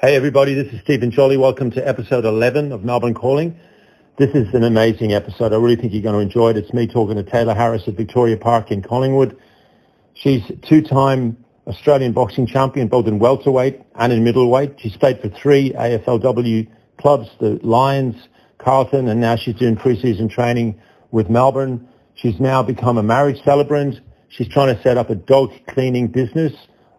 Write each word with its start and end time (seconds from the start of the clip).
Hey 0.00 0.14
everybody, 0.14 0.54
this 0.54 0.72
is 0.72 0.80
Stephen 0.82 1.10
Jolly. 1.10 1.36
Welcome 1.36 1.72
to 1.72 1.84
episode 1.84 2.24
11 2.24 2.70
of 2.70 2.84
Melbourne 2.84 3.14
Calling. 3.14 3.58
This 4.16 4.30
is 4.32 4.54
an 4.54 4.62
amazing 4.62 5.12
episode. 5.12 5.52
I 5.52 5.56
really 5.56 5.74
think 5.74 5.92
you're 5.92 6.04
going 6.04 6.14
to 6.14 6.20
enjoy 6.20 6.50
it. 6.50 6.56
It's 6.56 6.72
me 6.72 6.86
talking 6.86 7.16
to 7.16 7.24
Tayla 7.24 7.56
Harris 7.56 7.82
at 7.88 7.96
Victoria 7.96 8.36
Park 8.36 8.70
in 8.70 8.80
Collingwood. 8.80 9.36
She's 10.14 10.42
two-time 10.68 11.36
Australian 11.66 12.12
boxing 12.12 12.46
champion, 12.46 12.86
both 12.86 13.08
in 13.08 13.18
welterweight 13.18 13.80
and 13.96 14.12
in 14.12 14.22
middleweight. 14.22 14.76
She's 14.78 14.96
played 14.96 15.20
for 15.20 15.30
three 15.30 15.72
AFLW 15.72 16.68
clubs, 16.98 17.28
the 17.40 17.58
Lions, 17.64 18.14
Carlton, 18.58 19.08
and 19.08 19.20
now 19.20 19.34
she's 19.34 19.56
doing 19.56 19.74
pre-season 19.74 20.28
training 20.28 20.80
with 21.10 21.28
Melbourne. 21.28 21.88
She's 22.14 22.38
now 22.38 22.62
become 22.62 22.98
a 22.98 23.02
marriage 23.02 23.42
celebrant. 23.44 23.96
She's 24.28 24.46
trying 24.46 24.76
to 24.76 24.80
set 24.80 24.96
up 24.96 25.10
a 25.10 25.16
dog 25.16 25.50
cleaning 25.66 26.06
business 26.06 26.52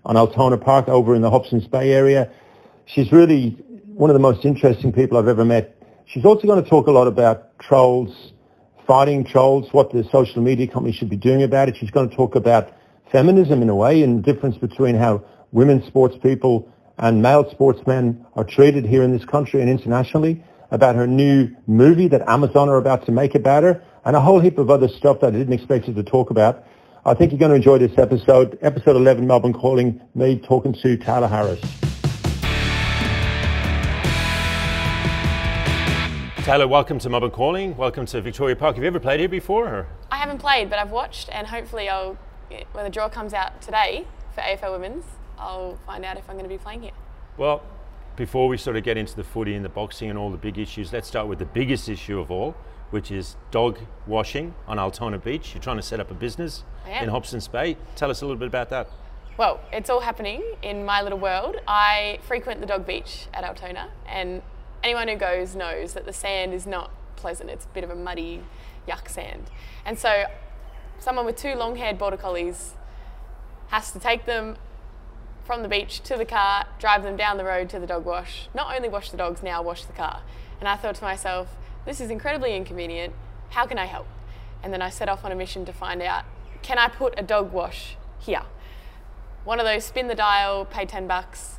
on 0.03 0.17
Altona 0.17 0.57
Park 0.57 0.89
over 0.89 1.15
in 1.15 1.21
the 1.21 1.29
Hobsons 1.29 1.71
Bay 1.71 1.93
area 1.93 2.29
she's 2.93 3.11
really 3.11 3.51
one 3.85 4.09
of 4.09 4.13
the 4.13 4.19
most 4.19 4.45
interesting 4.45 4.91
people 4.91 5.17
I've 5.17 5.27
ever 5.27 5.45
met. 5.45 5.75
She's 6.05 6.25
also 6.25 6.47
going 6.47 6.63
to 6.63 6.69
talk 6.69 6.87
a 6.87 6.91
lot 6.91 7.07
about 7.07 7.57
trolls, 7.59 8.33
fighting 8.87 9.23
trolls, 9.23 9.71
what 9.71 9.91
the 9.91 10.03
social 10.11 10.41
media 10.41 10.67
companies 10.67 10.95
should 10.95 11.09
be 11.09 11.17
doing 11.17 11.43
about 11.43 11.69
it. 11.69 11.77
She's 11.77 11.91
going 11.91 12.09
to 12.09 12.15
talk 12.15 12.35
about 12.35 12.73
feminism 13.11 13.61
in 13.61 13.69
a 13.69 13.75
way 13.75 14.01
and 14.01 14.23
the 14.23 14.33
difference 14.33 14.57
between 14.57 14.95
how 14.95 15.23
women 15.51 15.85
sports 15.85 16.15
people 16.21 16.71
and 16.97 17.21
male 17.21 17.49
sportsmen 17.51 18.25
are 18.35 18.43
treated 18.43 18.85
here 18.85 19.03
in 19.03 19.11
this 19.11 19.25
country 19.25 19.61
and 19.61 19.69
internationally, 19.69 20.43
about 20.71 20.95
her 20.95 21.07
new 21.07 21.49
movie 21.65 22.07
that 22.07 22.21
Amazon 22.27 22.69
are 22.69 22.77
about 22.77 23.05
to 23.05 23.11
make 23.11 23.33
about 23.33 23.63
her, 23.63 23.83
and 24.05 24.15
a 24.15 24.21
whole 24.21 24.39
heap 24.39 24.57
of 24.57 24.69
other 24.69 24.87
stuff 24.87 25.19
that 25.21 25.27
I 25.33 25.37
didn't 25.37 25.53
expect 25.53 25.85
her 25.85 25.93
to 25.93 26.03
talk 26.03 26.29
about. 26.29 26.63
I 27.05 27.13
think 27.13 27.31
you're 27.31 27.39
going 27.39 27.49
to 27.51 27.55
enjoy 27.55 27.79
this 27.79 27.97
episode, 27.97 28.59
episode 28.61 28.95
11, 28.95 29.25
Melbourne 29.25 29.53
Calling, 29.53 30.01
me 30.13 30.39
talking 30.39 30.73
to 30.73 30.97
Tayla 30.97 31.29
Harris. 31.29 31.88
Tayla, 36.49 36.67
welcome 36.67 36.97
to 36.97 37.11
Melbourne 37.11 37.29
Calling. 37.29 37.77
Welcome 37.77 38.07
to 38.07 38.21
Victoria 38.21 38.55
Park. 38.55 38.73
Have 38.73 38.83
you 38.83 38.87
ever 38.87 38.99
played 38.99 39.19
here 39.19 39.29
before? 39.29 39.67
Or? 39.67 39.87
I 40.11 40.17
haven't 40.17 40.39
played, 40.39 40.67
but 40.67 40.79
I've 40.79 40.89
watched, 40.89 41.29
and 41.31 41.45
hopefully, 41.45 41.87
I'll 41.87 42.17
when 42.71 42.83
the 42.83 42.89
draw 42.89 43.07
comes 43.07 43.35
out 43.35 43.61
today 43.61 44.07
for 44.33 44.41
AFL 44.41 44.71
Women's, 44.71 45.05
I'll 45.37 45.77
find 45.85 46.03
out 46.03 46.17
if 46.17 46.27
I'm 46.27 46.37
going 46.37 46.49
to 46.49 46.49
be 46.49 46.57
playing 46.57 46.81
here. 46.81 46.93
Well, 47.37 47.61
before 48.15 48.47
we 48.47 48.57
sort 48.57 48.77
of 48.77 48.83
get 48.83 48.97
into 48.97 49.15
the 49.15 49.23
footy 49.23 49.53
and 49.53 49.63
the 49.63 49.69
boxing 49.69 50.09
and 50.09 50.17
all 50.17 50.31
the 50.31 50.37
big 50.37 50.57
issues, 50.57 50.91
let's 50.91 51.07
start 51.07 51.27
with 51.27 51.37
the 51.37 51.45
biggest 51.45 51.87
issue 51.87 52.17
of 52.17 52.31
all, 52.31 52.55
which 52.89 53.11
is 53.11 53.35
dog 53.51 53.77
washing 54.07 54.55
on 54.65 54.79
Altona 54.79 55.19
Beach. 55.19 55.53
You're 55.53 55.61
trying 55.61 55.77
to 55.77 55.83
set 55.83 55.99
up 55.99 56.09
a 56.09 56.15
business 56.15 56.63
in 56.87 57.09
Hobsons 57.09 57.47
Bay. 57.47 57.77
Tell 57.95 58.09
us 58.09 58.23
a 58.23 58.25
little 58.25 58.39
bit 58.39 58.47
about 58.47 58.71
that. 58.71 58.89
Well, 59.37 59.61
it's 59.71 59.91
all 59.91 59.99
happening 59.99 60.41
in 60.63 60.83
my 60.83 61.03
little 61.03 61.19
world. 61.19 61.57
I 61.67 62.17
frequent 62.23 62.59
the 62.59 62.65
dog 62.65 62.87
beach 62.87 63.27
at 63.35 63.43
Altona, 63.43 63.91
and 64.07 64.41
anyone 64.83 65.07
who 65.07 65.15
goes 65.15 65.55
knows 65.55 65.93
that 65.93 66.05
the 66.05 66.13
sand 66.13 66.53
is 66.53 66.65
not 66.65 66.91
pleasant. 67.15 67.49
It's 67.49 67.65
a 67.65 67.69
bit 67.69 67.83
of 67.83 67.89
a 67.89 67.95
muddy, 67.95 68.43
yuck 68.87 69.09
sand. 69.09 69.49
And 69.85 69.97
so 69.97 70.25
someone 70.99 71.25
with 71.25 71.35
two 71.35 71.55
long-haired 71.55 71.97
border 71.97 72.17
collies 72.17 72.73
has 73.67 73.91
to 73.91 73.99
take 73.99 74.25
them 74.25 74.57
from 75.43 75.63
the 75.63 75.67
beach 75.67 76.01
to 76.01 76.15
the 76.15 76.25
car, 76.25 76.65
drive 76.79 77.03
them 77.03 77.15
down 77.15 77.37
the 77.37 77.43
road 77.43 77.69
to 77.69 77.79
the 77.79 77.87
dog 77.87 78.05
wash, 78.05 78.47
not 78.53 78.75
only 78.75 78.87
wash 78.87 79.09
the 79.09 79.17
dogs, 79.17 79.41
now 79.41 79.61
wash 79.61 79.85
the 79.85 79.93
car. 79.93 80.21
And 80.59 80.67
I 80.67 80.75
thought 80.75 80.95
to 80.95 81.03
myself, 81.03 81.55
this 81.85 81.99
is 81.99 82.09
incredibly 82.09 82.55
inconvenient. 82.55 83.13
How 83.49 83.65
can 83.65 83.77
I 83.77 83.85
help? 83.85 84.07
And 84.61 84.71
then 84.71 84.81
I 84.81 84.89
set 84.89 85.09
off 85.09 85.25
on 85.25 85.31
a 85.31 85.35
mission 85.35 85.65
to 85.65 85.73
find 85.73 86.01
out, 86.01 86.25
can 86.61 86.77
I 86.77 86.87
put 86.87 87.13
a 87.17 87.23
dog 87.23 87.51
wash 87.51 87.95
here? 88.19 88.43
One 89.43 89.59
of 89.59 89.65
those 89.65 89.85
spin 89.85 90.07
the 90.07 90.15
dial, 90.15 90.65
pay 90.65 90.85
10 90.85 91.07
bucks, 91.07 91.57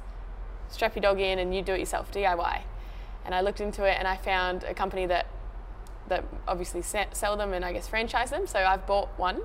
strap 0.69 0.95
your 0.95 1.03
dog 1.03 1.19
in 1.19 1.39
and 1.39 1.55
you 1.55 1.63
do 1.63 1.73
it 1.73 1.81
yourself, 1.81 2.13
DIY 2.13 2.63
and 3.25 3.35
I 3.35 3.41
looked 3.41 3.61
into 3.61 3.85
it 3.85 3.97
and 3.99 4.07
I 4.09 4.17
found 4.17 4.65
a 4.65 4.75
company 4.75 5.07
that 5.07 5.27
that 6.09 6.25
obviously 6.49 6.83
sell 6.83 7.37
them 7.37 7.53
and 7.53 7.65
I 7.65 7.73
guess 7.73 7.87
franchise 7.87 8.31
them. 8.31 8.47
So 8.47 8.59
I've 8.59 8.87
bought 8.87 9.09
one, 9.17 9.43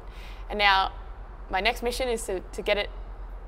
and 0.50 0.58
now 0.58 0.94
my 1.50 1.62
next 1.62 1.84
mission 1.84 2.10
is 2.10 2.24
to, 2.26 2.40
to 2.40 2.62
get 2.62 2.78
it 2.78 2.90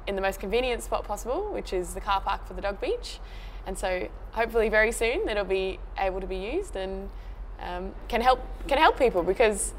in 0.05 0.15
the 0.15 0.21
most 0.21 0.39
convenient 0.39 0.83
spot 0.83 1.03
possible, 1.03 1.51
which 1.51 1.73
is 1.73 1.93
the 1.93 2.01
car 2.01 2.21
park 2.21 2.47
for 2.47 2.53
the 2.53 2.61
dog 2.61 2.79
beach. 2.79 3.19
And 3.65 3.77
so 3.77 4.07
hopefully 4.31 4.69
very 4.69 4.91
soon 4.91 5.27
it'll 5.27 5.43
be 5.43 5.79
able 5.97 6.21
to 6.21 6.27
be 6.27 6.37
used 6.37 6.75
and 6.75 7.09
um, 7.59 7.93
can 8.07 8.21
help 8.21 8.39
can 8.67 8.77
help 8.77 8.97
people 8.97 9.23
because 9.23 9.73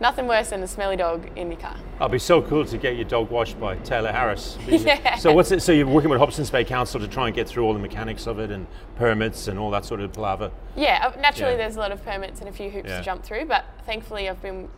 Nothing 0.00 0.26
worse 0.26 0.48
than 0.48 0.62
a 0.62 0.66
smelly 0.66 0.96
dog 0.96 1.28
in 1.36 1.50
your 1.50 1.60
car. 1.60 1.76
It'll 1.96 2.08
be 2.08 2.18
so 2.18 2.40
cool 2.40 2.64
to 2.64 2.78
get 2.78 2.96
your 2.96 3.04
dog 3.04 3.28
washed 3.30 3.60
by 3.60 3.76
Tayla 3.76 4.10
Harris. 4.10 4.56
yeah. 4.66 5.16
So 5.16 5.30
what's 5.30 5.50
it? 5.50 5.60
So 5.60 5.72
you're 5.72 5.86
working 5.86 6.08
with 6.08 6.18
Hobsons 6.18 6.50
Bay 6.50 6.64
Council 6.64 6.98
to 7.00 7.06
try 7.06 7.26
and 7.26 7.36
get 7.36 7.46
through 7.46 7.64
all 7.64 7.74
the 7.74 7.78
mechanics 7.78 8.26
of 8.26 8.38
it 8.38 8.50
and 8.50 8.66
permits 8.96 9.46
and 9.46 9.58
all 9.58 9.70
that 9.72 9.84
sort 9.84 10.00
of 10.00 10.10
palaver. 10.10 10.52
Yeah, 10.74 11.12
uh, 11.14 11.20
naturally 11.20 11.52
yeah. 11.52 11.58
there's 11.58 11.76
a 11.76 11.80
lot 11.80 11.92
of 11.92 12.02
permits 12.02 12.40
and 12.40 12.48
a 12.48 12.52
few 12.52 12.70
hoops 12.70 12.88
yeah. 12.88 12.98
to 12.98 13.04
jump 13.04 13.22
through, 13.22 13.44
but 13.44 13.66
thankfully 13.84 14.26
I've 14.26 14.40
been, 14.40 14.70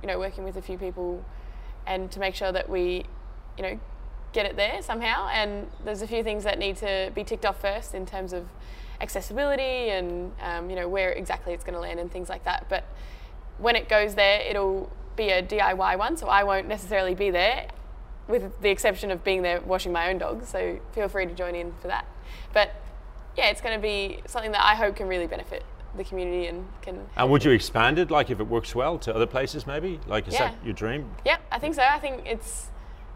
you 0.00 0.06
know, 0.06 0.16
working 0.20 0.44
with 0.44 0.56
a 0.56 0.62
few 0.62 0.78
people, 0.78 1.24
and 1.84 2.08
to 2.12 2.20
make 2.20 2.36
sure 2.36 2.52
that 2.52 2.70
we, 2.70 3.04
you 3.56 3.62
know, 3.64 3.80
get 4.32 4.46
it 4.46 4.54
there 4.54 4.80
somehow. 4.80 5.28
And 5.32 5.66
there's 5.84 6.02
a 6.02 6.06
few 6.06 6.22
things 6.22 6.44
that 6.44 6.56
need 6.56 6.76
to 6.76 7.10
be 7.16 7.24
ticked 7.24 7.44
off 7.44 7.60
first 7.60 7.94
in 7.94 8.06
terms 8.06 8.32
of 8.32 8.46
accessibility 9.00 9.90
and 9.90 10.32
um, 10.42 10.70
you 10.70 10.76
know 10.76 10.88
where 10.88 11.12
exactly 11.12 11.52
it's 11.52 11.64
going 11.64 11.74
to 11.74 11.80
land 11.80 11.98
and 11.98 12.12
things 12.12 12.28
like 12.28 12.44
that. 12.44 12.66
But 12.68 12.84
when 13.58 13.76
it 13.76 13.88
goes 13.88 14.14
there, 14.14 14.40
it'll 14.40 14.90
be 15.16 15.30
a 15.30 15.42
DIY 15.42 15.98
one, 15.98 16.16
so 16.16 16.28
I 16.28 16.44
won't 16.44 16.68
necessarily 16.68 17.14
be 17.14 17.30
there, 17.30 17.68
with 18.28 18.60
the 18.62 18.70
exception 18.70 19.10
of 19.10 19.24
being 19.24 19.42
there 19.42 19.60
washing 19.60 19.92
my 19.92 20.10
own 20.10 20.18
dogs. 20.18 20.48
So 20.48 20.78
feel 20.92 21.08
free 21.08 21.26
to 21.26 21.34
join 21.34 21.54
in 21.54 21.72
for 21.80 21.88
that. 21.88 22.06
But 22.52 22.74
yeah, 23.36 23.50
it's 23.50 23.60
going 23.60 23.76
to 23.76 23.82
be 23.82 24.20
something 24.26 24.52
that 24.52 24.64
I 24.64 24.74
hope 24.74 24.96
can 24.96 25.08
really 25.08 25.26
benefit 25.26 25.64
the 25.96 26.04
community 26.04 26.46
and 26.46 26.66
can. 26.82 27.06
And 27.16 27.30
would 27.30 27.44
you 27.44 27.50
expand 27.50 27.98
it, 27.98 28.10
like 28.10 28.30
if 28.30 28.40
it 28.40 28.46
works 28.46 28.74
well, 28.74 28.98
to 28.98 29.14
other 29.14 29.26
places 29.26 29.66
maybe? 29.66 30.00
Like 30.06 30.28
is 30.28 30.34
yeah. 30.34 30.50
that 30.50 30.64
your 30.64 30.74
dream? 30.74 31.10
Yeah, 31.24 31.38
I 31.50 31.58
think 31.58 31.74
so. 31.74 31.82
I 31.82 31.98
think 31.98 32.22
it's 32.26 32.68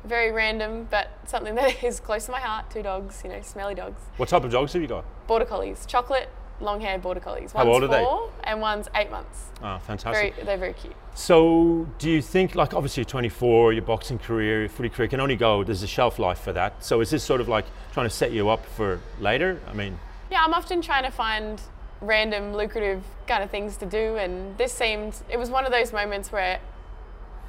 very 0.05 0.33
random, 0.33 0.89
but 0.91 1.11
something 1.27 1.55
that 1.57 1.83
is 1.83 2.01
close 2.01 2.27
to 2.27 2.33
my 2.33 2.41
heart. 2.41 2.71
Two 2.71 2.83
dogs, 2.83 3.21
you 3.25 3.31
know, 3.31 3.41
smelly 3.43 3.75
dogs. 3.75 4.01
What 4.17 4.29
type 4.29 4.45
of 4.45 4.51
dogs 4.51 4.73
have 4.73 4.83
you 4.83 4.89
got? 4.89 5.05
Border 5.27 5.45
collies, 5.45 5.87
chocolate, 5.87 6.29
long-haired 6.61 7.03
border 7.03 7.21
collies. 7.21 7.53
One's 7.55 7.67
How 7.67 7.73
old 7.73 7.83
are 7.85 7.89
four 7.89 8.31
they? 8.43 8.51
And 8.51 8.61
one's 8.61 8.89
eight 8.95 9.11
months. 9.11 9.51
Oh, 9.63 9.79
fantastic. 9.79 10.35
Very, 10.35 10.47
they're 10.47 10.57
very 10.57 10.73
cute. 10.73 10.95
So, 11.15 11.89
do 11.99 12.11
you 12.11 12.23
think, 12.23 12.55
like, 12.55 12.75
obviously, 12.75 13.03
you're 13.03 13.09
24, 13.09 13.73
your 13.73 13.83
boxing 13.83 14.19
career, 14.19 14.61
your 14.61 14.69
footy 14.69 14.89
career 14.89 15.09
can 15.09 15.21
only 15.21 15.37
go. 15.37 15.65
There's 15.65 15.83
a 15.83 15.87
shelf 15.87 16.19
life 16.19 16.39
for 16.39 16.53
that. 16.53 16.85
So, 16.85 17.01
is 17.01 17.11
this 17.11 17.23
sort 17.23 17.41
of 17.41 17.49
like 17.49 17.67
trying 17.93 18.07
to 18.07 18.15
set 18.15 18.33
you 18.33 18.49
up 18.49 18.65
for 18.65 19.01
later? 19.21 19.61
I 19.69 19.75
mean, 19.75 19.99
yeah, 20.31 20.43
I'm 20.43 20.55
often 20.55 20.81
trying 20.81 21.05
to 21.05 21.11
find 21.11 21.61
random, 22.01 22.55
lucrative 22.55 23.05
kind 23.27 23.43
of 23.43 23.51
things 23.51 23.77
to 23.79 23.87
do, 23.87 24.17
and 24.17 24.57
this 24.59 24.73
seemed. 24.73 25.17
It 25.29 25.39
was 25.39 25.51
one 25.51 25.67
of 25.67 25.73
those 25.73 25.93
moments 25.93 26.33
where 26.33 26.61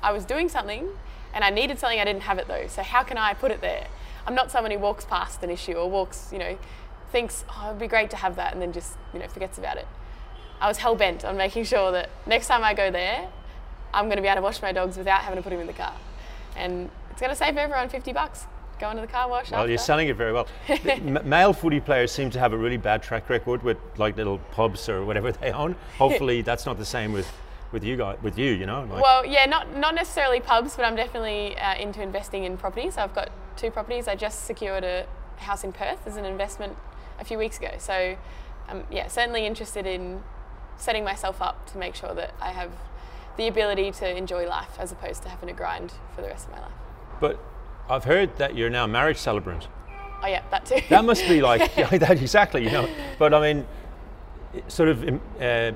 I 0.01 0.11
was 0.11 0.25
doing 0.25 0.49
something, 0.49 0.89
and 1.33 1.43
I 1.43 1.49
needed 1.49 1.79
something. 1.79 1.99
I 1.99 2.05
didn't 2.05 2.23
have 2.23 2.37
it 2.37 2.47
though. 2.47 2.67
So, 2.67 2.83
how 2.83 3.03
can 3.03 3.17
I 3.17 3.33
put 3.33 3.51
it 3.51 3.61
there? 3.61 3.87
I'm 4.25 4.35
not 4.35 4.51
someone 4.51 4.71
who 4.71 4.79
walks 4.79 5.03
past 5.03 5.43
an 5.43 5.49
issue 5.49 5.73
or 5.73 5.89
walks, 5.89 6.29
you 6.31 6.39
know 6.39 6.57
thinks, 7.13 7.45
oh, 7.47 7.67
it'd 7.67 7.79
be 7.79 7.87
great 7.87 8.09
to 8.09 8.17
have 8.17 8.35
that, 8.35 8.51
and 8.51 8.61
then 8.61 8.73
just 8.73 8.97
you 9.13 9.19
know 9.19 9.27
forgets 9.29 9.57
about 9.57 9.77
it. 9.77 9.87
I 10.59 10.67
was 10.67 10.77
hell 10.79 10.95
bent 10.95 11.23
on 11.23 11.37
making 11.37 11.63
sure 11.63 11.91
that 11.93 12.09
next 12.25 12.47
time 12.47 12.63
I 12.63 12.73
go 12.73 12.91
there, 12.91 13.29
I'm 13.93 14.05
going 14.05 14.17
to 14.17 14.21
be 14.21 14.27
able 14.27 14.37
to 14.37 14.41
wash 14.41 14.61
my 14.61 14.73
dogs 14.73 14.97
without 14.97 15.21
having 15.21 15.37
to 15.37 15.43
put 15.43 15.51
them 15.51 15.61
in 15.61 15.67
the 15.67 15.73
car, 15.73 15.93
and 16.57 16.89
it's 17.11 17.21
going 17.21 17.29
to 17.29 17.35
save 17.35 17.55
everyone 17.55 17.87
50 17.87 18.11
bucks. 18.11 18.47
Go 18.79 18.89
into 18.89 19.01
the 19.01 19.07
car 19.07 19.29
wash. 19.29 19.51
Well, 19.51 19.61
after. 19.61 19.69
you're 19.69 19.77
selling 19.77 20.07
it 20.09 20.15
very 20.17 20.33
well. 20.33 20.47
male 21.23 21.53
footy 21.53 21.79
players 21.79 22.11
seem 22.11 22.31
to 22.31 22.39
have 22.39 22.51
a 22.51 22.57
really 22.57 22.75
bad 22.75 23.03
track 23.03 23.29
record 23.29 23.61
with 23.61 23.77
like 23.97 24.17
little 24.17 24.39
pubs 24.51 24.89
or 24.89 25.05
whatever 25.05 25.31
they 25.43 25.51
own. 25.51 25.75
Hopefully, 25.97 26.41
that's 26.49 26.65
not 26.65 26.77
the 26.77 26.85
same 26.85 27.13
with 27.13 27.31
with 27.71 27.83
you 27.83 27.95
guys, 27.95 28.17
with 28.21 28.37
you, 28.37 28.51
you 28.51 28.65
know. 28.65 28.81
Like 28.89 29.03
well, 29.03 29.25
yeah, 29.25 29.45
not 29.45 29.77
not 29.77 29.93
necessarily 29.93 30.39
pubs, 30.39 30.75
but 30.75 30.85
I'm 30.85 30.95
definitely 30.95 31.55
uh, 31.57 31.75
into 31.75 32.01
investing 32.01 32.43
in 32.45 32.57
properties. 32.57 32.97
I've 32.97 33.13
got 33.13 33.29
two 33.55 33.69
properties. 33.69 34.07
I 34.07 34.15
just 34.15 34.45
secured 34.45 34.83
a 34.83 35.05
house 35.37 35.63
in 35.63 35.71
Perth 35.71 36.07
as 36.07 36.17
an 36.17 36.25
investment 36.25 36.75
a 37.23 37.25
few 37.25 37.37
weeks 37.37 37.57
ago. 37.57 37.71
So, 37.79 38.15
um, 38.69 38.83
yeah, 38.91 39.07
certainly 39.07 39.47
interested 39.47 39.87
in 39.87 40.21
setting 40.77 41.03
myself 41.03 41.41
up 41.41 41.65
to 41.71 41.77
make 41.77 41.95
sure 41.95 42.13
that 42.13 42.33
I 42.39 42.51
have 42.51 42.71
the 43.37 43.47
ability 43.47 43.91
to 43.91 44.17
enjoy 44.17 44.47
life 44.47 44.77
as 44.77 44.91
opposed 44.91 45.23
to 45.23 45.29
having 45.29 45.47
to 45.47 45.55
grind 45.55 45.93
for 46.13 46.21
the 46.21 46.27
rest 46.27 46.47
of 46.47 46.53
my 46.53 46.61
life. 46.61 46.71
But 47.19 47.39
I've 47.89 48.03
heard 48.03 48.37
that 48.37 48.55
you're 48.55 48.69
now 48.69 48.83
a 48.83 48.87
marriage 48.87 49.17
celebrant. 49.17 49.67
Oh 50.21 50.27
yeah, 50.27 50.43
that 50.51 50.65
too. 50.65 50.79
that 50.89 51.03
must 51.03 51.27
be 51.27 51.41
like 51.41 51.71
yeah, 51.77 51.89
that 51.97 52.21
exactly, 52.21 52.63
you 52.63 52.71
know. 52.71 52.87
But 53.17 53.33
I 53.33 53.53
mean, 53.53 53.65
sort 54.67 54.89
of 54.89 55.07
um, 55.07 55.21
uh, 55.41 55.71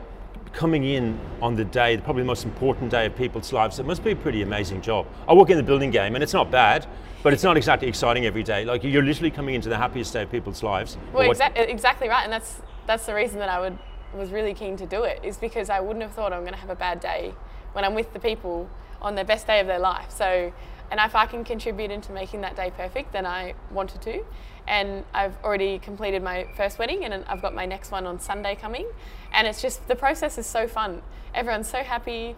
coming 0.53 0.83
in 0.83 1.19
on 1.41 1.55
the 1.55 1.65
day, 1.65 1.97
probably 1.97 2.23
the 2.23 2.27
most 2.27 2.45
important 2.45 2.91
day 2.91 3.05
of 3.05 3.15
people's 3.15 3.51
lives. 3.51 3.79
It 3.79 3.85
must 3.85 4.03
be 4.03 4.11
a 4.11 4.15
pretty 4.15 4.41
amazing 4.41 4.81
job. 4.81 5.07
I 5.27 5.33
work 5.33 5.49
in 5.49 5.57
the 5.57 5.63
building 5.63 5.91
game, 5.91 6.15
and 6.15 6.23
it's 6.23 6.33
not 6.33 6.51
bad, 6.51 6.87
but 7.23 7.33
it's 7.33 7.43
not 7.43 7.57
exactly 7.57 7.87
exciting 7.87 8.25
every 8.25 8.43
day. 8.43 8.65
Like 8.65 8.83
you're 8.83 9.03
literally 9.03 9.31
coming 9.31 9.55
into 9.55 9.69
the 9.69 9.77
happiest 9.77 10.13
day 10.13 10.23
of 10.23 10.31
people's 10.31 10.63
lives. 10.63 10.97
Well, 11.13 11.29
exa- 11.29 11.69
exactly 11.69 12.07
right, 12.09 12.23
and 12.23 12.31
that's 12.31 12.61
that's 12.85 13.05
the 13.05 13.13
reason 13.13 13.39
that 13.39 13.49
I 13.49 13.59
would 13.59 13.77
was 14.13 14.31
really 14.31 14.53
keen 14.53 14.77
to 14.77 14.85
do 14.85 15.03
it 15.03 15.19
is 15.23 15.37
because 15.37 15.69
I 15.69 15.79
wouldn't 15.81 16.01
have 16.01 16.13
thought 16.13 16.31
I'm 16.31 16.41
going 16.41 16.53
to 16.53 16.59
have 16.59 16.69
a 16.69 16.75
bad 16.75 16.99
day 17.01 17.33
when 17.73 17.83
I'm 17.83 17.93
with 17.93 18.13
the 18.13 18.19
people 18.19 18.69
on 19.01 19.15
their 19.15 19.25
best 19.25 19.45
day 19.45 19.59
of 19.59 19.67
their 19.67 19.79
life. 19.79 20.09
So 20.09 20.53
And 20.89 20.99
if 21.01 21.15
I 21.15 21.25
can 21.25 21.43
contribute 21.43 21.91
into 21.91 22.11
making 22.11 22.41
that 22.41 22.55
day 22.55 22.71
perfect, 22.75 23.11
then 23.11 23.25
I 23.25 23.53
wanted 23.71 24.01
to. 24.03 24.23
And 24.67 25.03
I've 25.13 25.35
already 25.43 25.79
completed 25.79 26.23
my 26.23 26.47
first 26.55 26.79
wedding, 26.79 27.03
and 27.03 27.25
I've 27.27 27.41
got 27.41 27.53
my 27.53 27.65
next 27.65 27.91
one 27.91 28.05
on 28.05 28.19
Sunday 28.19 28.55
coming. 28.55 28.87
And 29.33 29.47
it's 29.47 29.61
just 29.61 29.87
the 29.87 29.95
process 29.95 30.37
is 30.37 30.45
so 30.45 30.67
fun. 30.67 31.01
Everyone's 31.33 31.69
so 31.69 31.83
happy 31.83 32.35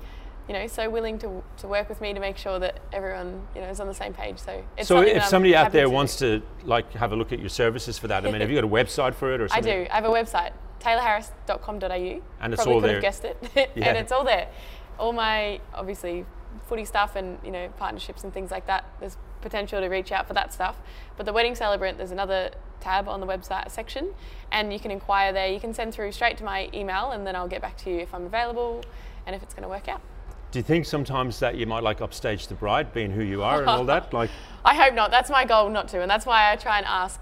you 0.49 0.53
know, 0.53 0.65
so 0.65 0.89
willing 0.89 1.19
to, 1.19 1.43
to 1.57 1.67
work 1.67 1.89
with 1.89 2.01
me 2.01 2.11
to 2.11 2.19
make 2.19 2.35
sure 2.35 2.57
that 2.57 2.79
everyone, 2.91 3.47
you 3.53 3.61
know, 3.61 3.67
is 3.67 3.79
on 3.79 3.85
the 3.85 3.93
same 3.93 4.13
page. 4.13 4.39
So, 4.39 4.63
so 4.81 5.01
if 5.01 5.23
somebody 5.25 5.55
out 5.55 5.71
there 5.71 5.83
to 5.83 5.89
wants 5.91 6.17
do. 6.17 6.39
to 6.39 6.45
like 6.65 6.91
have 6.93 7.11
a 7.11 7.15
look 7.15 7.31
at 7.31 7.39
your 7.39 7.49
services 7.49 7.99
for 7.99 8.07
that, 8.07 8.25
I 8.25 8.31
mean, 8.31 8.41
have 8.41 8.49
you 8.49 8.55
got 8.55 8.63
a 8.63 8.67
website 8.67 9.13
for 9.13 9.31
it 9.31 9.41
or 9.41 9.47
something? 9.47 9.71
I 9.71 9.83
do. 9.83 9.87
I 9.91 9.95
have 9.95 10.05
a 10.05 10.09
website, 10.09 10.53
taylaharris.com.au. 10.79 12.21
And 12.41 12.53
it's 12.53 12.63
Probably 12.63 12.73
all 12.73 12.81
there. 12.81 12.93
Have 12.93 13.01
guessed 13.01 13.25
it. 13.25 13.37
Yeah. 13.75 13.89
and 13.89 13.97
it's 13.99 14.11
all 14.11 14.23
there. 14.23 14.49
All 14.97 15.13
my 15.13 15.61
obviously 15.75 16.25
footy 16.67 16.83
stuff 16.83 17.15
and 17.15 17.37
you 17.43 17.51
know 17.51 17.69
partnerships 17.77 18.23
and 18.23 18.33
things 18.33 18.49
like 18.49 18.65
that. 18.65 18.85
There's 18.99 19.17
potential 19.41 19.79
to 19.79 19.87
reach 19.87 20.11
out 20.11 20.27
for 20.27 20.33
that 20.33 20.51
stuff. 20.51 20.77
But 21.15 21.27
the 21.27 21.33
wedding 21.33 21.53
celebrant, 21.53 21.99
there's 21.99 22.11
another 22.11 22.49
tab 22.79 23.07
on 23.07 23.19
the 23.19 23.27
website 23.27 23.69
section, 23.69 24.15
and 24.51 24.73
you 24.73 24.79
can 24.79 24.89
inquire 24.89 25.31
there. 25.31 25.47
You 25.47 25.59
can 25.59 25.75
send 25.75 25.93
through 25.93 26.11
straight 26.11 26.37
to 26.37 26.43
my 26.43 26.71
email, 26.73 27.11
and 27.11 27.27
then 27.27 27.35
I'll 27.35 27.47
get 27.47 27.61
back 27.61 27.77
to 27.83 27.91
you 27.91 27.99
if 27.99 28.15
I'm 28.15 28.25
available 28.25 28.83
and 29.27 29.35
if 29.35 29.43
it's 29.43 29.53
going 29.53 29.63
to 29.63 29.69
work 29.69 29.87
out. 29.87 30.01
Do 30.51 30.57
you 30.57 30.63
think 30.63 30.85
sometimes 30.85 31.39
that 31.39 31.55
you 31.55 31.67
might 31.67 31.83
like 31.83 32.01
upstage 32.01 32.47
the 32.47 32.55
bride, 32.55 32.91
being 32.91 33.11
who 33.11 33.21
you 33.21 33.43
are 33.43 33.59
and 33.59 33.69
all 33.69 33.85
that? 33.85 34.11
Like, 34.19 34.31
I 34.65 34.73
hope 34.73 34.95
not. 34.95 35.11
That's 35.11 35.29
my 35.29 35.45
goal, 35.45 35.69
not 35.69 35.87
to, 35.89 36.01
and 36.01 36.09
that's 36.09 36.25
why 36.25 36.51
I 36.51 36.55
try 36.55 36.77
and 36.77 36.85
ask, 36.87 37.21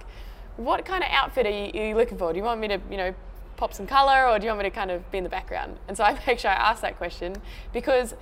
what 0.56 0.85
kind 0.85 1.03
of 1.03 1.09
outfit 1.12 1.45
are 1.45 1.50
you, 1.50 1.71
are 1.79 1.88
you 1.89 1.95
looking 1.95 2.18
for? 2.18 2.31
Do 2.31 2.38
you 2.38 2.44
want 2.44 2.62
me 2.62 2.69
to, 2.69 2.79
you 2.89 2.97
know, 2.97 3.13
pop 3.57 3.74
some 3.74 3.85
color, 3.85 4.27
or 4.27 4.39
do 4.39 4.45
you 4.45 4.51
want 4.51 4.63
me 4.63 4.69
to 4.69 4.75
kind 4.75 4.91
of 4.91 5.09
be 5.12 5.18
in 5.18 5.24
the 5.24 5.29
background? 5.29 5.77
And 5.88 5.97
so 5.97 6.03
I 6.03 6.18
make 6.27 6.39
sure 6.39 6.51
I 6.51 6.56
ask 6.56 6.81
that 6.81 6.97
question 6.97 7.35
because 7.74 8.15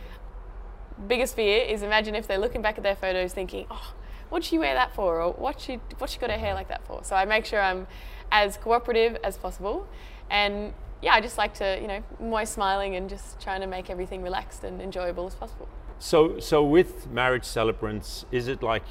biggest 1.08 1.36
fear 1.36 1.64
is 1.64 1.84
imagine 1.84 2.16
if 2.16 2.26
they're 2.28 2.40
looking 2.40 2.62
back 2.62 2.78
at 2.78 2.84
their 2.84 2.96
photos 2.96 3.32
thinking, 3.32 3.68
oh, 3.70 3.94
what'd 4.30 4.46
she 4.46 4.58
wear 4.58 4.74
that 4.74 4.96
for, 4.96 5.22
or 5.22 5.34
what 5.34 5.62
she 5.62 5.76
what 6.00 6.10
she 6.10 6.18
got 6.18 6.32
her 6.32 6.38
hair 6.38 6.56
like 6.56 6.70
that 6.70 6.86
for? 6.88 7.04
So 7.04 7.16
I 7.16 7.26
make 7.26 7.46
sure 7.46 7.62
I'm 7.62 7.86
as 8.32 8.58
cooperative 8.58 9.18
as 9.24 9.38
possible, 9.38 9.88
and 10.32 10.74
yeah, 11.06 11.14
I 11.14 11.22
just 11.22 11.38
like 11.38 11.54
to, 11.56 11.78
you 11.80 11.88
know, 11.88 12.04
I'm 12.20 12.26
always 12.26 12.50
smiling 12.50 12.96
and 12.96 13.08
just 13.08 13.40
trying 13.40 13.62
to 13.62 13.68
make 13.68 13.92
everything 13.92 14.24
relaxed 14.24 14.64
and 14.64 14.82
enjoyable 14.82 15.28
as 15.28 15.36
possible. 15.36 15.70
So, 16.00 16.40
so 16.40 16.64
with 16.64 17.08
marriage 17.12 17.46
celebrants, 17.46 18.26
is 18.32 18.48
it 18.48 18.64
like, 18.64 18.84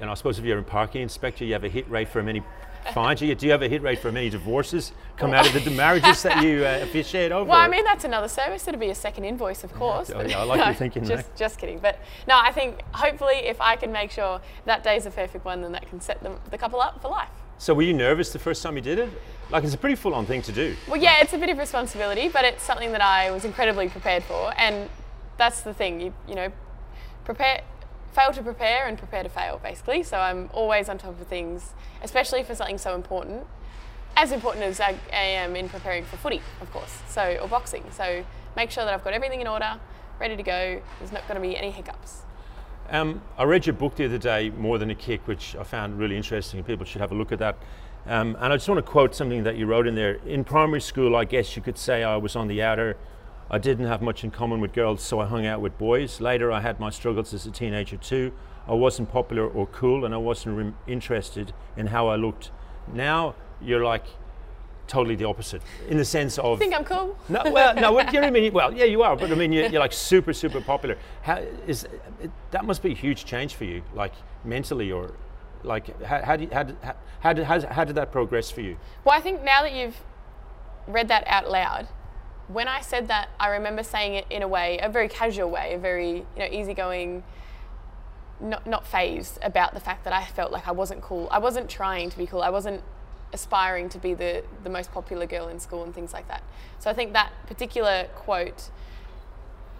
you 0.00 0.04
know, 0.04 0.10
I 0.10 0.14
suppose 0.14 0.40
if 0.40 0.44
you're 0.44 0.58
a 0.58 0.64
parking 0.64 1.02
inspector, 1.02 1.44
you 1.44 1.52
have 1.52 1.62
a 1.62 1.68
hit 1.68 1.88
rate 1.88 2.08
for 2.08 2.24
many 2.24 2.42
fines. 2.92 3.20
Do 3.20 3.26
you 3.26 3.50
have 3.52 3.62
a 3.62 3.68
hit 3.68 3.82
rate 3.82 4.00
for 4.00 4.10
many 4.10 4.30
divorces 4.30 4.90
come 5.16 5.32
out 5.32 5.46
of 5.54 5.64
the 5.64 5.70
marriages 5.70 6.24
that 6.24 6.42
you 6.42 6.66
uh, 6.66 6.80
officiate 6.82 7.30
over? 7.30 7.48
Well, 7.48 7.60
I 7.60 7.68
mean, 7.68 7.84
that's 7.84 8.02
another 8.02 8.28
service. 8.28 8.66
It'll 8.66 8.80
be 8.80 8.90
a 8.90 8.94
second 8.94 9.24
invoice, 9.24 9.62
of 9.62 9.72
course. 9.74 10.10
Oh, 10.12 10.20
yeah, 10.22 10.40
I 10.40 10.42
like 10.42 10.58
no, 10.58 10.66
you 10.66 10.74
thinking 10.74 11.04
just, 11.04 11.28
that. 11.28 11.36
Just 11.36 11.60
kidding. 11.60 11.78
But 11.78 12.00
no, 12.26 12.36
I 12.36 12.50
think 12.50 12.82
hopefully 12.90 13.36
if 13.44 13.60
I 13.60 13.76
can 13.76 13.92
make 13.92 14.10
sure 14.10 14.40
that 14.64 14.82
day's 14.82 15.06
a 15.06 15.10
perfect 15.12 15.44
one, 15.44 15.62
then 15.62 15.70
that 15.70 15.88
can 15.88 16.00
set 16.00 16.20
them, 16.20 16.40
the 16.50 16.58
couple 16.58 16.80
up 16.80 17.00
for 17.00 17.08
life. 17.08 17.30
So 17.58 17.74
were 17.74 17.82
you 17.82 17.94
nervous 17.94 18.32
the 18.32 18.40
first 18.40 18.60
time 18.60 18.74
you 18.74 18.82
did 18.82 18.98
it? 18.98 19.10
Like 19.50 19.64
it's 19.64 19.74
a 19.74 19.78
pretty 19.78 19.96
full-on 19.96 20.26
thing 20.26 20.42
to 20.42 20.52
do. 20.52 20.76
Well, 20.86 21.00
yeah, 21.00 21.16
it's 21.20 21.32
a 21.32 21.38
bit 21.38 21.48
of 21.48 21.56
responsibility, 21.56 22.28
but 22.28 22.44
it's 22.44 22.62
something 22.62 22.92
that 22.92 23.00
I 23.00 23.30
was 23.30 23.44
incredibly 23.44 23.88
prepared 23.88 24.22
for, 24.24 24.52
and 24.58 24.90
that's 25.38 25.62
the 25.62 25.72
thing. 25.72 26.00
You 26.00 26.14
you 26.28 26.34
know, 26.34 26.52
prepare, 27.24 27.62
fail 28.12 28.32
to 28.32 28.42
prepare, 28.42 28.86
and 28.86 28.98
prepare 28.98 29.22
to 29.22 29.28
fail, 29.30 29.58
basically. 29.62 30.02
So 30.02 30.18
I'm 30.18 30.50
always 30.52 30.88
on 30.90 30.98
top 30.98 31.18
of 31.18 31.26
things, 31.28 31.72
especially 32.02 32.42
for 32.42 32.54
something 32.54 32.76
so 32.76 32.94
important, 32.94 33.46
as 34.16 34.32
important 34.32 34.64
as 34.64 34.80
I 34.80 34.98
am 35.12 35.56
in 35.56 35.70
preparing 35.70 36.04
for 36.04 36.18
footy, 36.18 36.42
of 36.60 36.70
course. 36.70 37.00
So 37.08 37.38
or 37.40 37.48
boxing. 37.48 37.84
So 37.90 38.24
make 38.54 38.70
sure 38.70 38.84
that 38.84 38.92
I've 38.92 39.04
got 39.04 39.14
everything 39.14 39.40
in 39.40 39.46
order, 39.46 39.80
ready 40.20 40.36
to 40.36 40.42
go. 40.42 40.82
There's 40.98 41.12
not 41.12 41.26
going 41.26 41.40
to 41.40 41.48
be 41.48 41.56
any 41.56 41.70
hiccups. 41.70 42.22
Um, 42.90 43.20
I 43.36 43.44
read 43.44 43.66
your 43.66 43.74
book 43.74 43.96
the 43.96 44.06
other 44.06 44.18
day, 44.18 44.48
More 44.50 44.78
Than 44.78 44.90
a 44.90 44.94
Kick, 44.94 45.26
which 45.28 45.54
I 45.56 45.62
found 45.62 45.98
really 45.98 46.16
interesting. 46.16 46.64
People 46.64 46.86
should 46.86 47.02
have 47.02 47.12
a 47.12 47.14
look 47.14 47.32
at 47.32 47.38
that. 47.38 47.58
Um, 48.08 48.36
and 48.40 48.52
I 48.52 48.56
just 48.56 48.68
want 48.68 48.84
to 48.84 48.90
quote 48.90 49.14
something 49.14 49.44
that 49.44 49.56
you 49.56 49.66
wrote 49.66 49.86
in 49.86 49.94
there. 49.94 50.14
In 50.26 50.42
primary 50.42 50.80
school, 50.80 51.14
I 51.14 51.24
guess 51.24 51.54
you 51.56 51.62
could 51.62 51.76
say 51.76 52.02
I 52.02 52.16
was 52.16 52.36
on 52.36 52.48
the 52.48 52.62
outer. 52.62 52.96
I 53.50 53.58
didn't 53.58 53.86
have 53.86 54.00
much 54.00 54.24
in 54.24 54.30
common 54.30 54.60
with 54.60 54.72
girls, 54.72 55.02
so 55.02 55.20
I 55.20 55.26
hung 55.26 55.46
out 55.46 55.60
with 55.60 55.76
boys. 55.76 56.20
Later, 56.20 56.50
I 56.50 56.60
had 56.60 56.80
my 56.80 56.88
struggles 56.88 57.34
as 57.34 57.44
a 57.46 57.50
teenager 57.50 57.98
too. 57.98 58.32
I 58.66 58.72
wasn't 58.72 59.10
popular 59.10 59.46
or 59.46 59.66
cool, 59.66 60.06
and 60.06 60.14
I 60.14 60.18
wasn't 60.18 60.74
interested 60.86 61.52
in 61.76 61.88
how 61.88 62.08
I 62.08 62.16
looked. 62.16 62.50
Now, 62.92 63.34
you're 63.60 63.84
like 63.84 64.04
totally 64.86 65.14
the 65.14 65.24
opposite 65.26 65.60
in 65.88 65.98
the 65.98 66.04
sense 66.04 66.38
of. 66.38 66.52
You 66.52 66.56
think 66.56 66.74
I'm 66.74 66.84
cool? 66.84 67.16
No, 67.28 67.42
well, 67.50 67.74
no. 67.74 67.92
What, 67.92 68.12
you 68.12 68.20
know 68.20 68.26
I 68.26 68.30
mean? 68.30 68.52
Well, 68.54 68.72
yeah, 68.74 68.86
you 68.86 69.02
are, 69.02 69.16
but 69.16 69.30
I 69.30 69.34
mean, 69.34 69.52
you're, 69.52 69.66
you're 69.66 69.80
like 69.80 69.92
super, 70.10 70.32
super 70.32 70.62
popular. 70.62 70.96
How 71.22 71.42
is 71.66 71.84
it, 72.22 72.30
that? 72.52 72.64
Must 72.64 72.82
be 72.82 72.92
a 72.92 72.94
huge 72.94 73.26
change 73.26 73.54
for 73.54 73.64
you, 73.64 73.82
like 73.94 74.12
mentally, 74.44 74.90
or 74.90 75.12
like 75.64 76.02
how, 76.02 76.22
how, 76.22 76.36
did, 76.36 76.52
how, 76.52 76.62
did, 76.62 76.76
how, 77.20 77.32
did, 77.32 77.44
how, 77.44 77.84
did 77.84 77.96
that 77.96 78.12
progress 78.12 78.50
for 78.50 78.60
you? 78.60 78.76
Well, 79.04 79.16
I 79.16 79.20
think 79.20 79.42
now 79.42 79.62
that 79.62 79.72
you've 79.72 79.96
read 80.86 81.08
that 81.08 81.24
out 81.26 81.50
loud, 81.50 81.88
when 82.48 82.68
I 82.68 82.80
said 82.80 83.08
that, 83.08 83.28
I 83.38 83.48
remember 83.48 83.82
saying 83.82 84.14
it 84.14 84.26
in 84.30 84.42
a 84.42 84.48
way, 84.48 84.78
a 84.82 84.88
very 84.88 85.08
casual 85.08 85.50
way, 85.50 85.74
a 85.74 85.78
very 85.78 86.18
you 86.18 86.38
know 86.38 86.46
easygoing. 86.50 87.24
Not, 88.40 88.68
not 88.68 88.86
phased 88.86 89.40
about 89.42 89.74
the 89.74 89.80
fact 89.80 90.04
that 90.04 90.12
I 90.12 90.24
felt 90.24 90.52
like 90.52 90.68
I 90.68 90.70
wasn't 90.70 91.02
cool. 91.02 91.26
I 91.28 91.40
wasn't 91.40 91.68
trying 91.68 92.08
to 92.08 92.16
be 92.16 92.24
cool. 92.24 92.40
I 92.40 92.50
wasn't 92.50 92.84
aspiring 93.32 93.88
to 93.90 93.98
be 93.98 94.14
the, 94.14 94.44
the 94.64 94.70
most 94.70 94.92
popular 94.92 95.26
girl 95.26 95.48
in 95.48 95.58
school 95.58 95.82
and 95.82 95.94
things 95.94 96.12
like 96.12 96.28
that. 96.28 96.42
So 96.78 96.90
I 96.90 96.94
think 96.94 97.12
that 97.12 97.32
particular 97.46 98.08
quote, 98.14 98.70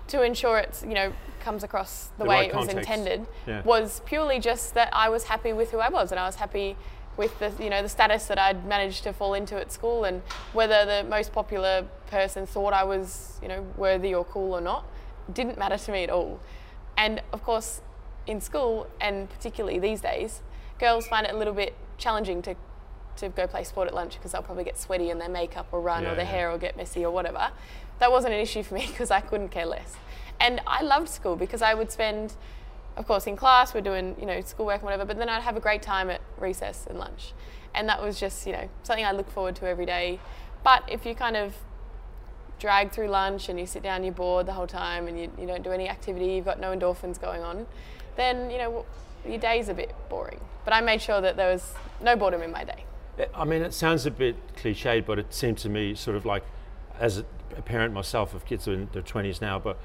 to 0.09 0.23
ensure 0.23 0.59
it's 0.59 0.83
you 0.83 0.95
know 0.95 1.13
comes 1.41 1.63
across 1.63 2.09
the, 2.19 2.25
the 2.25 2.29
way 2.29 2.37
right 2.37 2.51
it 2.51 2.57
was 2.57 2.67
context. 2.67 2.91
intended, 2.91 3.27
yeah. 3.47 3.63
was 3.63 4.01
purely 4.05 4.39
just 4.41 4.75
that 4.75 4.91
I 4.93 5.09
was 5.09 5.25
happy 5.25 5.53
with 5.53 5.71
who 5.71 5.79
I 5.79 5.89
was 5.89 6.11
and 6.11 6.19
I 6.19 6.27
was 6.27 6.37
happy 6.37 6.77
with 7.17 7.39
the 7.39 7.53
you 7.63 7.71
know 7.71 7.83
the 7.83 7.89
status 7.89 8.27
that 8.27 8.39
I'd 8.39 8.67
managed 8.67 9.03
to 9.05 9.13
fall 9.13 9.35
into 9.35 9.57
at 9.57 9.73
school 9.73 10.05
and 10.05 10.23
whether 10.53 10.85
the 10.85 11.09
most 11.09 11.33
popular 11.33 11.85
person 12.07 12.47
thought 12.47 12.73
I 12.73 12.85
was 12.85 13.39
you 13.43 13.49
know 13.49 13.67
worthy 13.77 14.15
or 14.15 14.25
cool 14.25 14.53
or 14.53 14.61
not 14.61 14.85
didn't 15.33 15.59
matter 15.59 15.77
to 15.77 15.93
me 15.93 16.05
at 16.05 16.11
all. 16.11 16.41
And 16.97 17.23
of 17.33 17.43
course, 17.43 17.81
in 18.27 18.41
school 18.41 18.89
and 19.01 19.29
particularly 19.29 19.79
these 19.79 20.01
days, 20.01 20.41
girls 20.79 21.07
find 21.07 21.27
it 21.27 21.35
a 21.35 21.37
little 21.37 21.53
bit 21.53 21.75
challenging 21.99 22.43
to 22.43 22.55
to 23.17 23.29
go 23.29 23.47
play 23.49 23.65
sport 23.65 23.89
at 23.89 23.95
lunch 23.95 24.15
because 24.15 24.33
they'll 24.33 24.43
probably 24.43 24.65
get 24.65 24.79
sweaty 24.79 25.11
and 25.11 25.21
their 25.21 25.29
makeup 25.29 25.73
will 25.73 25.83
run 25.83 26.05
yeah, 26.05 26.13
or 26.13 26.15
their 26.15 26.25
yeah. 26.25 26.31
hair 26.31 26.51
will 26.51 26.59
get 26.59 26.77
messy 26.77 27.05
or 27.05 27.11
whatever. 27.11 27.51
That 27.99 28.11
wasn't 28.11 28.35
an 28.35 28.41
issue 28.41 28.63
for 28.63 28.75
me 28.75 28.87
because 28.89 29.11
I 29.11 29.21
couldn't 29.21 29.49
care 29.49 29.67
less. 29.67 29.97
And 30.41 30.61
I 30.67 30.83
loved 30.83 31.09
school 31.09 31.37
because 31.37 31.63
I 31.63 31.75
would 31.75 31.91
spend, 31.91 32.35
of 32.97 33.07
course, 33.07 33.27
in 33.27 33.37
class, 33.37 33.75
we're 33.75 33.81
doing, 33.81 34.15
you 34.21 34.27
know, 34.27 34.41
schoolwork 34.41 34.77
and 34.77 34.85
whatever, 34.85 35.05
but 35.05 35.19
then 35.19 35.29
I'd 35.29 35.43
have 35.43 35.57
a 35.57 35.61
great 35.61 35.83
time 35.83 36.11
at 36.11 36.21
recess 36.39 36.87
and 36.89 36.99
lunch. 36.99 37.33
And 37.75 37.89
that 37.89 38.03
was 38.03 38.19
just, 38.19 38.47
you 38.47 38.53
know, 38.53 38.69
something 38.83 39.05
I 39.05 39.13
look 39.13 39.31
forward 39.31 39.57
to 39.57 39.67
every 39.67 39.87
day. 39.87 40.21
But 40.63 40.85
if 40.89 41.05
you 41.05 41.15
kind 41.15 41.37
of 41.37 41.55
drag 42.59 42.91
through 42.91 43.09
lunch 43.09 43.49
and 43.49 43.59
you 43.59 43.67
sit 43.67 43.83
down, 43.83 44.05
you're 44.05 44.13
bored 44.13 44.47
the 44.47 44.53
whole 44.53 44.67
time 44.67 45.07
and 45.07 45.19
you, 45.19 45.31
you 45.39 45.47
don't 45.47 45.63
do 45.63 45.71
any 45.71 45.89
activity, 45.89 46.27
you've 46.27 46.45
got 46.45 46.61
no 46.61 46.77
endorphins 46.77 47.21
going 47.21 47.43
on, 47.43 47.67
then, 48.17 48.51
you 48.51 48.59
know, 48.59 48.85
your 49.27 49.39
day's 49.39 49.69
a 49.69 49.75
bit 49.75 49.95
boring. 50.09 50.41
But 50.65 50.75
I 50.75 50.81
made 50.81 51.03
sure 51.03 51.21
that 51.21 51.37
there 51.37 51.53
was 51.53 51.73
no 52.01 52.17
boredom 52.17 52.43
in 52.43 52.51
my 52.51 52.65
day. 52.65 52.85
I 53.35 53.45
mean, 53.45 53.63
it 53.63 53.75
sounds 53.75 54.07
a 54.07 54.11
bit 54.11 54.37
cliched, 54.57 55.07
but 55.07 55.19
it 55.19 55.35
seemed 55.35 55.59
to 55.59 55.69
me 55.69 55.95
sort 55.95 56.17
of 56.17 56.25
like, 56.25 56.45
as 56.99 57.19
a 57.57 57.63
parent 57.63 57.95
myself 57.95 58.35
of 58.35 58.45
kids 58.45 58.65
who 58.65 58.73
are 58.73 58.75
in 58.75 58.89
their 58.93 59.03
20s 59.03 59.41
now, 59.41 59.59
but 59.59 59.79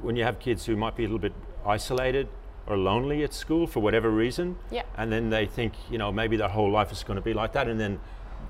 when 0.00 0.16
you 0.16 0.24
have 0.24 0.38
kids 0.38 0.66
who 0.66 0.76
might 0.76 0.96
be 0.96 1.04
a 1.04 1.06
little 1.06 1.18
bit 1.18 1.34
isolated 1.66 2.28
or 2.66 2.76
lonely 2.76 3.24
at 3.24 3.32
school 3.32 3.66
for 3.66 3.80
whatever 3.80 4.10
reason, 4.10 4.56
yeah. 4.70 4.82
and 4.96 5.10
then 5.10 5.30
they 5.30 5.46
think, 5.46 5.72
you 5.90 5.98
know, 5.98 6.12
maybe 6.12 6.36
their 6.36 6.48
whole 6.48 6.70
life 6.70 6.92
is 6.92 7.02
going 7.02 7.16
to 7.16 7.22
be 7.22 7.32
like 7.32 7.52
that, 7.52 7.68
and 7.68 7.80
then 7.80 7.98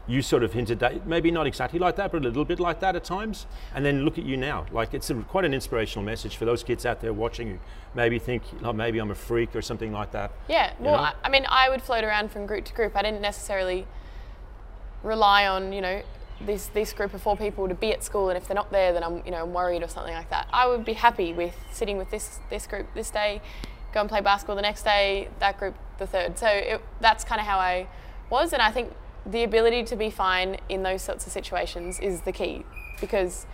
you 0.06 0.22
sort 0.22 0.42
of 0.42 0.54
hinted 0.54 0.78
that 0.78 1.06
maybe 1.06 1.30
not 1.30 1.46
exactly 1.46 1.78
like 1.78 1.96
that, 1.96 2.10
but 2.10 2.22
a 2.22 2.28
little 2.28 2.44
bit 2.44 2.58
like 2.58 2.80
that 2.80 2.96
at 2.96 3.04
times. 3.04 3.46
And 3.74 3.84
then 3.84 4.04
look 4.04 4.18
at 4.18 4.24
you 4.24 4.36
now. 4.38 4.66
Like 4.72 4.94
it's 4.94 5.10
a, 5.10 5.14
quite 5.14 5.44
an 5.44 5.52
inspirational 5.52 6.04
message 6.04 6.36
for 6.36 6.46
those 6.46 6.62
kids 6.62 6.86
out 6.86 7.00
there 7.00 7.12
watching 7.12 7.50
who 7.50 7.58
maybe 7.94 8.18
think, 8.18 8.42
oh, 8.64 8.72
maybe 8.72 8.98
I'm 8.98 9.10
a 9.10 9.14
freak 9.14 9.54
or 9.54 9.60
something 9.60 9.92
like 9.92 10.12
that. 10.12 10.32
Yeah. 10.48 10.72
Well, 10.78 10.94
I, 10.94 11.12
I 11.22 11.28
mean, 11.28 11.44
I 11.48 11.68
would 11.68 11.82
float 11.82 12.04
around 12.04 12.30
from 12.30 12.46
group 12.46 12.64
to 12.66 12.74
group. 12.74 12.96
I 12.96 13.02
didn't 13.02 13.20
necessarily 13.20 13.86
rely 15.02 15.46
on 15.46 15.72
you 15.72 15.80
know 15.80 16.02
this 16.40 16.68
this 16.68 16.92
group 16.92 17.14
of 17.14 17.22
four 17.22 17.36
people 17.36 17.68
to 17.68 17.74
be 17.74 17.92
at 17.92 18.04
school, 18.04 18.28
and 18.28 18.36
if 18.36 18.46
they're 18.46 18.54
not 18.54 18.70
there, 18.70 18.92
then 18.92 19.02
I'm 19.02 19.22
you 19.24 19.30
know 19.30 19.42
I'm 19.42 19.52
worried 19.52 19.82
or 19.82 19.88
something 19.88 20.14
like 20.14 20.30
that. 20.30 20.48
I 20.52 20.66
would 20.68 20.84
be 20.84 20.94
happy 20.94 21.32
with 21.32 21.54
sitting 21.72 21.98
with 21.98 22.10
this 22.10 22.38
this 22.50 22.66
group 22.66 22.86
this 22.94 23.10
day, 23.10 23.40
go 23.92 24.00
and 24.00 24.08
play 24.08 24.20
basketball 24.20 24.56
the 24.56 24.62
next 24.62 24.82
day, 24.82 25.28
that 25.40 25.58
group 25.58 25.74
the 25.98 26.06
third. 26.06 26.38
So 26.38 26.46
it, 26.46 26.80
that's 27.00 27.24
kind 27.24 27.40
of 27.40 27.46
how 27.46 27.58
I 27.58 27.88
was, 28.30 28.52
and 28.52 28.62
I 28.62 28.70
think 28.70 28.92
the 29.26 29.42
ability 29.42 29.82
to 29.84 29.96
be 29.96 30.10
fine 30.10 30.58
in 30.68 30.82
those 30.82 31.02
sorts 31.02 31.26
of 31.26 31.32
situations 31.32 31.98
is 31.98 32.22
the 32.22 32.32
key, 32.32 32.64
because 33.00 33.46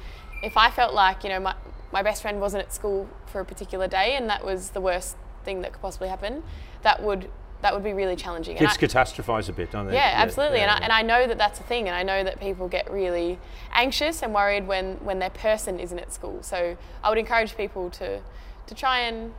if 0.43 0.57
I 0.57 0.71
felt 0.71 0.95
like 0.95 1.25
you 1.25 1.31
know 1.31 1.41
my 1.41 1.55
my 1.93 2.03
best 2.03 2.23
friend 2.23 2.41
wasn't 2.41 2.64
at 2.64 2.73
school 2.73 3.09
for 3.26 3.41
a 3.41 3.45
particular 3.45 3.88
day, 3.88 4.17
and 4.17 4.29
that 4.29 4.45
was 4.45 4.71
the 4.71 4.81
worst 4.81 5.17
thing 5.45 5.62
that 5.62 5.73
could 5.73 5.83
possibly 5.83 6.09
happen, 6.09 6.43
that 6.83 7.03
would 7.03 7.31
that 7.63 7.73
would 7.73 7.85
be 7.85 7.95
really 7.95 8.17
challenging. 8.17 8.57
Kids 8.57 8.75
I, 8.75 8.87
catastrophize 8.87 9.49
a 9.49 9.53
bit, 9.53 9.71
don't 9.71 9.87
they? 9.87 9.95
Yeah, 9.95 10.11
yeah 10.11 10.23
absolutely. 10.23 10.59
Yeah, 10.59 10.75
and, 10.75 10.83
I, 10.83 10.85
and 10.85 10.93
I 10.93 11.03
know 11.03 11.27
that 11.27 11.39
that's 11.39 11.61
a 11.61 11.63
thing, 11.63 11.89
and 11.89 11.97
I 11.97 12.03
know 12.03 12.23
that 12.23 12.39
people 12.39 12.69
get 12.69 12.91
really 12.91 13.39
anxious 13.73 14.23
and 14.23 14.35
worried 14.35 14.67
when, 14.67 14.97
when 14.97 15.19
their 15.19 15.31
person 15.31 15.81
isn't 15.81 15.99
at 15.99 16.13
school. 16.13 16.43
So 16.43 16.77
I 17.03 17.09
would 17.09 17.19
encourage 17.19 17.57
people 17.57 17.89
to, 17.91 18.21
to 18.67 18.75
try 18.75 19.01
and 19.01 19.33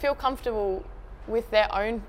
feel 0.00 0.14
comfortable 0.14 0.84
with 1.28 1.50
their 1.50 1.72
own, 1.72 2.02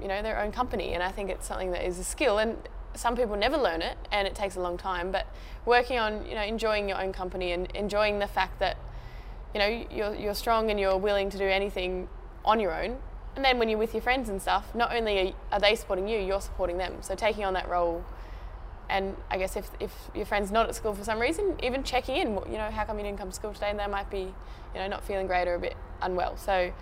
you 0.00 0.06
know, 0.06 0.22
their 0.22 0.40
own 0.40 0.52
company. 0.52 0.94
And 0.94 1.02
I 1.02 1.10
think 1.10 1.28
it's 1.28 1.46
something 1.46 1.72
that 1.72 1.84
is 1.84 1.98
a 1.98 2.04
skill. 2.04 2.38
And 2.38 2.56
some 2.94 3.16
people 3.16 3.36
never 3.36 3.56
learn 3.56 3.82
it, 3.82 3.98
and 4.12 4.28
it 4.28 4.34
takes 4.36 4.54
a 4.54 4.60
long 4.60 4.78
time. 4.78 5.10
But 5.10 5.26
working 5.66 5.98
on, 5.98 6.24
you 6.24 6.36
know, 6.36 6.42
enjoying 6.42 6.88
your 6.88 7.02
own 7.02 7.12
company 7.12 7.52
and 7.52 7.68
enjoying 7.72 8.20
the 8.20 8.28
fact 8.28 8.60
that, 8.60 8.76
you 9.54 9.58
know, 9.58 9.86
you're 9.90 10.14
you're 10.14 10.34
strong 10.34 10.70
and 10.70 10.78
you're 10.78 10.96
willing 10.96 11.30
to 11.30 11.38
do 11.38 11.44
anything 11.44 12.08
on 12.44 12.60
your 12.60 12.72
own. 12.72 12.98
And 13.36 13.44
then 13.44 13.58
when 13.58 13.68
you're 13.68 13.78
with 13.78 13.94
your 13.94 14.02
friends 14.02 14.28
and 14.28 14.42
stuff, 14.42 14.74
not 14.74 14.94
only 14.94 15.34
are 15.52 15.60
they 15.60 15.74
supporting 15.74 16.08
you, 16.08 16.18
you're 16.18 16.40
supporting 16.40 16.78
them. 16.78 16.96
So 17.00 17.14
taking 17.14 17.44
on 17.44 17.54
that 17.54 17.68
role 17.68 18.04
and 18.90 19.16
I 19.30 19.38
guess 19.38 19.56
if, 19.56 19.70
if 19.78 19.92
your 20.14 20.26
friend's 20.26 20.50
not 20.50 20.68
at 20.68 20.74
school 20.74 20.94
for 20.94 21.04
some 21.04 21.20
reason, 21.20 21.56
even 21.62 21.84
checking 21.84 22.16
in, 22.16 22.28
you 22.50 22.58
know, 22.58 22.70
how 22.70 22.84
come 22.84 22.98
you 22.98 23.04
didn't 23.04 23.18
come 23.18 23.28
to 23.28 23.34
school 23.34 23.54
today? 23.54 23.70
And 23.70 23.78
they 23.78 23.86
might 23.86 24.10
be, 24.10 24.18
you 24.74 24.80
know, 24.80 24.88
not 24.88 25.04
feeling 25.04 25.28
great 25.28 25.46
or 25.46 25.54
a 25.54 25.60
bit 25.60 25.76
unwell. 26.02 26.36
So 26.36 26.72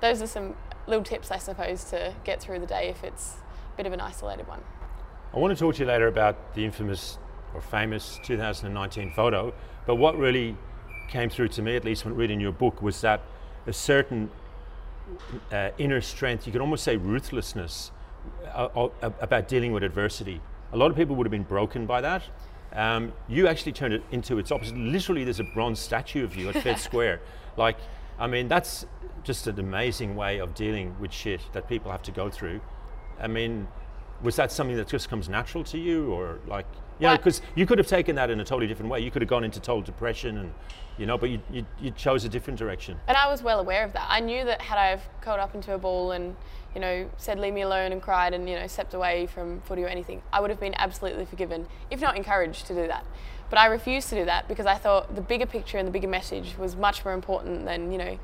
those 0.00 0.22
are 0.22 0.28
some 0.28 0.54
little 0.86 1.02
tips, 1.02 1.32
I 1.32 1.38
suppose, 1.38 1.84
to 1.84 2.14
get 2.22 2.40
through 2.40 2.60
the 2.60 2.66
day 2.66 2.88
if 2.88 3.02
it's 3.02 3.34
a 3.74 3.76
bit 3.76 3.86
of 3.86 3.92
an 3.92 4.00
isolated 4.00 4.46
one. 4.46 4.60
I 5.34 5.38
want 5.38 5.56
to 5.56 5.62
talk 5.62 5.74
to 5.74 5.80
you 5.80 5.86
later 5.86 6.06
about 6.06 6.54
the 6.54 6.64
infamous 6.64 7.18
or 7.52 7.60
famous 7.60 8.20
2019 8.24 9.12
photo, 9.12 9.52
but 9.86 9.96
what 9.96 10.16
really 10.16 10.56
came 11.08 11.28
through 11.28 11.48
to 11.48 11.62
me, 11.62 11.74
at 11.74 11.84
least 11.84 12.04
when 12.04 12.14
reading 12.14 12.38
your 12.38 12.52
book, 12.52 12.80
was 12.80 13.00
that 13.00 13.22
a 13.66 13.72
certain 13.72 14.30
uh, 15.52 15.70
inner 15.78 16.00
strength, 16.00 16.46
you 16.46 16.52
could 16.52 16.60
almost 16.60 16.84
say 16.84 16.96
ruthlessness, 16.96 17.92
uh, 18.54 18.88
uh, 19.02 19.10
about 19.20 19.48
dealing 19.48 19.72
with 19.72 19.82
adversity. 19.82 20.40
A 20.72 20.76
lot 20.76 20.90
of 20.90 20.96
people 20.96 21.16
would 21.16 21.26
have 21.26 21.32
been 21.32 21.42
broken 21.42 21.86
by 21.86 22.00
that. 22.00 22.22
Um, 22.72 23.12
you 23.28 23.48
actually 23.48 23.72
turned 23.72 23.94
it 23.94 24.02
into 24.10 24.38
its 24.38 24.50
opposite. 24.50 24.76
Literally, 24.76 25.24
there's 25.24 25.40
a 25.40 25.44
bronze 25.54 25.78
statue 25.78 26.24
of 26.24 26.36
you 26.36 26.48
at 26.48 26.62
Fed 26.62 26.78
Square. 26.88 27.20
Like, 27.56 27.78
I 28.18 28.26
mean, 28.26 28.48
that's 28.48 28.86
just 29.22 29.46
an 29.46 29.58
amazing 29.58 30.16
way 30.16 30.38
of 30.38 30.54
dealing 30.54 30.94
with 31.00 31.12
shit 31.12 31.40
that 31.52 31.68
people 31.68 31.90
have 31.90 32.02
to 32.02 32.12
go 32.12 32.30
through. 32.30 32.60
I 33.18 33.28
mean, 33.28 33.68
was 34.22 34.36
that 34.36 34.52
something 34.52 34.76
that 34.76 34.88
just 34.88 35.08
comes 35.08 35.28
natural 35.28 35.64
to 35.64 35.78
you, 35.78 36.12
or 36.12 36.38
like, 36.46 36.66
yeah, 36.98 37.16
because 37.16 37.42
you 37.54 37.66
could 37.66 37.78
have 37.78 37.86
taken 37.86 38.16
that 38.16 38.30
in 38.30 38.40
a 38.40 38.44
totally 38.44 38.66
different 38.66 38.90
way. 38.90 39.00
You 39.00 39.10
could 39.10 39.22
have 39.22 39.28
gone 39.28 39.44
into 39.44 39.60
total 39.60 39.82
depression, 39.82 40.38
and 40.38 40.54
you 40.98 41.06
know, 41.06 41.18
but 41.18 41.30
you, 41.30 41.40
you, 41.50 41.66
you 41.80 41.90
chose 41.90 42.24
a 42.24 42.28
different 42.28 42.58
direction. 42.58 42.98
And 43.06 43.16
I 43.16 43.30
was 43.30 43.42
well 43.42 43.60
aware 43.60 43.84
of 43.84 43.92
that. 43.92 44.06
I 44.08 44.20
knew 44.20 44.44
that 44.44 44.62
had 44.62 44.78
I 44.78 44.86
have 44.86 45.02
curled 45.20 45.40
up 45.40 45.54
into 45.54 45.74
a 45.74 45.78
ball 45.78 46.12
and 46.12 46.36
you 46.74 46.80
know 46.80 47.08
said 47.16 47.38
leave 47.38 47.54
me 47.54 47.62
alone 47.62 47.92
and 47.92 48.02
cried 48.02 48.34
and 48.34 48.48
you 48.48 48.56
know 48.56 48.66
stepped 48.66 48.94
away 48.94 49.26
from 49.26 49.60
footy 49.62 49.84
or 49.84 49.88
anything, 49.88 50.22
I 50.32 50.40
would 50.40 50.50
have 50.50 50.60
been 50.60 50.74
absolutely 50.76 51.26
forgiven, 51.26 51.66
if 51.90 52.00
not 52.00 52.16
encouraged 52.16 52.66
to 52.66 52.74
do 52.74 52.86
that. 52.86 53.04
But 53.48 53.60
I 53.60 53.66
refused 53.66 54.08
to 54.08 54.16
do 54.16 54.24
that 54.24 54.48
because 54.48 54.66
I 54.66 54.74
thought 54.74 55.14
the 55.14 55.20
bigger 55.20 55.46
picture 55.46 55.78
and 55.78 55.86
the 55.86 55.92
bigger 55.92 56.08
message 56.08 56.56
was 56.58 56.74
much 56.74 57.04
more 57.04 57.14
important 57.14 57.64
than 57.64 57.92
you 57.92 57.98
know 57.98 58.18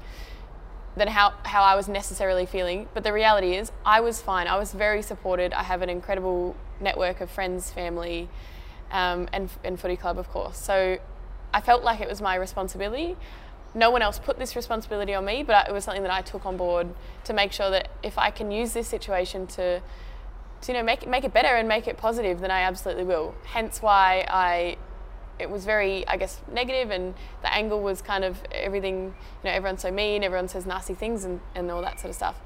than 0.97 1.09
how, 1.09 1.33
how 1.45 1.62
I 1.62 1.75
was 1.75 1.88
necessarily 1.88 2.47
feeling. 2.47 2.88
But 2.93 3.05
the 3.05 3.12
reality 3.12 3.55
is, 3.55 3.73
I 3.85 4.00
was 4.00 4.21
fine. 4.21 4.47
I 4.47 4.59
was 4.59 4.73
very 4.73 5.02
supported. 5.02 5.52
I 5.52 5.62
have 5.62 5.83
an 5.83 5.88
incredible 5.88 6.55
network 6.81 7.21
of 7.21 7.31
friends, 7.31 7.71
family, 7.71 8.29
um, 8.93 9.29
and, 9.33 9.51
and 9.65 9.81
footy 9.81 9.97
club, 9.97 10.19
of 10.19 10.29
course. 10.31 10.59
So 10.59 10.99
I 11.53 11.61
felt 11.61 11.83
like 11.83 12.01
it 12.01 12.09
was 12.09 12.21
my 12.21 12.37
responsibility. 12.37 13.17
No 13.75 13.91
one 13.91 14.03
else 14.03 14.19
put 14.19 14.39
this 14.39 14.55
responsibility 14.55 15.15
on 15.15 15.25
me, 15.25 15.43
but 15.43 15.69
it 15.69 15.73
was 15.73 15.85
something 15.85 16.03
that 16.03 16.13
I 16.13 16.21
took 16.21 16.45
on 16.45 16.57
board 16.57 16.89
to 17.25 17.33
make 17.33 17.53
sure 17.53 17.71
that 17.71 17.89
if 18.03 18.19
I 18.19 18.31
can 18.31 18.51
use 18.51 18.75
this 18.75 18.87
situation 18.87 19.47
to, 19.49 19.81
to 20.61 20.73
you 20.73 20.75
know, 20.75 20.85
make 20.85 21.03
it, 21.03 21.09
make 21.09 21.25
it 21.25 21.33
better 21.33 21.49
and 21.49 21.67
make 21.67 21.89
it 21.89 21.97
positive, 21.97 22.41
then 22.41 22.51
I 22.51 22.61
absolutely 22.61 23.05
will. 23.05 23.35
Hence 23.45 23.81
why 23.81 24.27
I 24.29 24.77
it 25.39 25.51
was 25.51 25.65
very, 25.65 26.07
I 26.07 26.17
guess, 26.17 26.41
negative, 26.53 26.91
and 26.91 27.15
the 27.41 27.53
angle 27.53 27.81
was 27.81 28.01
kind 28.03 28.23
of 28.23 28.39
everything. 28.53 29.07
You 29.07 29.13
know, 29.45 29.51
everyone's 29.51 29.83
so 29.83 29.91
mean, 29.91 30.23
everyone 30.23 30.49
says 30.49 30.67
nasty 30.67 30.95
things, 30.95 31.25
and, 31.25 31.41
and 31.55 31.71
all 31.71 31.83
that 31.83 31.99
sort 31.99 32.11
of 32.11 32.17
stuff. 32.17 32.41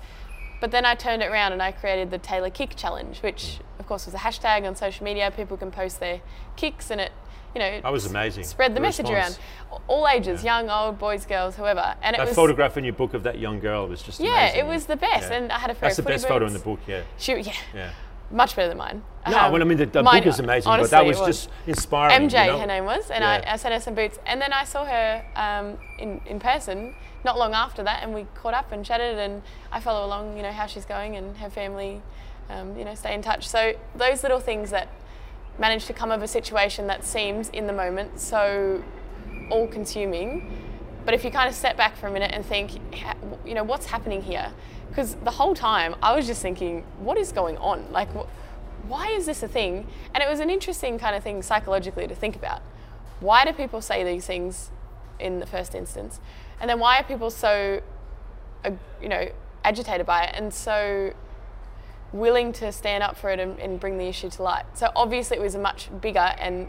But 0.67 0.73
then 0.73 0.85
I 0.85 0.97
turned 0.97 1.23
it 1.23 1.27
around 1.27 1.53
and 1.53 1.63
I 1.63 1.71
created 1.71 2.11
the 2.11 2.19
Tayla 2.19 2.53
Kick 2.53 2.75
Challenge, 2.75 3.17
which 3.21 3.61
of 3.79 3.87
course 3.87 4.05
was 4.05 4.17
a 4.17 4.19
hashtag 4.19 4.67
on 4.67 4.75
social 4.75 5.05
media. 5.05 5.31
People 5.31 5.57
can 5.57 5.71
post 5.71 6.01
their 6.01 6.21
kicks, 6.57 6.91
and 6.91 7.01
it, 7.01 7.13
you 7.55 7.61
know, 7.61 7.81
that 7.83 7.93
was 7.93 8.05
amazing. 8.05 8.43
Spread 8.43 8.73
the, 8.73 8.75
the 8.75 8.81
message 8.81 9.09
response. 9.09 9.39
around, 9.71 9.83
all 9.87 10.09
ages, 10.09 10.43
yeah. 10.43 10.59
young, 10.59 10.69
old, 10.69 10.99
boys, 10.99 11.25
girls, 11.25 11.55
whoever. 11.55 11.95
And 12.03 12.17
that 12.17 12.27
was, 12.27 12.35
photograph 12.35 12.77
in 12.77 12.83
your 12.83 12.95
book 12.95 13.15
of 13.15 13.23
that 13.23 13.39
young 13.39 13.61
girl 13.61 13.87
was 13.87 14.03
just 14.03 14.19
yeah, 14.19 14.47
amazing. 14.47 14.59
it 14.59 14.67
was 14.67 14.87
the 14.87 14.97
best. 14.97 15.31
Yeah. 15.31 15.37
And 15.37 15.53
I 15.53 15.61
had 15.61 15.71
a 15.71 15.75
pair 15.75 15.89
That's 15.89 15.99
the 15.99 16.03
best 16.03 16.25
boots. 16.25 16.33
photo 16.33 16.47
in 16.47 16.53
the 16.53 16.59
book. 16.59 16.81
Yeah. 16.89 17.03
She, 17.17 17.37
yeah. 17.37 17.53
Yeah 17.73 17.91
much 18.31 18.57
better 18.57 18.69
than 18.69 18.79
mine. 18.79 19.03
No, 19.29 19.39
um, 19.39 19.53
well, 19.53 19.63
I 19.63 19.65
mean, 19.65 19.79
the, 19.79 19.87
the 19.87 20.03
mine, 20.03 20.23
book 20.23 20.33
is 20.33 20.39
amazing, 20.39 20.71
honestly, 20.71 20.91
but 20.91 20.99
that 20.99 21.07
was, 21.07 21.19
was, 21.19 21.27
just 21.27 21.51
inspiring. 21.67 22.29
MJ, 22.29 22.47
you 22.47 22.53
know? 22.53 22.59
her 22.61 22.67
name 22.67 22.85
was, 22.85 23.11
and 23.11 23.23
yeah. 23.23 23.43
I, 23.47 23.55
I, 23.55 23.57
sent 23.57 23.75
her 23.75 23.81
some 23.81 23.95
boots. 23.95 24.19
And 24.27 24.41
then 24.41 24.53
I 24.53 24.65
saw 24.65 24.85
her 24.85 25.25
um, 25.35 25.79
in, 25.99 26.21
in 26.27 26.39
person 26.39 26.95
not 27.25 27.39
long 27.39 27.55
after 27.55 27.83
that, 27.83 28.03
and 28.03 28.15
we 28.15 28.27
caught 28.35 28.55
up 28.55 28.71
and 28.73 28.85
chatted, 28.85 29.19
and 29.19 29.43
I 29.73 29.81
follow 29.81 30.07
along, 30.07 30.37
you 30.37 30.43
know, 30.43 30.53
how 30.53 30.67
she's 30.67 30.85
going 30.85 31.17
and 31.17 31.37
her 31.39 31.51
family, 31.51 32.01
um, 32.49 32.79
you 32.79 32.85
know, 32.85 32.95
stay 32.95 33.15
in 33.15 33.23
touch. 33.23 33.49
So 33.49 33.75
those 33.97 34.23
little 34.23 34.41
things 34.41 34.71
that 34.71 34.89
manage 35.59 35.87
to 35.87 35.93
come 35.93 36.11
of 36.11 36.23
a 36.23 36.29
situation 36.29 36.87
that 36.87 37.05
seems 37.05 37.49
in 37.49 37.67
the 37.67 37.73
moment 37.73 38.21
so 38.21 38.83
all-consuming, 39.51 40.63
but 41.05 41.15
if 41.15 41.25
you 41.25 41.31
kind 41.31 41.49
of 41.49 41.55
step 41.55 41.77
back 41.77 41.97
for 41.97 42.07
a 42.07 42.11
minute 42.11 42.33
and 42.33 42.45
think, 42.45 42.73
you 43.45 43.55
know, 43.55 43.65
what's 43.65 43.87
happening 43.87 44.23
here? 44.23 44.53
Because 44.89 45.15
the 45.17 45.33
whole 45.33 45.55
time 45.55 45.95
I 46.03 46.15
was 46.15 46.27
just 46.27 46.43
thinking, 46.43 46.85
what 46.99 47.19
is 47.19 47.33
going 47.33 47.57
on? 47.59 47.91
Like, 47.93 48.09
wh- 48.15 48.27
why 48.89 49.09
is 49.09 49.27
this 49.27 49.43
a 49.43 49.49
thing? 49.49 49.87
And 50.15 50.23
it 50.23 50.29
was 50.29 50.41
an 50.41 50.51
interesting 50.51 50.99
kind 50.99 51.17
of 51.17 51.23
thing 51.23 51.43
psychologically 51.43 52.07
to 52.07 52.15
think 52.15 52.37
about. 52.37 52.63
Why 53.21 53.45
do 53.45 53.53
people 53.53 53.81
say 53.81 54.05
these 54.05 54.27
things 54.27 54.71
in 55.19 55.41
the 55.41 55.47
first 55.47 55.75
instance? 55.75 56.21
And 56.61 56.71
then 56.71 56.79
why 56.79 56.99
are 56.99 57.05
people 57.05 57.31
so, 57.31 57.83
uh, 58.65 58.71
you 59.03 59.09
know, 59.09 59.29
agitated 59.65 60.07
by 60.07 60.25
it 60.25 60.35
and 60.35 60.53
so 60.53 61.13
willing 62.13 62.53
to 62.53 62.71
stand 62.71 63.03
up 63.03 63.17
for 63.17 63.31
it 63.31 63.41
and, 63.41 63.59
and, 63.59 63.81
bring 63.81 63.99
the 63.99 64.07
issue 64.07 64.31
to 64.31 64.43
light? 64.43 64.65
So 64.75 64.91
obviously 64.95 65.37
it 65.37 65.41
was 65.41 65.55
a 65.55 65.59
much 65.59 65.89
bigger 66.01 66.35
and 66.39 66.69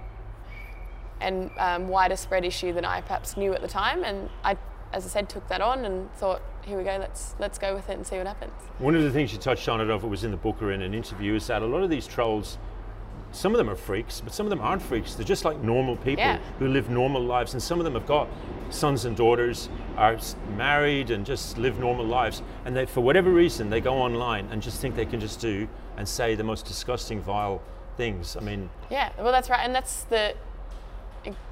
and 1.19 1.49
um, 1.57 1.87
wider 1.87 2.15
spread 2.15 2.45
issue 2.45 2.73
than 2.73 2.85
I 2.85 3.01
perhaps 3.01 3.37
knew 3.37 3.53
at 3.53 3.61
the 3.61 3.67
time. 3.67 4.03
And 4.03 4.29
I, 4.43 4.55
as 4.93 5.05
I 5.05 5.09
said, 5.09 5.29
took 5.29 5.47
that 5.49 5.61
on 5.61 5.85
and 5.85 6.11
thought, 6.13 6.41
here 6.65 6.77
we 6.77 6.83
go, 6.83 6.97
let's 6.97 7.35
let's 7.39 7.57
go 7.57 7.75
with 7.75 7.89
it 7.89 7.97
and 7.97 8.05
see 8.05 8.17
what 8.17 8.27
happens. 8.27 8.51
One 8.79 8.95
of 8.95 9.03
the 9.03 9.11
things 9.11 9.31
you 9.33 9.39
touched 9.39 9.67
on, 9.69 9.81
it 9.81 9.89
if 9.89 10.03
it 10.03 10.07
was 10.07 10.23
in 10.23 10.31
the 10.31 10.37
book 10.37 10.61
or 10.61 10.71
in 10.71 10.81
an 10.81 10.93
interview, 10.93 11.35
is 11.35 11.47
that 11.47 11.61
a 11.61 11.65
lot 11.65 11.83
of 11.83 11.89
these 11.89 12.07
trolls, 12.07 12.57
some 13.31 13.53
of 13.53 13.57
them 13.57 13.69
are 13.69 13.75
freaks, 13.75 14.21
but 14.21 14.33
some 14.33 14.45
of 14.45 14.49
them 14.49 14.61
aren't 14.61 14.81
freaks. 14.81 15.15
They're 15.15 15.25
just 15.25 15.45
like 15.45 15.61
normal 15.61 15.95
people 15.97 16.23
yeah. 16.23 16.39
who 16.59 16.67
live 16.67 16.89
normal 16.89 17.23
lives, 17.23 17.53
and 17.53 17.61
some 17.61 17.79
of 17.79 17.85
them 17.85 17.93
have 17.93 18.05
got 18.05 18.27
sons 18.69 19.05
and 19.05 19.15
daughters, 19.15 19.69
are 19.97 20.17
married, 20.55 21.11
and 21.11 21.25
just 21.25 21.57
live 21.57 21.79
normal 21.79 22.05
lives. 22.05 22.41
And 22.65 22.75
they, 22.75 22.85
for 22.85 23.01
whatever 23.01 23.31
reason, 23.31 23.69
they 23.69 23.81
go 23.81 23.95
online 23.95 24.47
and 24.51 24.61
just 24.61 24.81
think 24.81 24.95
they 24.95 25.05
can 25.05 25.19
just 25.19 25.39
do 25.39 25.67
and 25.97 26.07
say 26.07 26.35
the 26.35 26.43
most 26.43 26.65
disgusting, 26.65 27.21
vile 27.21 27.61
things. 27.97 28.37
I 28.37 28.41
mean, 28.41 28.69
yeah, 28.89 29.11
well, 29.17 29.31
that's 29.31 29.49
right, 29.49 29.63
and 29.65 29.75
that's 29.75 30.03
the 30.03 30.35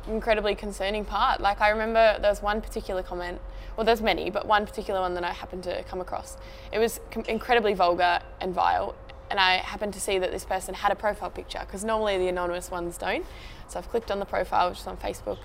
incredibly 0.08 0.56
concerning 0.56 1.06
part. 1.06 1.42
Like 1.42 1.62
I 1.62 1.70
remember 1.70 2.18
there 2.20 2.32
was 2.32 2.42
one 2.42 2.62
particular 2.62 3.04
comment 3.04 3.40
well, 3.76 3.86
there's 3.86 4.02
many, 4.02 4.30
but 4.30 4.48
one 4.48 4.66
particular 4.66 5.02
one 5.02 5.14
that 5.16 5.24
I 5.24 5.34
happened 5.34 5.64
to 5.64 5.84
come 5.84 6.00
across. 6.00 6.38
It 6.72 6.80
was 6.80 7.00
incredibly 7.28 7.74
vulgar 7.74 8.22
and 8.40 8.54
vile, 8.54 8.96
and 9.30 9.40
I 9.40 9.58
happened 9.58 9.94
to 9.96 10.00
see 10.00 10.18
that 10.18 10.32
this 10.32 10.46
person 10.46 10.74
had 10.74 10.92
a 10.92 10.96
profile 10.96 11.30
picture 11.30 11.60
because 11.60 11.84
normally 11.84 12.18
the 12.18 12.28
anonymous 12.30 12.72
ones 12.72 12.98
don't. 12.98 13.26
So 13.68 13.80
I've 13.80 13.90
clicked 13.90 14.12
on 14.12 14.20
the 14.20 14.26
profile, 14.26 14.70
which 14.70 14.80
is 14.80 14.88
on 14.88 14.98
Facebook, 14.98 15.40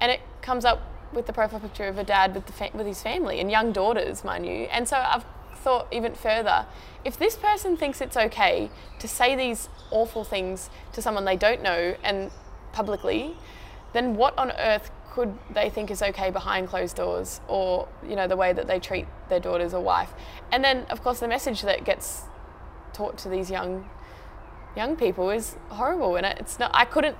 and 0.00 0.12
it 0.12 0.20
comes 0.42 0.64
up 0.64 0.82
with 1.12 1.26
the 1.26 1.32
profile 1.32 1.60
picture 1.60 1.88
of 1.88 1.98
a 1.98 2.04
dad 2.04 2.34
with, 2.34 2.46
the 2.46 2.70
with 2.74 2.86
his 2.86 3.02
family 3.02 3.40
and 3.40 3.50
young 3.50 3.72
daughters, 3.72 4.24
mind 4.24 4.46
you. 4.46 4.64
And 4.70 4.86
so 4.86 4.96
I've 4.96 5.24
thought 5.56 5.86
even 5.92 6.14
further 6.14 6.66
if 7.04 7.18
this 7.18 7.36
person 7.36 7.76
thinks 7.76 8.00
it's 8.00 8.16
okay 8.16 8.70
to 8.98 9.08
say 9.08 9.36
these 9.36 9.68
awful 9.90 10.24
things 10.24 10.70
to 10.92 11.00
someone 11.02 11.24
they 11.24 11.36
don't 11.36 11.62
know 11.62 11.94
and 12.02 12.30
publicly, 12.72 13.36
then 13.92 14.16
what 14.16 14.36
on 14.38 14.50
earth 14.52 14.90
could 15.12 15.38
they 15.52 15.68
think 15.68 15.90
is 15.90 16.02
okay 16.02 16.30
behind 16.30 16.68
closed 16.68 16.96
doors 16.96 17.40
or 17.46 17.86
you 18.08 18.16
know 18.16 18.26
the 18.26 18.36
way 18.36 18.52
that 18.52 18.66
they 18.66 18.78
treat 18.78 19.06
their 19.28 19.40
daughters 19.40 19.74
or 19.74 19.82
wife? 19.82 20.12
And 20.50 20.64
then 20.64 20.86
of 20.88 21.02
course 21.02 21.20
the 21.20 21.28
message 21.28 21.62
that 21.62 21.84
gets 21.84 22.22
taught 22.92 23.18
to 23.18 23.28
these 23.28 23.50
young 23.50 23.88
young 24.76 24.96
people 24.96 25.30
is 25.30 25.56
horrible 25.68 26.16
and 26.16 26.24
it's 26.24 26.58
not 26.58 26.70
i 26.72 26.84
couldn't 26.84 27.16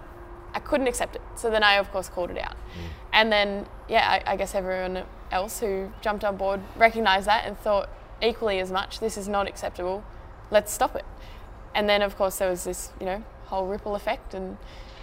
i 0.54 0.60
couldn't 0.60 0.86
accept 0.86 1.16
it. 1.16 1.22
So 1.34 1.50
then 1.50 1.62
i 1.62 1.74
of 1.74 1.90
course 1.92 2.08
called 2.08 2.30
it 2.30 2.38
out. 2.38 2.56
Mm. 2.56 2.88
and 3.12 3.32
then 3.32 3.66
yeah 3.88 4.08
I, 4.26 4.32
I 4.32 4.36
guess 4.36 4.54
everyone 4.54 5.04
else 5.30 5.60
who 5.60 5.92
jumped 6.00 6.24
on 6.24 6.36
board 6.36 6.60
recognized 6.76 7.26
that 7.26 7.46
and 7.46 7.58
thought 7.58 7.90
equally 8.22 8.58
as 8.58 8.70
much 8.72 9.00
this 9.00 9.18
is 9.18 9.28
not 9.28 9.46
acceptable. 9.46 10.02
Let's 10.50 10.72
stop 10.72 10.96
it. 10.96 11.04
And 11.74 11.88
then 11.88 12.00
of 12.00 12.16
course 12.16 12.38
there 12.38 12.48
was 12.48 12.64
this 12.64 12.92
you 12.98 13.04
know 13.04 13.22
whole 13.46 13.66
ripple 13.66 13.94
effect 13.94 14.32
and 14.32 14.56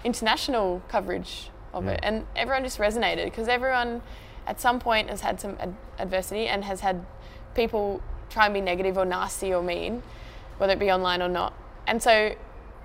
international 0.04 0.82
coverage 0.88 1.52
of 1.74 1.86
yeah. 1.86 1.92
it, 1.92 2.00
and 2.04 2.26
everyone 2.36 2.64
just 2.64 2.80
resonated 2.80 3.26
because 3.26 3.48
everyone 3.48 4.02
at 4.48 4.60
some 4.60 4.80
point 4.80 5.10
has 5.10 5.22
had 5.22 5.40
some 5.40 5.58
ad- 5.60 5.76
adversity 6.00 6.48
and 6.48 6.64
has 6.66 6.80
had 6.82 7.06
people 7.56 8.02
try 8.30 8.46
and 8.46 8.54
be 8.54 8.62
negative 8.62 8.98
or 8.98 9.06
nasty 9.06 9.54
or 9.54 9.62
mean, 9.64 10.04
whether 10.58 10.74
it 10.74 10.80
be 10.80 10.92
online 10.92 11.22
or 11.22 11.30
not, 11.30 11.54
and 11.88 12.02
so 12.02 12.36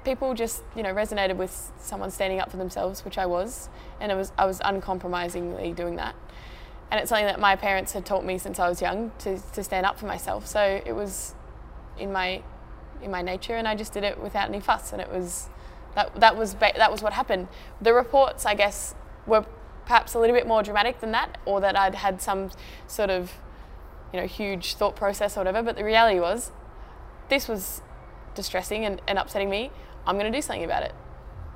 people 0.04 0.34
just 0.34 0.62
you 0.76 0.82
know 0.82 0.92
resonated 0.92 1.36
with 1.36 1.72
someone 1.78 2.10
standing 2.10 2.38
up 2.40 2.50
for 2.50 2.58
themselves, 2.58 3.04
which 3.04 3.16
I 3.18 3.26
was, 3.26 3.68
and 4.00 4.12
it 4.12 4.14
was 4.14 4.32
I 4.36 4.44
was 4.46 4.60
uncompromisingly 4.64 5.72
doing 5.72 5.96
that. 5.96 6.14
and 6.90 7.00
it's 7.00 7.08
something 7.08 7.26
that 7.26 7.40
my 7.40 7.56
parents 7.56 7.92
had 7.92 8.04
taught 8.06 8.24
me 8.24 8.38
since 8.38 8.58
I 8.58 8.68
was 8.68 8.80
young 8.80 9.10
to, 9.20 9.38
to 9.54 9.64
stand 9.64 9.84
up 9.86 9.98
for 9.98 10.06
myself. 10.06 10.46
So 10.46 10.82
it 10.84 10.92
was 10.92 11.34
in 11.98 12.12
my 12.12 12.42
in 13.02 13.10
my 13.10 13.22
nature, 13.22 13.56
and 13.56 13.66
I 13.66 13.74
just 13.74 13.92
did 13.92 14.04
it 14.04 14.20
without 14.20 14.48
any 14.48 14.60
fuss, 14.60 14.92
and 14.92 15.00
it 15.02 15.10
was 15.10 15.48
that 15.94 16.20
that 16.20 16.36
was 16.36 16.54
that 16.54 16.90
was 16.90 17.02
what 17.02 17.12
happened. 17.12 17.48
The 17.80 17.92
reports, 17.94 18.46
I 18.46 18.54
guess, 18.54 18.94
were 19.26 19.44
perhaps 19.86 20.14
a 20.14 20.18
little 20.18 20.34
bit 20.34 20.46
more 20.46 20.62
dramatic 20.62 21.00
than 21.00 21.12
that, 21.12 21.38
or 21.44 21.60
that 21.60 21.76
I'd 21.78 21.94
had 21.96 22.20
some 22.20 22.50
sort 22.86 23.10
of 23.10 23.32
you 24.12 24.20
know 24.20 24.26
huge 24.26 24.74
thought 24.74 24.96
process 24.96 25.36
or 25.36 25.40
whatever. 25.40 25.62
But 25.62 25.76
the 25.76 25.84
reality 25.84 26.20
was, 26.20 26.52
this 27.28 27.48
was 27.48 27.82
distressing 28.34 28.84
and, 28.84 29.00
and 29.06 29.18
upsetting 29.18 29.50
me. 29.50 29.70
I'm 30.06 30.18
going 30.18 30.30
to 30.30 30.36
do 30.36 30.42
something 30.42 30.64
about 30.64 30.82
it. 30.82 30.94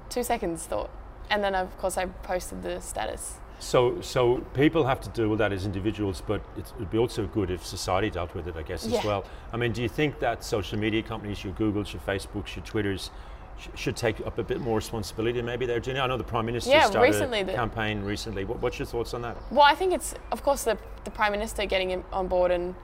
Two 0.09 0.23
seconds 0.23 0.65
thought, 0.65 0.91
and 1.31 1.43
then 1.45 1.55
of 1.55 1.77
course 1.79 1.99
I 1.99 2.07
posted 2.07 2.63
the 2.63 2.81
status. 2.81 3.35
So, 3.61 4.01
so 4.01 4.39
people 4.55 4.87
have 4.87 5.01
to 5.01 5.09
deal 5.11 5.29
with 5.29 5.41
that 5.41 5.53
as 5.53 5.67
individuals, 5.67 6.23
but 6.25 6.41
it 6.57 6.73
would 6.79 6.91
be 6.91 6.99
also 6.99 7.27
good 7.27 7.51
if 7.51 7.67
society 7.67 8.09
dealt 8.09 8.33
with 8.33 8.47
it, 8.47 8.55
I 8.57 8.63
guess, 8.63 8.87
Yeah. 8.87 9.01
as 9.01 9.05
well. 9.05 9.25
I 9.53 9.57
mean, 9.57 9.73
do 9.73 9.83
you 9.83 9.89
think 9.89 10.21
that 10.21 10.45
social 10.45 10.79
media 10.79 11.03
companies, 11.03 11.43
your 11.43 11.53
Googles, 11.55 11.93
your 11.93 12.01
Facebooks, 12.03 12.55
your 12.55 12.65
Twitters, 12.65 13.11
sh- 13.59 13.69
should 13.75 13.97
take 13.97 14.25
up 14.27 14.39
a 14.39 14.43
bit 14.43 14.61
more 14.61 14.77
responsibility? 14.77 15.41
Maybe 15.43 15.67
they're 15.67 15.81
doing. 15.81 15.99
I 15.99 16.07
know 16.07 16.17
the 16.17 16.25
Prime 16.25 16.47
Minister 16.47 16.71
Yeah, 16.71 16.87
started 16.87 17.01
recently 17.13 17.41
a 17.41 17.45
the- 17.45 17.53
campaign 17.53 18.03
recently. 18.03 18.45
What, 18.45 18.61
what's 18.61 18.79
your 18.79 18.87
thoughts 18.87 19.15
on 19.15 19.23
that? 19.23 19.37
Well, 19.51 19.63
I 19.63 19.75
think 19.75 19.93
it's, 19.93 20.15
of 20.33 20.43
course, 20.43 20.65
the, 20.65 20.79
the 21.05 21.11
Prime 21.11 21.33
Minister 21.33 21.67
getting 21.67 22.05
on 22.13 22.29
board 22.29 22.51
and 22.51 22.75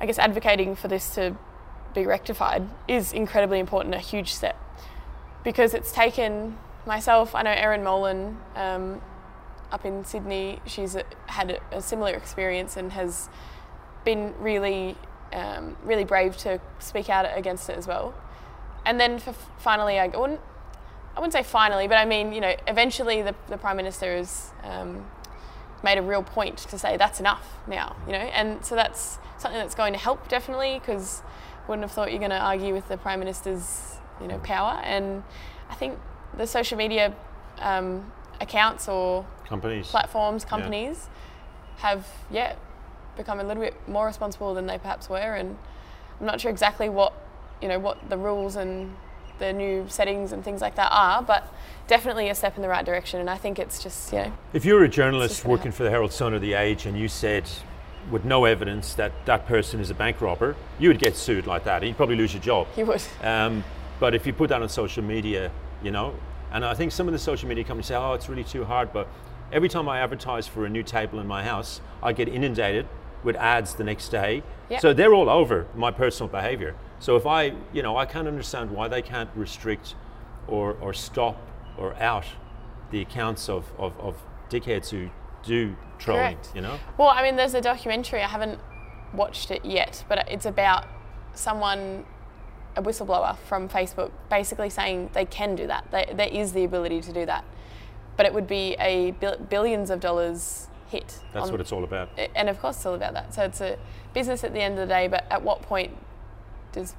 I 0.00 0.06
guess 0.06 0.18
advocating 0.18 0.74
for 0.76 0.88
this 0.88 1.14
to 1.14 1.36
be 1.94 2.04
rectified 2.04 2.68
is 2.86 3.12
incredibly 3.12 3.58
important, 3.58 3.94
a 3.94 3.98
huge 3.98 4.34
step. 4.34 4.56
Because 5.44 5.72
it's 5.74 5.92
taken 5.92 6.58
myself, 6.84 7.34
I 7.34 7.42
know 7.42 7.50
Erin 7.52 7.82
Molan 7.82 8.36
um, 8.54 9.00
up 9.72 9.84
in 9.84 10.04
Sydney, 10.04 10.60
she's 10.66 10.96
had 11.26 11.50
a, 11.52 11.76
a 11.78 11.80
similar 11.82 12.12
experience 12.14 12.76
and 12.76 12.92
has 12.92 13.28
been 14.04 14.34
really, 14.38 14.96
um, 15.32 15.76
really 15.82 16.04
brave 16.04 16.36
to 16.38 16.60
speak 16.78 17.08
out 17.08 17.26
against 17.36 17.68
it 17.70 17.76
as 17.76 17.86
well. 17.86 18.12
And 18.86 18.98
then 18.98 19.18
for 19.18 19.34
finally, 19.58 19.98
I 19.98 20.06
wouldn't, 20.06 20.40
I 21.14 21.20
wouldn't 21.20 21.34
say 21.34 21.42
finally, 21.42 21.88
but 21.88 21.96
I 21.96 22.06
mean, 22.06 22.32
you 22.32 22.40
know, 22.40 22.54
eventually 22.66 23.20
the, 23.20 23.34
the 23.48 23.58
Prime 23.58 23.76
Minister 23.76 24.16
has 24.16 24.50
um, 24.62 25.04
made 25.82 25.98
a 25.98 26.02
real 26.02 26.22
point 26.22 26.56
to 26.58 26.78
say 26.78 26.96
that's 26.96 27.20
enough 27.20 27.46
now, 27.66 27.96
you 28.06 28.12
know, 28.12 28.18
and 28.18 28.64
so 28.64 28.74
that's 28.74 29.18
something 29.38 29.58
that's 29.58 29.74
going 29.74 29.92
to 29.92 29.98
help 29.98 30.28
definitely 30.28 30.78
because 30.78 31.22
wouldn't 31.68 31.82
have 31.82 31.92
thought 31.92 32.10
you're 32.10 32.20
going 32.20 32.30
to 32.30 32.38
argue 32.38 32.72
with 32.72 32.88
the 32.88 32.96
Prime 32.96 33.18
Minister's, 33.18 33.96
you 34.20 34.28
know, 34.28 34.38
power. 34.38 34.80
And 34.84 35.22
I 35.68 35.74
think 35.74 35.98
the 36.36 36.46
social 36.46 36.78
media 36.78 37.14
um, 37.58 38.10
accounts 38.40 38.88
or 38.88 39.26
Companies. 39.46 39.88
platforms, 39.88 40.44
companies 40.44 41.08
have, 41.78 42.06
yeah, 42.30 42.54
become 43.16 43.40
a 43.40 43.44
little 43.44 43.62
bit 43.62 43.74
more 43.88 44.06
responsible 44.06 44.54
than 44.54 44.66
they 44.66 44.78
perhaps 44.78 45.08
were. 45.08 45.34
And 45.34 45.56
I'm 46.20 46.26
not 46.26 46.40
sure 46.40 46.50
exactly 46.50 46.88
what, 46.88 47.12
you 47.62 47.68
know, 47.68 47.78
what 47.78 48.08
the 48.10 48.16
rules 48.16 48.56
and 48.56 48.94
the 49.38 49.52
new 49.52 49.86
settings 49.88 50.32
and 50.32 50.42
things 50.44 50.60
like 50.60 50.76
that 50.76 50.90
are, 50.92 51.22
but 51.22 51.52
definitely 51.88 52.28
a 52.28 52.34
step 52.34 52.56
in 52.56 52.62
the 52.62 52.68
right 52.68 52.84
direction. 52.84 53.20
And 53.20 53.28
I 53.28 53.36
think 53.36 53.58
it's 53.58 53.82
just, 53.82 54.12
you 54.12 54.18
know, 54.20 54.32
If 54.52 54.64
you 54.64 54.74
were 54.74 54.84
a 54.84 54.88
journalist 54.88 55.44
working 55.44 55.72
for 55.72 55.82
the 55.84 55.90
Herald 55.90 56.12
Sun 56.12 56.32
or 56.34 56.38
the 56.38 56.54
Age, 56.54 56.86
and 56.86 56.98
you 56.98 57.08
said 57.08 57.44
with 58.10 58.24
no 58.24 58.44
evidence 58.44 58.94
that 58.94 59.12
that 59.26 59.46
person 59.46 59.80
is 59.80 59.90
a 59.90 59.94
bank 59.94 60.20
robber, 60.20 60.56
you 60.78 60.88
would 60.88 60.98
get 60.98 61.16
sued 61.16 61.46
like 61.46 61.64
that. 61.64 61.82
You'd 61.82 61.96
probably 61.96 62.16
lose 62.16 62.32
your 62.32 62.42
job. 62.42 62.66
you 62.76 62.86
would. 62.86 63.02
Um, 63.22 63.64
but 63.98 64.14
if 64.14 64.26
you 64.26 64.32
put 64.32 64.48
that 64.50 64.62
on 64.62 64.68
social 64.68 65.02
media, 65.02 65.50
you 65.82 65.90
know, 65.90 66.14
and 66.52 66.64
I 66.64 66.74
think 66.74 66.92
some 66.92 67.08
of 67.08 67.12
the 67.12 67.18
social 67.18 67.48
media 67.48 67.64
companies 67.64 67.86
say, 67.86 67.96
oh, 67.96 68.12
it's 68.14 68.28
really 68.28 68.44
too 68.44 68.64
hard. 68.64 68.92
But 68.92 69.08
every 69.52 69.68
time 69.68 69.88
I 69.88 69.98
advertise 70.00 70.46
for 70.46 70.64
a 70.64 70.68
new 70.68 70.82
table 70.82 71.18
in 71.18 71.26
my 71.26 71.42
house, 71.42 71.80
I 72.02 72.12
get 72.12 72.28
inundated 72.28 72.86
with 73.24 73.36
ads 73.36 73.74
the 73.74 73.84
next 73.84 74.08
day. 74.10 74.42
Yeah. 74.70 74.78
So 74.78 74.92
they're 74.92 75.12
all 75.12 75.28
over 75.28 75.66
my 75.74 75.90
personal 75.90 76.28
behavior. 76.28 76.74
So 76.98 77.16
if 77.16 77.26
I, 77.26 77.54
you 77.72 77.82
know, 77.82 77.96
I 77.96 78.06
can't 78.06 78.26
understand 78.28 78.70
why 78.70 78.88
they 78.88 79.02
can't 79.02 79.30
restrict 79.34 79.94
or, 80.48 80.76
or 80.80 80.92
stop 80.94 81.36
or 81.76 81.94
out 81.96 82.24
the 82.90 83.00
accounts 83.00 83.48
of, 83.48 83.64
of, 83.78 83.98
of 84.00 84.16
dickheads 84.48 84.90
who 84.90 85.10
do 85.42 85.76
trolling, 85.98 86.36
Correct. 86.36 86.52
you 86.54 86.60
know? 86.60 86.78
Well, 86.98 87.08
I 87.08 87.22
mean, 87.22 87.36
there's 87.36 87.54
a 87.54 87.60
documentary. 87.60 88.22
I 88.22 88.28
haven't 88.28 88.60
watched 89.12 89.50
it 89.50 89.64
yet, 89.64 90.04
but 90.08 90.26
it's 90.30 90.46
about 90.46 90.86
someone, 91.34 92.04
a 92.76 92.82
whistleblower 92.82 93.36
from 93.38 93.68
Facebook, 93.68 94.10
basically 94.30 94.70
saying 94.70 95.10
they 95.12 95.24
can 95.24 95.54
do 95.54 95.66
that. 95.66 95.90
They, 95.90 96.12
there 96.14 96.28
is 96.28 96.52
the 96.52 96.64
ability 96.64 97.00
to 97.02 97.12
do 97.12 97.26
that, 97.26 97.44
but 98.16 98.26
it 98.26 98.32
would 98.34 98.46
be 98.46 98.74
a 98.78 99.12
bil- 99.12 99.38
billions 99.38 99.90
of 99.90 100.00
dollars 100.00 100.68
hit. 100.88 101.20
That's 101.32 101.46
on- 101.46 101.52
what 101.52 101.60
it's 101.60 101.72
all 101.72 101.84
about. 101.84 102.08
And 102.34 102.48
of 102.48 102.60
course, 102.60 102.76
it's 102.76 102.86
all 102.86 102.94
about 102.94 103.14
that. 103.14 103.34
So 103.34 103.42
it's 103.42 103.60
a 103.60 103.78
business 104.14 104.44
at 104.44 104.52
the 104.52 104.60
end 104.60 104.78
of 104.78 104.88
the 104.88 104.94
day. 104.94 105.08
But 105.08 105.26
at 105.30 105.42
what 105.42 105.62
point 105.62 105.92
does 106.76 106.94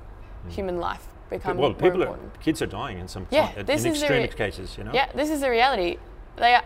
human 0.50 0.80
life 0.80 1.08
become 1.30 1.58
well, 1.58 1.70
more 1.70 1.80
people 1.80 2.04
are, 2.04 2.18
kids 2.42 2.62
are 2.62 2.68
dying 2.68 3.00
in 3.00 3.08
some 3.08 3.28
Yeah, 3.30 3.52
in 3.56 3.66
this 3.66 3.80
is 3.80 3.84
the 3.84 3.90
extreme 3.90 4.22
re- 4.24 4.28
cases, 4.28 4.78
you 4.78 4.84
know? 4.84 4.92
Yeah, 4.94 5.12
this 5.13 5.30
is 5.30 5.42
the 5.42 5.50
reality. 5.50 5.98
They 6.38 6.56
are, 6.56 6.63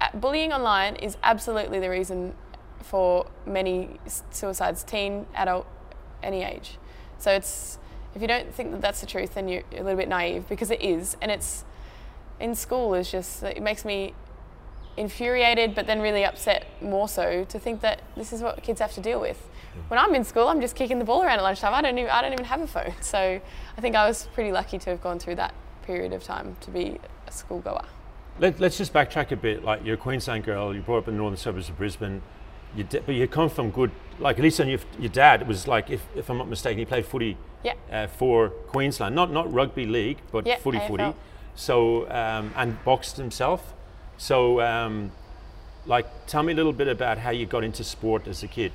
uh, 0.00 0.08
bullying 0.14 0.52
online 0.52 0.96
is 0.96 1.16
absolutely 1.22 1.80
the 1.80 1.90
reason 1.90 2.34
for 2.80 3.26
many 3.46 3.98
suicides, 4.30 4.82
teen, 4.84 5.26
adult, 5.34 5.66
any 6.22 6.42
age. 6.42 6.78
So 7.18 7.32
it's 7.32 7.78
if 8.14 8.22
you 8.22 8.28
don't 8.28 8.54
think 8.54 8.70
that 8.70 8.80
that's 8.80 9.00
the 9.00 9.06
truth, 9.06 9.34
then 9.34 9.48
you're 9.48 9.64
a 9.72 9.82
little 9.82 9.96
bit 9.96 10.08
naive 10.08 10.48
because 10.48 10.70
it 10.70 10.80
is, 10.80 11.16
and 11.20 11.30
it's 11.30 11.64
in 12.38 12.54
school 12.54 12.94
is 12.94 13.10
just 13.10 13.42
it 13.42 13.62
makes 13.62 13.84
me 13.84 14.14
infuriated, 14.96 15.74
but 15.74 15.86
then 15.86 16.00
really 16.00 16.24
upset 16.24 16.66
more 16.80 17.08
so 17.08 17.44
to 17.44 17.58
think 17.58 17.80
that 17.80 18.02
this 18.16 18.32
is 18.32 18.42
what 18.42 18.62
kids 18.62 18.80
have 18.80 18.92
to 18.94 19.00
deal 19.00 19.20
with. 19.20 19.48
When 19.88 19.98
I'm 19.98 20.14
in 20.14 20.24
school, 20.24 20.46
I'm 20.48 20.60
just 20.60 20.76
kicking 20.76 20.98
the 21.00 21.04
ball 21.04 21.22
around 21.22 21.38
at 21.38 21.42
lunchtime. 21.42 21.74
I 21.74 21.82
don't 21.82 21.98
even 21.98 22.10
I 22.10 22.22
don't 22.22 22.32
even 22.32 22.44
have 22.44 22.60
a 22.60 22.66
phone. 22.66 22.94
So 23.00 23.40
I 23.76 23.80
think 23.80 23.96
I 23.96 24.06
was 24.06 24.28
pretty 24.34 24.52
lucky 24.52 24.78
to 24.78 24.90
have 24.90 25.02
gone 25.02 25.18
through 25.18 25.34
that 25.36 25.52
period 25.82 26.12
of 26.12 26.22
time 26.22 26.56
to 26.60 26.70
be 26.70 26.98
a 27.26 27.30
schoolgoer. 27.30 27.84
Let, 28.38 28.60
us 28.62 28.78
just 28.78 28.92
backtrack 28.92 29.30
a 29.32 29.36
bit. 29.36 29.64
Like 29.64 29.84
you're 29.84 29.94
a 29.94 29.98
Queensland 29.98 30.44
girl, 30.44 30.74
you 30.74 30.80
brought 30.80 30.98
up 30.98 31.08
in 31.08 31.14
the 31.14 31.18
northern 31.18 31.36
suburbs 31.36 31.68
of 31.68 31.76
Brisbane, 31.76 32.22
you 32.74 32.84
d- 32.84 33.00
but 33.04 33.14
you 33.14 33.26
come 33.28 33.48
from 33.48 33.70
good. 33.70 33.90
Like 34.18 34.38
at 34.38 34.42
least 34.42 34.60
on 34.60 34.68
your, 34.68 34.80
your 34.98 35.08
dad 35.10 35.46
was 35.48 35.66
like, 35.68 35.90
if, 35.90 36.02
if 36.16 36.30
I'm 36.30 36.38
not 36.38 36.48
mistaken, 36.48 36.78
he 36.78 36.84
played 36.84 37.04
footy 37.06 37.36
Yeah. 37.64 37.74
uh, 37.90 38.06
for 38.06 38.48
Queensland, 38.48 39.14
not 39.14 39.30
not 39.32 39.52
rugby 39.52 39.86
league, 39.86 40.18
but 40.32 40.46
Yeah, 40.46 40.58
footy 40.58 40.78
footy. 40.86 41.02
AFL. 41.04 41.14
So 41.56 42.10
um, 42.10 42.52
and 42.56 42.82
boxed 42.84 43.16
himself. 43.16 43.74
So 44.16 44.60
um, 44.60 45.12
like, 45.86 46.06
tell 46.26 46.42
me 46.42 46.52
a 46.52 46.56
little 46.56 46.72
bit 46.72 46.88
about 46.88 47.18
how 47.18 47.30
you 47.30 47.46
got 47.46 47.64
into 47.64 47.84
sport 47.84 48.26
as 48.26 48.42
a 48.42 48.48
kid. 48.48 48.72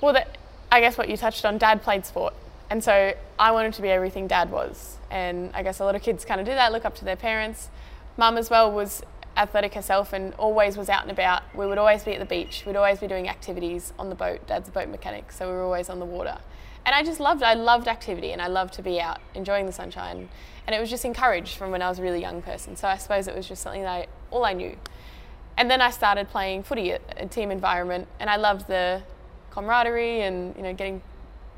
Well, 0.00 0.12
that, 0.14 0.38
I 0.70 0.80
guess 0.80 0.96
what 0.96 1.08
you 1.08 1.16
touched 1.16 1.44
on, 1.44 1.58
dad 1.58 1.82
played 1.82 2.06
sport. 2.06 2.34
And 2.70 2.84
so 2.84 3.14
I 3.38 3.50
wanted 3.50 3.74
to 3.74 3.82
be 3.82 3.88
everything 3.88 4.28
dad 4.28 4.50
was. 4.50 4.98
And 5.10 5.50
I 5.54 5.62
guess 5.62 5.80
a 5.80 5.84
lot 5.84 5.96
of 5.96 6.02
kids 6.02 6.24
kind 6.24 6.40
of 6.40 6.46
do 6.46 6.54
that, 6.54 6.72
look 6.72 6.84
up 6.84 6.94
to 6.96 7.04
their 7.04 7.16
parents. 7.16 7.68
Mum 8.16 8.36
as 8.36 8.48
well 8.48 8.70
was 8.70 9.02
athletic 9.36 9.74
herself 9.74 10.12
and 10.12 10.34
always 10.34 10.76
was 10.76 10.88
out 10.88 11.02
and 11.02 11.10
about. 11.10 11.42
We 11.54 11.66
would 11.66 11.78
always 11.78 12.04
be 12.04 12.12
at 12.12 12.20
the 12.20 12.26
beach. 12.26 12.64
We'd 12.66 12.76
always 12.76 13.00
be 13.00 13.08
doing 13.08 13.28
activities 13.28 13.92
on 13.98 14.08
the 14.08 14.14
boat. 14.14 14.46
Dad's 14.46 14.68
a 14.68 14.72
boat 14.72 14.88
mechanic, 14.88 15.32
so 15.32 15.48
we 15.48 15.54
were 15.54 15.62
always 15.62 15.88
on 15.88 15.98
the 15.98 16.04
water. 16.04 16.38
And 16.86 16.94
I 16.94 17.02
just 17.02 17.20
loved 17.20 17.42
I 17.42 17.54
loved 17.54 17.88
activity 17.88 18.32
and 18.32 18.40
I 18.40 18.46
loved 18.46 18.74
to 18.74 18.82
be 18.82 19.00
out 19.00 19.20
enjoying 19.34 19.66
the 19.66 19.72
sunshine. 19.72 20.28
And 20.66 20.74
it 20.74 20.80
was 20.80 20.90
just 20.90 21.04
encouraged 21.04 21.56
from 21.56 21.70
when 21.70 21.82
I 21.82 21.88
was 21.88 21.98
a 21.98 22.02
really 22.02 22.20
young 22.20 22.42
person. 22.42 22.76
So 22.76 22.86
I 22.86 22.96
suppose 22.96 23.26
it 23.26 23.34
was 23.34 23.48
just 23.48 23.62
something 23.62 23.82
that 23.82 23.90
I, 23.90 24.06
all 24.30 24.44
I 24.44 24.52
knew. 24.52 24.76
And 25.56 25.70
then 25.70 25.80
I 25.80 25.90
started 25.90 26.28
playing 26.30 26.62
footy 26.62 26.92
at 26.92 27.02
a 27.16 27.26
team 27.26 27.50
environment 27.50 28.08
and 28.18 28.30
I 28.30 28.36
loved 28.36 28.66
the 28.66 29.02
camaraderie 29.50 30.22
and 30.22 30.56
you 30.56 30.62
know 30.62 30.72
getting 30.72 31.02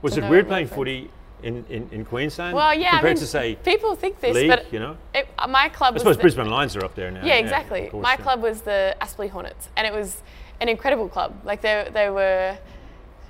Was 0.00 0.16
it 0.16 0.28
weird 0.28 0.48
playing 0.48 0.66
footy 0.66 1.10
in, 1.42 1.64
in, 1.68 1.88
in 1.92 2.04
Queensland? 2.04 2.54
Well, 2.54 2.74
yeah, 2.74 2.92
compared 2.92 3.04
I 3.04 3.14
mean, 3.14 3.20
to 3.20 3.26
say 3.26 3.54
people 3.56 3.94
think 3.94 4.20
this, 4.20 4.34
league, 4.34 4.48
but 4.48 4.72
you 4.72 4.78
know. 4.78 4.96
it, 5.14 5.28
uh, 5.38 5.46
my 5.46 5.68
club 5.68 5.92
I 5.92 5.94
was 5.94 6.02
suppose 6.02 6.16
the- 6.16 6.22
Brisbane 6.22 6.48
Lions 6.48 6.76
are 6.76 6.84
up 6.84 6.94
there 6.94 7.10
now. 7.10 7.24
Yeah, 7.24 7.34
exactly. 7.34 7.88
course, 7.88 8.02
my 8.02 8.12
yeah. 8.12 8.16
club 8.16 8.42
was 8.42 8.62
the 8.62 8.96
Aspley 9.00 9.28
Hornets, 9.28 9.68
and 9.76 9.86
it 9.86 9.92
was 9.92 10.22
an 10.60 10.68
incredible 10.68 11.08
club. 11.08 11.34
Like 11.44 11.60
they 11.60 11.88
they 11.92 12.10
were 12.10 12.56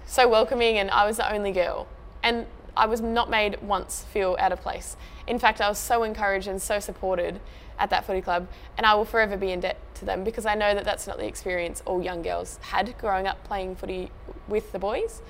so 0.07 0.29
welcoming, 0.29 0.79
and 0.79 0.91
I 0.91 1.07
was 1.07 1.17
the 1.17 1.33
only 1.33 1.53
girl, 1.53 1.89
and 2.23 2.47
I 2.77 2.87
was 2.87 3.01
not 3.01 3.31
made 3.31 3.61
once 3.63 4.05
feel 4.13 4.37
out 4.39 4.53
of 4.53 4.61
place. 4.61 4.97
In 5.27 5.39
fact, 5.39 5.61
I 5.61 5.69
was 5.69 5.79
so 5.79 6.03
encouraged 6.03 6.49
and 6.49 6.61
so 6.61 6.81
supported 6.81 7.41
at 7.79 7.91
that 7.91 8.05
footy 8.05 8.21
club, 8.21 8.49
and 8.77 8.87
I 8.87 8.95
will 8.95 9.05
forever 9.05 9.37
be 9.37 9.53
in 9.53 9.61
debt 9.61 9.79
to 9.97 10.05
them 10.05 10.25
because 10.25 10.47
I 10.47 10.55
know 10.55 10.75
that 10.75 10.85
that's 10.85 11.07
not 11.07 11.19
the 11.19 11.27
experience 11.27 11.83
all 11.87 12.03
young 12.03 12.23
girls 12.23 12.59
had 12.63 12.97
growing 12.99 13.27
up 13.27 13.43
playing 13.45 13.77
footy 13.77 14.11
with 14.49 14.73
the 14.73 14.79
boys 14.79 15.23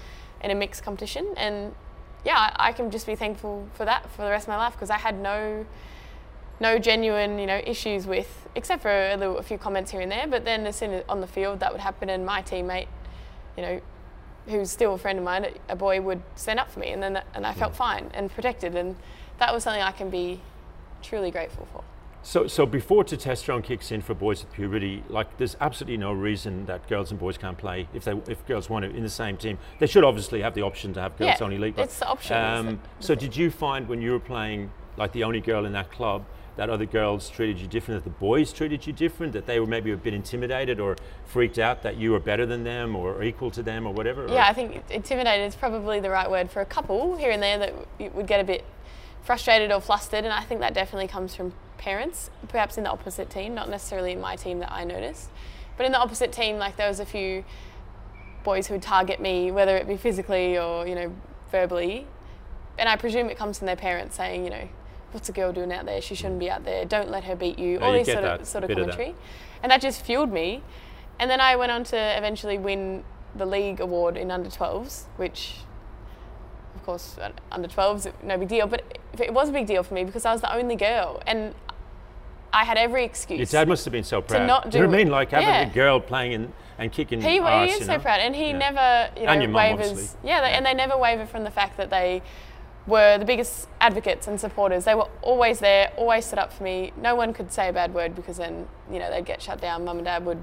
in 0.43 0.51
a 0.51 0.55
mixed 0.55 0.83
competition, 0.83 1.35
and 1.37 1.75
yeah, 2.25 2.55
I, 2.57 2.73
can 2.73 2.91
just 2.91 3.07
be 3.07 3.17
thankful 3.17 3.69
for 3.75 3.85
that 3.85 4.11
for 4.11 4.23
the 4.23 4.31
rest 4.31 4.45
of 4.45 4.49
my 4.49 4.57
life 4.57 4.75
because 4.75 4.91
I 4.91 4.99
had 4.99 5.19
no 5.19 5.67
no 6.61 6.79
genuine, 6.79 7.39
you 7.41 7.47
know, 7.47 7.61
issues 7.67 8.07
with, 8.07 8.49
except 8.55 8.83
for 8.83 8.91
a, 8.91 9.17
little, 9.17 9.39
a 9.39 9.43
few 9.43 9.59
comments 9.59 9.91
here 9.91 10.01
and 10.01 10.13
there. 10.13 10.29
But 10.29 10.45
then 10.45 10.65
as 10.65 10.77
soon 10.77 10.93
as 10.93 11.05
on 11.09 11.21
the 11.21 11.27
field 11.27 11.59
that 11.59 11.73
would 11.73 11.81
happen, 11.81 12.09
and 12.09 12.25
my 12.25 12.41
teammate, 12.43 12.87
you 13.57 13.63
know, 13.63 13.81
who's 14.47 14.71
still 14.71 14.95
a 14.95 14.99
friend 14.99 15.19
of 15.19 15.25
mine, 15.25 15.47
a 15.69 15.75
boy 15.75 16.01
would 16.01 16.23
stand 16.37 16.61
up 16.61 16.71
for 16.71 16.79
me, 16.79 16.91
and 16.91 17.03
then 17.03 17.23
and 17.35 17.47
I 17.47 17.53
felt 17.53 17.73
mm. 17.73 17.77
fine 17.77 18.11
and 18.15 18.31
protected, 18.31 18.77
and 18.77 18.97
that 19.43 19.53
was 19.53 19.65
something 19.65 19.83
I 19.83 19.91
can 19.91 20.09
be 20.09 20.41
truly 21.03 21.33
grateful 21.33 21.67
for. 21.73 21.83
So, 22.23 22.47
so 22.47 22.65
before 22.65 23.03
testosterone 23.03 23.65
kicks 23.65 23.91
in 23.91 24.01
for 24.01 24.15
boys 24.15 24.45
at 24.45 24.53
puberty, 24.53 25.03
like 25.09 25.37
there's 25.39 25.57
absolutely 25.61 25.97
no 25.97 26.13
reason 26.13 26.65
that 26.67 26.89
girls 26.89 27.11
and 27.11 27.19
boys 27.19 27.37
can't 27.37 27.59
play 27.59 27.89
if 27.93 28.05
they 28.05 28.13
if 28.29 28.47
girls 28.47 28.71
want 28.71 28.85
to 28.85 28.95
in 28.97 29.03
the 29.03 29.09
same 29.09 29.37
team. 29.37 29.59
They 29.81 29.89
should 29.89 30.05
obviously 30.05 30.41
have 30.43 30.55
the 30.55 30.63
option 30.63 30.95
to 30.95 31.01
have 31.01 31.19
girls 31.19 31.41
Yeah, 31.41 31.45
only 31.45 31.59
league. 31.59 31.77
it's 31.77 31.99
the 31.99 32.07
option, 32.07 32.37
um, 32.37 32.67
the- 32.99 33.05
so 33.05 33.17
did 33.17 33.37
you 33.37 33.51
find 33.51 33.89
when 33.89 34.01
you 34.01 34.13
were 34.13 34.21
playing 34.21 34.71
like 34.97 35.11
the 35.11 35.25
only 35.25 35.41
girl 35.41 35.67
in 35.67 35.73
that 35.73 35.91
club 35.91 36.25
that 36.55 36.71
other 36.71 36.87
girls 36.87 37.29
treated 37.31 37.59
you 37.59 37.67
different, 37.67 38.05
that 38.05 38.09
the 38.09 38.17
boys 38.21 38.53
treated 38.53 38.87
you 38.87 38.93
different, 38.93 39.33
that 39.33 39.47
they 39.47 39.59
were 39.59 39.67
maybe 39.67 39.91
a 39.91 39.97
bit 39.97 40.13
intimidated 40.15 40.79
or 40.79 40.95
freaked 41.25 41.59
out 41.59 41.83
that 41.83 41.97
you 41.97 42.13
were 42.13 42.21
better 42.21 42.45
than 42.47 42.63
them 42.63 42.95
or 42.95 43.23
equal 43.25 43.51
to 43.51 43.63
them 43.65 43.85
or 43.87 43.93
whatever? 43.93 44.27
or- 44.27 44.29
Yeah, 44.29 44.47
I 44.47 44.53
think 44.53 44.85
intimidated 44.91 45.49
is 45.49 45.57
probably 45.57 45.99
the 45.99 46.11
right 46.11 46.31
word 46.31 46.51
for 46.51 46.61
a 46.61 46.67
couple 46.67 47.17
here 47.17 47.31
and 47.33 47.43
there 47.43 47.59
that 47.59 48.15
would 48.15 48.27
get 48.29 48.39
a 48.39 48.45
bit 48.45 48.65
frustrated 49.23 49.71
or 49.71 49.81
flustered, 49.81 50.25
and 50.25 50.33
I 50.33 50.43
think 50.43 50.61
that 50.61 50.75
definitely 50.75 51.09
comes 51.09 51.35
from 51.35 51.53
parents, 51.79 52.31
perhaps 52.49 52.77
in 52.77 52.85
the 52.85 52.91
opposite 52.91 53.31
team, 53.31 53.55
not 53.55 53.69
necessarily 53.69 54.13
in 54.13 54.21
my 54.21 54.37
team 54.37 54.59
that 54.61 54.73
I 54.73 54.85
noticed, 54.85 55.31
but 55.77 55.87
in 55.87 55.93
the 55.93 55.99
opposite 55.99 56.33
team, 56.33 56.59
like 56.59 56.77
there 56.77 56.89
was 56.89 57.01
a 57.01 57.07
few 57.07 57.45
boys 58.45 58.67
who 58.67 58.75
would 58.75 58.83
target 58.83 59.21
me, 59.21 59.51
whether 59.51 59.77
it 59.77 59.87
be 59.87 59.97
physically 59.97 60.59
or 60.59 60.87
you 60.87 60.95
know 60.95 61.13
verbally, 61.51 62.07
and 62.79 62.89
I 62.89 62.97
presume 62.97 63.29
it 63.29 63.37
comes 63.37 63.59
from 63.59 63.67
their 63.67 63.77
parents 63.77 64.17
saying, 64.17 64.45
you 64.45 64.51
know, 64.51 64.69
what's 65.13 65.29
a 65.29 65.33
girl 65.33 65.53
doing 65.53 65.73
out 65.73 65.85
there? 65.85 66.01
She 66.01 66.15
shouldn't 66.15 66.41
be 66.41 66.51
out 66.51 66.65
there. 66.65 66.85
Don't 66.85 67.11
let 67.11 67.25
her 67.25 67.37
beat 67.37 67.59
you. 67.59 67.79
All 67.79 67.93
you 67.93 68.05
these 68.05 68.13
sort 68.13 68.25
of 68.25 68.47
sort 68.47 68.65
of 68.65 68.69
bit 68.69 68.79
of 68.79 68.87
that. 68.87 68.97
commentary, 68.97 69.17
and 69.63 69.71
that 69.71 69.81
just 69.81 70.05
fueled 70.05 70.33
me. 70.33 70.63
And 71.19 71.31
then 71.31 71.41
I 71.41 71.57
went 71.57 71.71
on 71.71 71.85
to 71.85 71.97
eventually 72.19 72.59
win 72.59 73.05
the 73.35 73.47
league 73.47 73.81
award 73.81 74.17
in 74.17 74.31
under 74.31 74.51
12s, 74.51 75.05
which, 75.17 75.57
of 76.83 76.87
course, 76.87 77.17
under 77.53 77.69
12s, 77.69 78.13
no 78.25 78.37
big 78.37 78.49
deal. 78.49 78.67
But 78.67 78.83
it 79.21 79.33
was 79.33 79.49
a 79.49 79.53
big 79.53 79.67
deal 79.67 79.83
for 79.85 79.95
me 79.95 80.03
because 80.05 80.25
I 80.25 80.33
was 80.33 80.41
the 80.41 80.53
only 80.53 80.75
girl, 80.75 81.23
and 81.29 81.55
I 82.53 82.65
had 82.65 82.77
every 82.77 83.05
excuse. 83.05 83.39
Your 83.39 83.47
dad 83.47 83.69
must 83.69 83.85
have 83.85 83.93
been 83.93 84.03
so 84.05 84.21
proud. 84.21 84.41
To 84.41 84.47
not 84.47 84.71
do 84.71 84.79
you 84.79 84.83
know 84.83 84.89
what 84.91 84.95
I 84.95 84.99
do 84.99 85.05
mean? 85.05 85.13
Like 85.13 85.31
having 85.31 85.49
Yeah. 85.49 85.61
a 85.71 85.73
girl 85.73 86.01
playing 86.01 86.35
and, 86.35 86.53
and 86.79 86.91
kicking 86.93 87.21
He, 87.21 87.39
ass, 87.39 87.69
he 87.71 87.77
is 87.77 87.87
so 87.87 87.93
know? 87.95 87.99
proud, 88.01 88.19
and 88.21 88.35
he 88.35 88.49
Yeah. 88.49 88.59
never, 88.59 89.11
you 89.17 89.27
know, 89.27 89.33
And 89.33 89.43
your 89.43 89.53
wavers. 89.53 89.91
obviously. 89.91 90.19
Yeah, 90.29 90.41
they, 90.41 90.49
Yeah. 90.51 90.57
and 90.57 90.67
they 90.67 90.75
never 90.75 90.97
waver 90.99 91.25
from 91.25 91.45
the 91.45 91.51
fact 91.53 91.77
that 91.77 91.89
they 91.91 92.21
were 92.89 93.17
the 93.17 93.25
biggest 93.25 93.69
advocates 93.81 94.27
and 94.27 94.41
supporters. 94.41 94.85
They 94.85 94.97
were 94.97 95.07
always 95.23 95.61
there, 95.61 95.93
always 95.97 96.25
stood 96.27 96.41
up 96.41 96.53
for 96.53 96.65
me. 96.65 96.93
No 96.97 97.15
one 97.15 97.33
could 97.33 97.53
say 97.53 97.69
a 97.69 97.73
bad 97.73 97.95
word 97.95 98.17
because 98.17 98.39
then, 98.39 98.67
you 98.91 98.99
know, 98.99 99.09
they'd 99.09 99.25
get 99.25 99.41
shut 99.41 99.61
down. 99.61 99.85
Mum 99.85 99.99
and 99.99 100.05
dad 100.05 100.27
would 100.27 100.43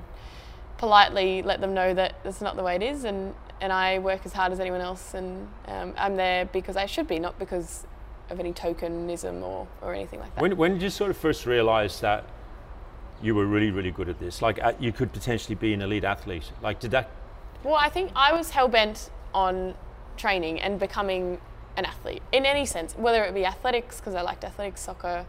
politely 0.77 1.41
let 1.41 1.59
them 1.59 1.73
know 1.73 1.93
that 1.93 2.13
that's 2.23 2.39
not 2.39 2.55
the 2.55 2.63
way 2.63 2.75
it 2.77 2.81
is, 2.81 3.03
and 3.03 3.35
and 3.61 3.73
I 3.73 3.99
work 3.99 4.25
as 4.25 4.33
hard 4.33 4.51
as 4.51 4.59
anyone 4.59 4.81
else, 4.81 5.13
and 5.13 5.47
um, 5.67 5.93
I'm 5.97 6.15
there 6.15 6.45
because 6.45 6.77
I 6.77 6.85
should 6.85 7.07
be, 7.07 7.19
not 7.19 7.37
because 7.39 7.85
of 8.29 8.39
any 8.39 8.53
tokenism 8.53 9.41
or, 9.41 9.67
or 9.81 9.93
anything 9.93 10.19
like 10.19 10.33
that. 10.35 10.41
When, 10.41 10.55
when 10.55 10.73
did 10.73 10.81
you 10.81 10.89
sort 10.89 11.09
of 11.09 11.17
first 11.17 11.45
realize 11.45 11.99
that 12.01 12.25
you 13.21 13.35
were 13.35 13.45
really, 13.45 13.71
really 13.71 13.91
good 13.91 14.07
at 14.07 14.19
this? 14.19 14.41
Like 14.41 14.63
uh, 14.63 14.73
you 14.79 14.91
could 14.91 15.11
potentially 15.11 15.55
be 15.55 15.73
an 15.73 15.81
elite 15.81 16.03
athlete? 16.03 16.51
Like 16.61 16.79
did 16.79 16.91
that, 16.91 17.09
Well, 17.63 17.75
I 17.75 17.89
think 17.89 18.11
I 18.15 18.33
was 18.33 18.51
hell 18.51 18.67
bent 18.67 19.09
on 19.33 19.75
training 20.15 20.61
and 20.61 20.79
becoming 20.79 21.39
an 21.75 21.85
athlete 21.85 22.21
in 22.31 22.45
any 22.45 22.65
sense, 22.65 22.93
whether 22.93 23.23
it 23.23 23.33
be 23.33 23.45
athletics 23.45 23.97
because 23.97 24.15
I 24.15 24.21
liked 24.21 24.43
athletics, 24.43 24.81
soccer, 24.81 25.25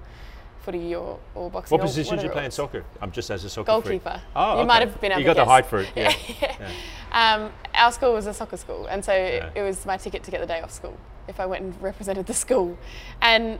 footy, 0.62 0.94
or, 0.94 1.18
or 1.35 1.51
boxing. 1.51 1.77
what 1.79 1.85
position 1.87 2.16
did 2.16 2.25
you 2.25 2.31
play 2.31 2.44
in 2.44 2.51
soccer? 2.51 2.85
I'm 3.01 3.11
just 3.12 3.31
as 3.31 3.44
a 3.44 3.51
soccer 3.51 3.73
freak. 3.83 4.05
Goalkeeper. 4.05 4.23
Oh, 4.37 4.53
you 4.55 4.59
okay. 4.61 4.66
might 4.66 4.83
have 4.88 5.01
been 5.01 5.12
able 5.12 5.20
You 5.20 5.27
to 5.29 5.35
got 5.35 5.40
the 5.40 5.44
guess. 5.44 5.51
height 5.51 5.66
for 5.66 5.81
it, 5.81 5.88
yeah. 5.96 6.12
Yeah. 6.40 6.68
Um, 7.12 7.51
our 7.75 7.90
school 7.90 8.12
was 8.12 8.27
a 8.29 8.33
soccer 8.33 8.57
school, 8.57 8.87
and 8.87 9.05
so 9.05 9.12
Yeah. 9.12 9.51
it, 9.57 9.62
was 9.62 9.85
my 9.85 9.96
ticket 9.96 10.23
to 10.23 10.31
get 10.31 10.40
the 10.40 10.46
day 10.46 10.61
off 10.61 10.70
school 10.70 10.96
if 11.27 11.40
I 11.40 11.46
went 11.46 11.64
and 11.64 11.83
represented 11.83 12.27
the 12.27 12.35
school. 12.35 12.79
And 13.20 13.59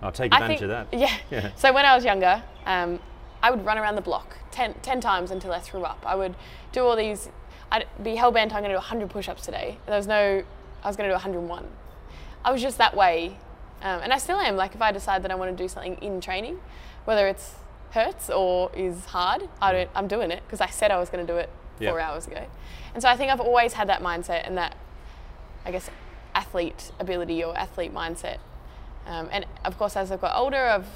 I'll 0.00 0.12
take 0.12 0.32
advantage 0.32 0.60
think, 0.60 0.70
of 0.72 0.90
that. 0.90 0.98
Yeah. 0.98 1.14
Yeah. 1.30 1.50
So 1.56 1.74
when 1.74 1.84
I 1.84 1.94
was 1.94 2.06
younger, 2.06 2.42
um, 2.64 2.98
I 3.42 3.50
would 3.50 3.64
run 3.66 3.76
around 3.76 3.96
the 3.96 4.00
block 4.00 4.38
10, 4.52 4.74
10 4.80 5.00
times 5.02 5.30
until 5.30 5.52
I 5.52 5.60
threw 5.60 5.82
up. 5.82 6.02
I 6.06 6.14
would 6.14 6.34
do 6.72 6.84
all 6.84 6.96
these, 6.96 7.28
I'd 7.70 7.86
be 8.02 8.16
hell 8.16 8.32
bent, 8.32 8.54
I'm 8.54 8.60
going 8.62 8.70
to 8.70 8.76
do 8.76 8.78
100 8.78 9.10
push 9.10 9.28
ups 9.28 9.42
today. 9.42 9.76
There 9.84 9.96
was 9.96 10.06
no, 10.06 10.42
I 10.82 10.88
was 10.88 10.96
going 10.96 11.06
to 11.08 11.10
do 11.10 11.16
101. 11.16 11.66
I 12.46 12.50
was 12.50 12.62
just 12.62 12.78
that 12.78 12.96
way. 12.96 13.36
Um, 13.82 14.00
and 14.02 14.12
I 14.12 14.18
still 14.18 14.38
am. 14.38 14.56
Like 14.56 14.74
if 14.74 14.82
I 14.82 14.92
decide 14.92 15.22
that 15.24 15.30
I 15.30 15.34
want 15.34 15.56
to 15.56 15.62
do 15.62 15.68
something 15.68 15.96
in 16.02 16.20
training, 16.20 16.58
whether 17.04 17.28
it's 17.28 17.54
hurts 17.90 18.30
or 18.30 18.70
is 18.74 19.04
hard, 19.06 19.48
I 19.60 19.72
don't, 19.72 19.90
I'm 19.94 20.08
doing 20.08 20.30
it 20.30 20.42
because 20.46 20.60
I 20.60 20.66
said 20.68 20.90
I 20.90 20.98
was 20.98 21.08
going 21.10 21.26
to 21.26 21.32
do 21.32 21.38
it 21.38 21.48
Yeah. 21.78 21.90
four 21.90 22.00
hours 22.00 22.26
ago. 22.26 22.46
And 22.94 23.02
so 23.02 23.08
I 23.08 23.16
think 23.16 23.30
I've 23.30 23.40
always 23.40 23.74
had 23.74 23.88
that 23.88 24.02
mindset 24.02 24.46
and 24.46 24.56
that, 24.58 24.74
I 25.64 25.70
guess, 25.70 25.90
athlete 26.34 26.92
ability 26.98 27.42
or 27.44 27.56
athlete 27.56 27.94
mindset. 27.94 28.38
Um, 29.06 29.28
and 29.30 29.46
of 29.64 29.78
course, 29.78 29.96
as 29.96 30.10
I've 30.10 30.20
got 30.20 30.36
older, 30.36 30.56
I've 30.66 30.86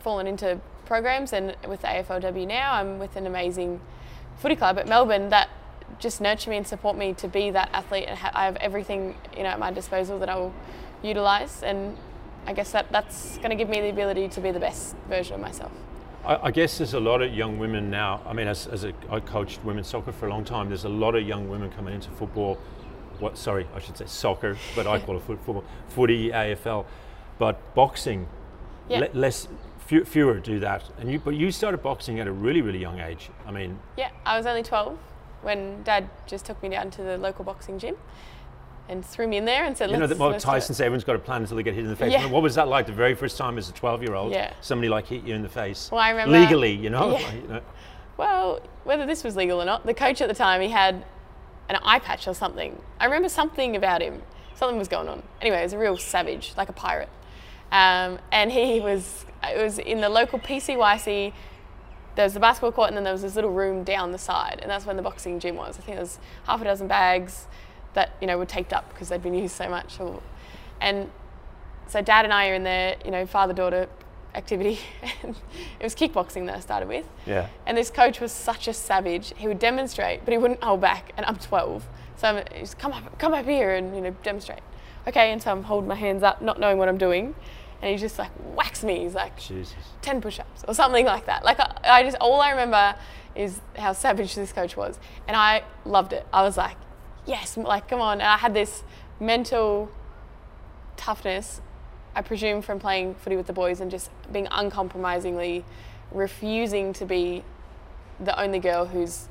fallen 0.00 0.26
into 0.26 0.60
programs, 0.86 1.32
and 1.32 1.54
with 1.68 1.82
the 1.82 1.88
AFLW 1.88 2.46
now, 2.46 2.72
I'm 2.72 2.98
with 2.98 3.16
an 3.16 3.26
amazing 3.26 3.80
footy 4.38 4.56
club 4.56 4.78
at 4.78 4.88
Melbourne 4.88 5.28
that 5.28 5.48
just 5.98 6.20
nurture 6.20 6.48
me 6.50 6.56
and 6.56 6.66
support 6.66 6.96
me 6.96 7.12
to 7.14 7.28
be 7.28 7.50
that 7.50 7.68
athlete, 7.74 8.06
and 8.08 8.16
ha- 8.18 8.30
I 8.34 8.46
have 8.46 8.56
everything 8.56 9.14
you 9.36 9.42
know 9.42 9.50
at 9.50 9.58
my 9.58 9.70
disposal 9.70 10.18
that 10.20 10.28
I 10.30 10.36
will 10.36 10.54
utilise, 11.02 11.62
and 11.62 11.96
I 12.46 12.52
guess 12.52 12.72
that 12.72 12.90
that's 12.90 13.38
going 13.38 13.50
to 13.50 13.56
give 13.56 13.68
me 13.68 13.80
the 13.80 13.90
ability 13.90 14.28
to 14.28 14.40
be 14.40 14.50
the 14.50 14.60
best 14.60 14.96
version 15.08 15.34
of 15.34 15.40
myself. 15.40 15.72
I, 16.24 16.36
I 16.48 16.50
guess 16.50 16.78
there's 16.78 16.94
a 16.94 17.00
lot 17.00 17.22
of 17.22 17.32
young 17.32 17.58
women 17.58 17.90
now. 17.90 18.20
I 18.26 18.32
mean, 18.32 18.48
as, 18.48 18.66
as 18.66 18.84
a, 18.84 18.92
I 19.10 19.20
coached 19.20 19.62
women's 19.64 19.86
soccer 19.86 20.12
for 20.12 20.26
a 20.26 20.30
long 20.30 20.44
time, 20.44 20.68
there's 20.68 20.84
a 20.84 20.88
lot 20.88 21.14
of 21.14 21.26
young 21.26 21.48
women 21.48 21.70
coming 21.70 21.94
into 21.94 22.10
football. 22.10 22.58
What? 23.18 23.36
Sorry, 23.36 23.66
I 23.74 23.80
should 23.80 23.96
say 23.96 24.06
soccer, 24.06 24.56
but 24.76 24.86
I 24.86 25.00
call 25.00 25.16
it 25.16 25.22
foot, 25.22 25.38
football, 25.44 25.64
footy, 25.88 26.30
AFL. 26.30 26.84
But 27.38 27.74
boxing, 27.74 28.28
Yeah. 28.88 29.00
le- 29.00 29.18
less, 29.18 29.48
few, 29.86 30.04
fewer 30.04 30.38
do 30.38 30.58
that. 30.60 30.84
And 30.98 31.10
you, 31.10 31.18
but 31.18 31.34
you 31.34 31.50
started 31.50 31.82
boxing 31.82 32.20
at 32.20 32.26
a 32.26 32.32
really, 32.32 32.62
really 32.62 32.78
young 32.78 33.00
age. 33.00 33.30
I 33.46 33.50
mean, 33.50 33.78
Yeah, 33.96 34.10
I 34.24 34.36
was 34.36 34.46
only 34.46 34.62
12 34.62 34.98
when 35.42 35.82
Dad 35.82 36.08
just 36.26 36.44
took 36.46 36.60
me 36.62 36.68
down 36.68 36.90
to 36.92 37.02
the 37.02 37.16
local 37.18 37.44
boxing 37.44 37.78
gym 37.78 37.96
and 38.88 39.04
threw 39.04 39.26
me 39.26 39.36
in 39.36 39.44
there 39.44 39.64
and 39.64 39.76
said, 39.76 39.90
you 39.90 39.96
know 39.96 40.00
"Let's." 40.00 40.12
that 40.14 40.18
Mike 40.18 40.32
let's 40.32 40.44
do. 40.44 40.50
Tyson 40.50 40.74
said 40.74 40.84
everyone's 40.86 41.04
got 41.04 41.16
a 41.16 41.18
plan 41.18 41.42
until 41.42 41.56
they 41.56 41.62
get 41.62 41.74
hit 41.74 41.84
in 41.84 41.90
the 41.90 41.96
face. 41.96 42.12
Yeah. 42.12 42.26
What 42.26 42.42
was 42.42 42.54
that 42.54 42.68
like 42.68 42.86
the 42.86 42.92
very 42.92 43.14
first 43.14 43.36
time 43.36 43.58
as 43.58 43.68
a 43.68 43.72
12-year-old? 43.72 44.32
Yeah. 44.32 44.52
Somebody 44.60 44.88
like 44.88 45.06
hit 45.06 45.24
you 45.24 45.34
in 45.34 45.42
the 45.42 45.48
face. 45.48 45.90
Well, 45.90 46.00
I 46.00 46.10
remember- 46.10 46.38
legally, 46.38 46.72
you 46.72 46.90
know. 46.90 47.10
Yeah. 47.18 47.26
like, 47.26 47.34
you 47.34 47.48
know. 47.48 47.60
Well, 48.16 48.60
whether 48.84 49.06
this 49.06 49.22
was 49.22 49.36
legal 49.36 49.60
or 49.62 49.64
not, 49.64 49.86
the 49.86 49.94
coach 49.94 50.20
at 50.20 50.28
the 50.28 50.34
time 50.34 50.60
he 50.60 50.68
had 50.70 51.04
an 51.68 51.76
eye 51.82 51.98
patch 51.98 52.26
or 52.26 52.34
something. 52.34 52.80
I 52.98 53.04
remember 53.04 53.28
something 53.28 53.76
about 53.76 54.00
him. 54.02 54.22
Something 54.54 54.78
was 54.78 54.88
going 54.88 55.08
on. 55.08 55.22
Anyway, 55.40 55.58
he 55.58 55.62
was 55.62 55.72
a 55.72 55.78
real 55.78 55.96
savage, 55.96 56.52
like 56.56 56.68
a 56.68 56.72
pirate. 56.72 57.08
Um, 57.70 58.18
and 58.32 58.50
he 58.50 58.80
was. 58.80 59.24
It 59.44 59.62
was 59.62 59.78
in 59.78 60.00
the 60.00 60.08
local 60.08 60.38
PCYC. 60.40 61.32
There 62.16 62.24
was 62.24 62.34
the 62.34 62.40
basketball 62.40 62.72
court, 62.72 62.88
and 62.88 62.96
then 62.96 63.04
there 63.04 63.12
was 63.12 63.22
this 63.22 63.36
little 63.36 63.52
room 63.52 63.84
down 63.84 64.10
the 64.10 64.18
side, 64.18 64.58
and 64.60 64.68
that's 64.68 64.84
when 64.84 64.96
the 64.96 65.02
boxing 65.02 65.38
gym 65.38 65.54
was. 65.54 65.76
I 65.78 65.82
think 65.82 65.94
there 65.96 66.00
was 66.00 66.18
half 66.46 66.60
a 66.60 66.64
dozen 66.64 66.88
bags 66.88 67.46
that 67.94 68.12
you 68.20 68.26
know 68.26 68.38
were 68.38 68.46
taped 68.46 68.72
up 68.72 68.88
because 68.90 69.08
they'd 69.08 69.22
been 69.22 69.34
used 69.34 69.56
so 69.62 69.68
much. 69.68 70.00
Or, 70.00 70.22
and 70.80 71.10
so 71.86 72.02
Dad 72.02 72.24
and 72.24 72.34
I 72.34 72.48
are 72.50 72.54
in 72.54 72.64
there, 72.64 72.96
you 73.04 73.10
know, 73.10 73.26
father-daughter 73.26 73.88
activity. 74.34 74.78
And 75.22 75.34
it 75.80 75.82
was 75.82 75.94
kickboxing 75.94 76.46
that 76.46 76.56
I 76.56 76.60
started 76.60 76.88
with. 76.88 77.06
Yeah. 77.26 77.48
And 77.66 77.76
this 77.76 77.90
coach 77.90 78.20
was 78.20 78.30
such 78.30 78.68
a 78.68 78.72
savage. 78.72 79.32
He 79.36 79.48
would 79.48 79.58
demonstrate, 79.58 80.24
but 80.24 80.32
he 80.32 80.38
wouldn't 80.38 80.62
hold 80.62 80.80
back. 80.80 81.12
And 81.16 81.26
I'm 81.26 81.36
12, 81.36 81.88
so 82.16 82.28
I'm, 82.28 82.44
he's 82.54 82.74
come 82.74 82.92
up, 82.92 83.18
come 83.18 83.34
up 83.34 83.44
here 83.44 83.74
and 83.74 83.94
you 83.94 84.00
know 84.00 84.14
demonstrate. 84.22 84.60
Okay, 85.06 85.32
and 85.32 85.42
so 85.42 85.50
I'm 85.50 85.62
holding 85.62 85.88
my 85.88 85.94
hands 85.94 86.22
up, 86.22 86.42
not 86.42 86.60
knowing 86.60 86.78
what 86.78 86.88
I'm 86.88 86.98
doing, 86.98 87.34
and 87.80 87.90
he 87.90 87.96
just 87.96 88.18
like 88.18 88.30
whacks 88.54 88.84
me. 88.84 89.00
He's 89.00 89.14
like 89.14 89.38
Jesus. 89.38 89.74
10 90.02 90.20
push-ups 90.20 90.64
or 90.68 90.74
something 90.74 91.06
like 91.06 91.26
that. 91.26 91.44
Like 91.44 91.58
I, 91.60 91.78
I 91.84 92.02
just 92.02 92.16
all 92.20 92.40
I 92.40 92.50
remember 92.50 92.94
is 93.34 93.60
how 93.76 93.92
savage 93.92 94.34
this 94.34 94.52
coach 94.52 94.76
was, 94.76 94.98
and 95.26 95.36
I 95.36 95.62
loved 95.84 96.12
it. 96.12 96.26
I 96.32 96.42
was 96.42 96.56
like, 96.56 96.76
yes, 97.28 97.56
like 97.56 97.88
come 97.88 98.00
on. 98.00 98.20
And 98.20 98.28
I 98.28 98.38
had 98.38 98.54
this 98.54 98.82
mental 99.20 99.90
toughness, 100.96 101.60
I 102.14 102.22
presume 102.22 102.62
from 102.62 102.80
playing 102.80 103.14
footy 103.14 103.36
with 103.36 103.46
the 103.46 103.52
boys 103.52 103.80
and 103.80 103.90
just 103.90 104.10
being 104.32 104.48
uncompromisingly 104.50 105.64
refusing 106.10 106.92
to 106.94 107.04
be 107.04 107.44
the 108.18 108.38
only 108.40 108.58
girl 108.58 108.86
who's 108.86 109.28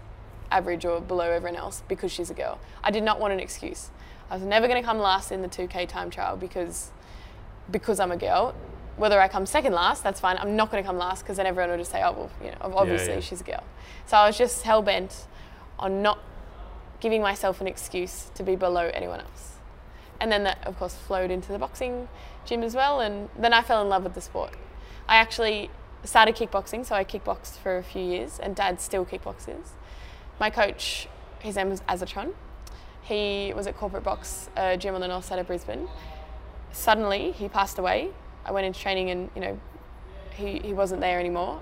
average 0.50 0.86
or 0.86 1.02
below 1.02 1.30
everyone 1.30 1.58
else 1.58 1.84
because 1.90 2.12
she's 2.12 2.30
a 2.30 2.34
girl. 2.34 2.60
I 2.84 2.92
did 2.92 3.04
not 3.04 3.20
want 3.20 3.34
an 3.34 3.40
excuse. 3.40 3.90
I 4.30 4.36
was 4.36 4.44
never 4.44 4.68
going 4.68 4.82
to 4.82 4.86
come 4.86 5.00
last 5.00 5.32
in 5.32 5.42
the 5.42 5.50
2K 5.50 5.88
time 5.88 6.10
trial 6.10 6.38
because 6.38 6.92
because 7.70 8.00
I'm 8.00 8.12
a 8.12 8.18
girl. 8.18 8.56
Whether 8.96 9.20
I 9.20 9.28
come 9.28 9.46
second 9.46 9.74
last, 9.74 10.04
that's 10.04 10.20
fine. 10.20 10.38
I'm 10.38 10.56
not 10.56 10.72
going 10.72 10.82
to 10.82 10.88
come 10.88 10.98
last 10.98 11.22
because 11.22 11.38
then 11.38 11.46
everyone 11.46 11.70
will 11.70 11.78
just 11.78 11.92
say, 11.92 12.02
oh, 12.04 12.14
well, 12.14 12.32
you 12.42 12.50
know, 12.50 12.58
obviously 12.62 13.16
yeah. 13.16 13.20
she's 13.20 13.42
a 13.42 13.44
girl. 13.44 13.64
So 14.08 14.18
I 14.18 14.26
was 14.26 14.38
just 14.38 14.64
hell 14.64 14.82
bent 14.82 15.28
on 15.78 16.02
not 16.02 16.18
giving 17.00 17.22
myself 17.22 17.62
an 17.62 17.68
excuse 17.68 18.32
to 18.36 18.44
be 18.44 18.56
below 18.56 18.90
anyone 18.94 19.20
else. 19.20 19.54
And 20.20 20.32
then 20.32 20.44
that, 20.44 20.66
of 20.66 20.78
course, 20.80 20.96
flowed 20.96 21.30
into 21.30 21.52
the 21.52 21.60
boxing 21.60 22.08
gym 22.46 22.64
as 22.64 22.76
well. 22.76 23.00
And 23.00 23.30
then 23.38 23.54
I 23.54 23.62
fell 23.62 23.82
in 23.82 23.90
love 23.90 24.04
with 24.04 24.16
the 24.16 24.22
sport. 24.22 24.54
I 25.08 25.18
actually 25.18 25.70
started 26.04 26.36
kickboxing, 26.36 26.86
so 26.86 26.96
I 26.96 27.04
kickboxed 27.04 27.58
for 27.58 27.78
a 27.78 27.84
few 27.84 28.02
years, 28.02 28.40
and 28.40 28.56
Dad 28.56 28.82
still 28.82 29.06
kickboxes. 29.06 29.70
My 30.40 30.50
coach, 30.50 31.08
his 31.40 31.56
name 31.56 31.70
was 31.70 31.82
Azatron. 31.82 32.34
He 33.02 33.54
was 33.56 33.68
at 33.68 33.78
Corporate 33.78 34.04
Box, 34.04 34.50
a 34.58 34.78
gym 34.78 34.96
on 34.96 35.02
the 35.02 35.08
north 35.08 35.26
side 35.26 35.40
of 35.40 35.48
Brisbane. 35.48 35.88
Suddenly, 36.72 37.32
he 37.32 37.48
passed 37.48 37.80
away. 37.80 38.10
I 38.46 38.52
went 38.52 38.66
into 38.66 38.80
training, 38.80 39.10
and 39.10 39.30
you 39.36 39.42
know, 39.42 39.60
he, 40.36 40.60
he 40.60 40.74
wasn't 40.74 41.02
there 41.02 41.20
anymore. 41.20 41.60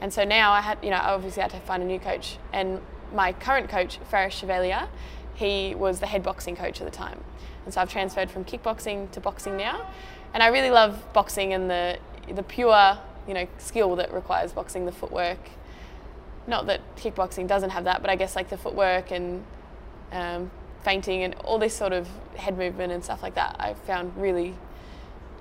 And 0.00 0.12
so 0.12 0.24
now 0.24 0.52
I 0.52 0.60
had, 0.60 0.78
you 0.82 0.90
know, 0.90 0.96
I 0.96 1.12
obviously 1.12 1.42
had 1.42 1.50
to 1.52 1.60
find 1.60 1.82
a 1.82 1.86
new 1.86 1.98
coach. 1.98 2.38
And 2.52 2.80
my 3.14 3.32
current 3.32 3.68
coach, 3.68 3.98
Faris 4.10 4.34
Chevalier, 4.34 4.88
he 5.34 5.74
was 5.74 6.00
the 6.00 6.06
head 6.06 6.22
boxing 6.22 6.56
coach 6.56 6.80
at 6.80 6.84
the 6.84 6.96
time. 6.96 7.22
And 7.64 7.72
so 7.72 7.80
I've 7.80 7.90
transferred 7.90 8.30
from 8.30 8.44
kickboxing 8.44 9.10
to 9.12 9.20
boxing 9.20 9.56
now. 9.56 9.86
And 10.34 10.42
I 10.42 10.48
really 10.48 10.70
love 10.70 11.12
boxing 11.12 11.52
and 11.52 11.70
the, 11.70 11.98
the 12.32 12.42
pure, 12.42 12.98
you 13.26 13.34
know, 13.34 13.46
skill 13.58 13.96
that 13.96 14.12
requires 14.12 14.52
boxing, 14.52 14.86
the 14.86 14.92
footwork. 14.92 15.38
Not 16.46 16.66
that 16.66 16.80
kickboxing 16.96 17.46
doesn't 17.46 17.70
have 17.70 17.84
that, 17.84 18.00
but 18.00 18.10
I 18.10 18.16
guess 18.16 18.36
like 18.36 18.48
the 18.48 18.56
footwork 18.56 19.10
and 19.10 19.44
um, 20.12 20.50
feinting 20.82 21.22
and 21.22 21.34
all 21.44 21.58
this 21.58 21.74
sort 21.74 21.92
of 21.92 22.08
head 22.36 22.56
movement 22.56 22.92
and 22.92 23.04
stuff 23.04 23.22
like 23.22 23.34
that, 23.34 23.56
I 23.58 23.74
found 23.74 24.16
really, 24.16 24.54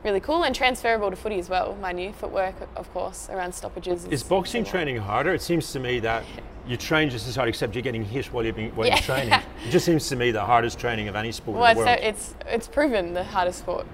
really 0.03 0.19
cool 0.19 0.43
and 0.43 0.55
transferable 0.55 1.09
to 1.09 1.15
footy 1.15 1.39
as 1.39 1.49
well. 1.49 1.75
My 1.81 1.91
new 1.91 2.13
footwork, 2.13 2.55
of 2.75 2.91
course, 2.93 3.29
around 3.29 3.53
stoppages. 3.53 4.05
Is 4.05 4.23
boxing 4.23 4.63
training 4.63 4.97
harder? 4.97 5.33
It 5.33 5.41
seems 5.41 5.71
to 5.73 5.79
me 5.79 5.99
that 6.01 6.23
you 6.67 6.77
train 6.77 7.09
just 7.09 7.27
as 7.27 7.35
hard, 7.35 7.49
except 7.49 7.73
you're 7.75 7.81
getting 7.81 8.03
hit 8.03 8.27
while 8.33 8.43
you're 8.43 8.53
being 8.53 8.71
while 8.75 8.87
Yeah. 8.87 8.95
you're 8.95 9.03
training. 9.03 9.33
It 9.65 9.71
just 9.71 9.85
seems 9.85 10.07
to 10.09 10.15
me 10.15 10.31
the 10.31 10.45
hardest 10.45 10.79
training 10.79 11.07
of 11.07 11.15
any 11.15 11.31
sport 11.31 11.57
Well, 11.57 11.71
in 11.71 11.77
the 11.77 11.83
world. 11.83 11.99
it's 12.01 12.35
it's 12.45 12.67
proven 12.67 13.13
the 13.13 13.23
hardest 13.23 13.59
sport 13.59 13.85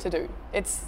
to 0.00 0.10
do. 0.10 0.28
It's 0.52 0.84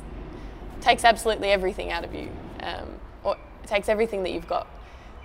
takes 0.81 1.05
absolutely 1.05 1.49
everything 1.51 1.90
out 1.90 2.05
of 2.05 2.14
you, 2.14 2.31
um, 2.61 2.88
or 3.25 3.35
it 3.62 3.66
takes 3.66 3.88
everything 3.88 4.23
that 4.23 4.31
you've 4.33 4.47
got, 4.49 4.66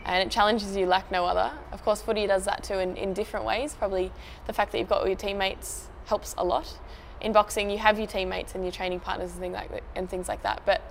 and 0.05 0.25
it 0.27 0.31
challenges 0.31 0.75
you 0.75 0.85
like 0.85 1.11
no 1.11 1.25
other. 1.25 1.51
Of 1.71 1.83
course, 1.83 2.01
footy 2.01 2.27
does 2.27 2.45
that 2.45 2.63
too 2.63 2.79
in, 2.79 2.95
in 2.97 3.13
different 3.13 3.45
ways. 3.45 3.73
Probably 3.73 4.11
the 4.47 4.53
fact 4.53 4.71
that 4.71 4.79
you've 4.79 4.89
got 4.89 5.01
all 5.01 5.07
your 5.07 5.15
teammates 5.17 5.87
helps 6.05 6.33
a 6.37 6.43
lot. 6.43 6.77
In 7.23 7.31
boxing, 7.31 7.69
you 7.69 7.77
have 7.77 7.97
your 7.97 8.07
teammates 8.07 8.53
and 8.53 8.63
your 8.63 8.71
training 8.71 8.99
partners 8.99 9.31
and 9.31 9.39
things 9.39 9.53
like 9.53 9.71
that, 9.71 9.83
and 9.95 10.09
things 10.09 10.27
like 10.27 10.43
that. 10.43 10.61
But 10.65 10.81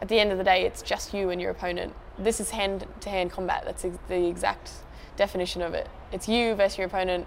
at 0.00 0.08
the 0.08 0.18
end 0.20 0.30
of 0.30 0.38
the 0.38 0.44
day, 0.44 0.64
it's 0.64 0.82
just 0.82 1.12
you 1.12 1.30
and 1.30 1.40
your 1.40 1.50
opponent. 1.50 1.94
This 2.18 2.38
is 2.40 2.50
hand-to-hand 2.50 3.32
combat. 3.32 3.64
That's 3.64 3.84
the 4.08 4.26
exact 4.28 4.70
definition 5.16 5.60
of 5.62 5.74
it. 5.74 5.88
It's 6.12 6.28
you 6.28 6.54
versus 6.54 6.78
your 6.78 6.86
opponent. 6.86 7.26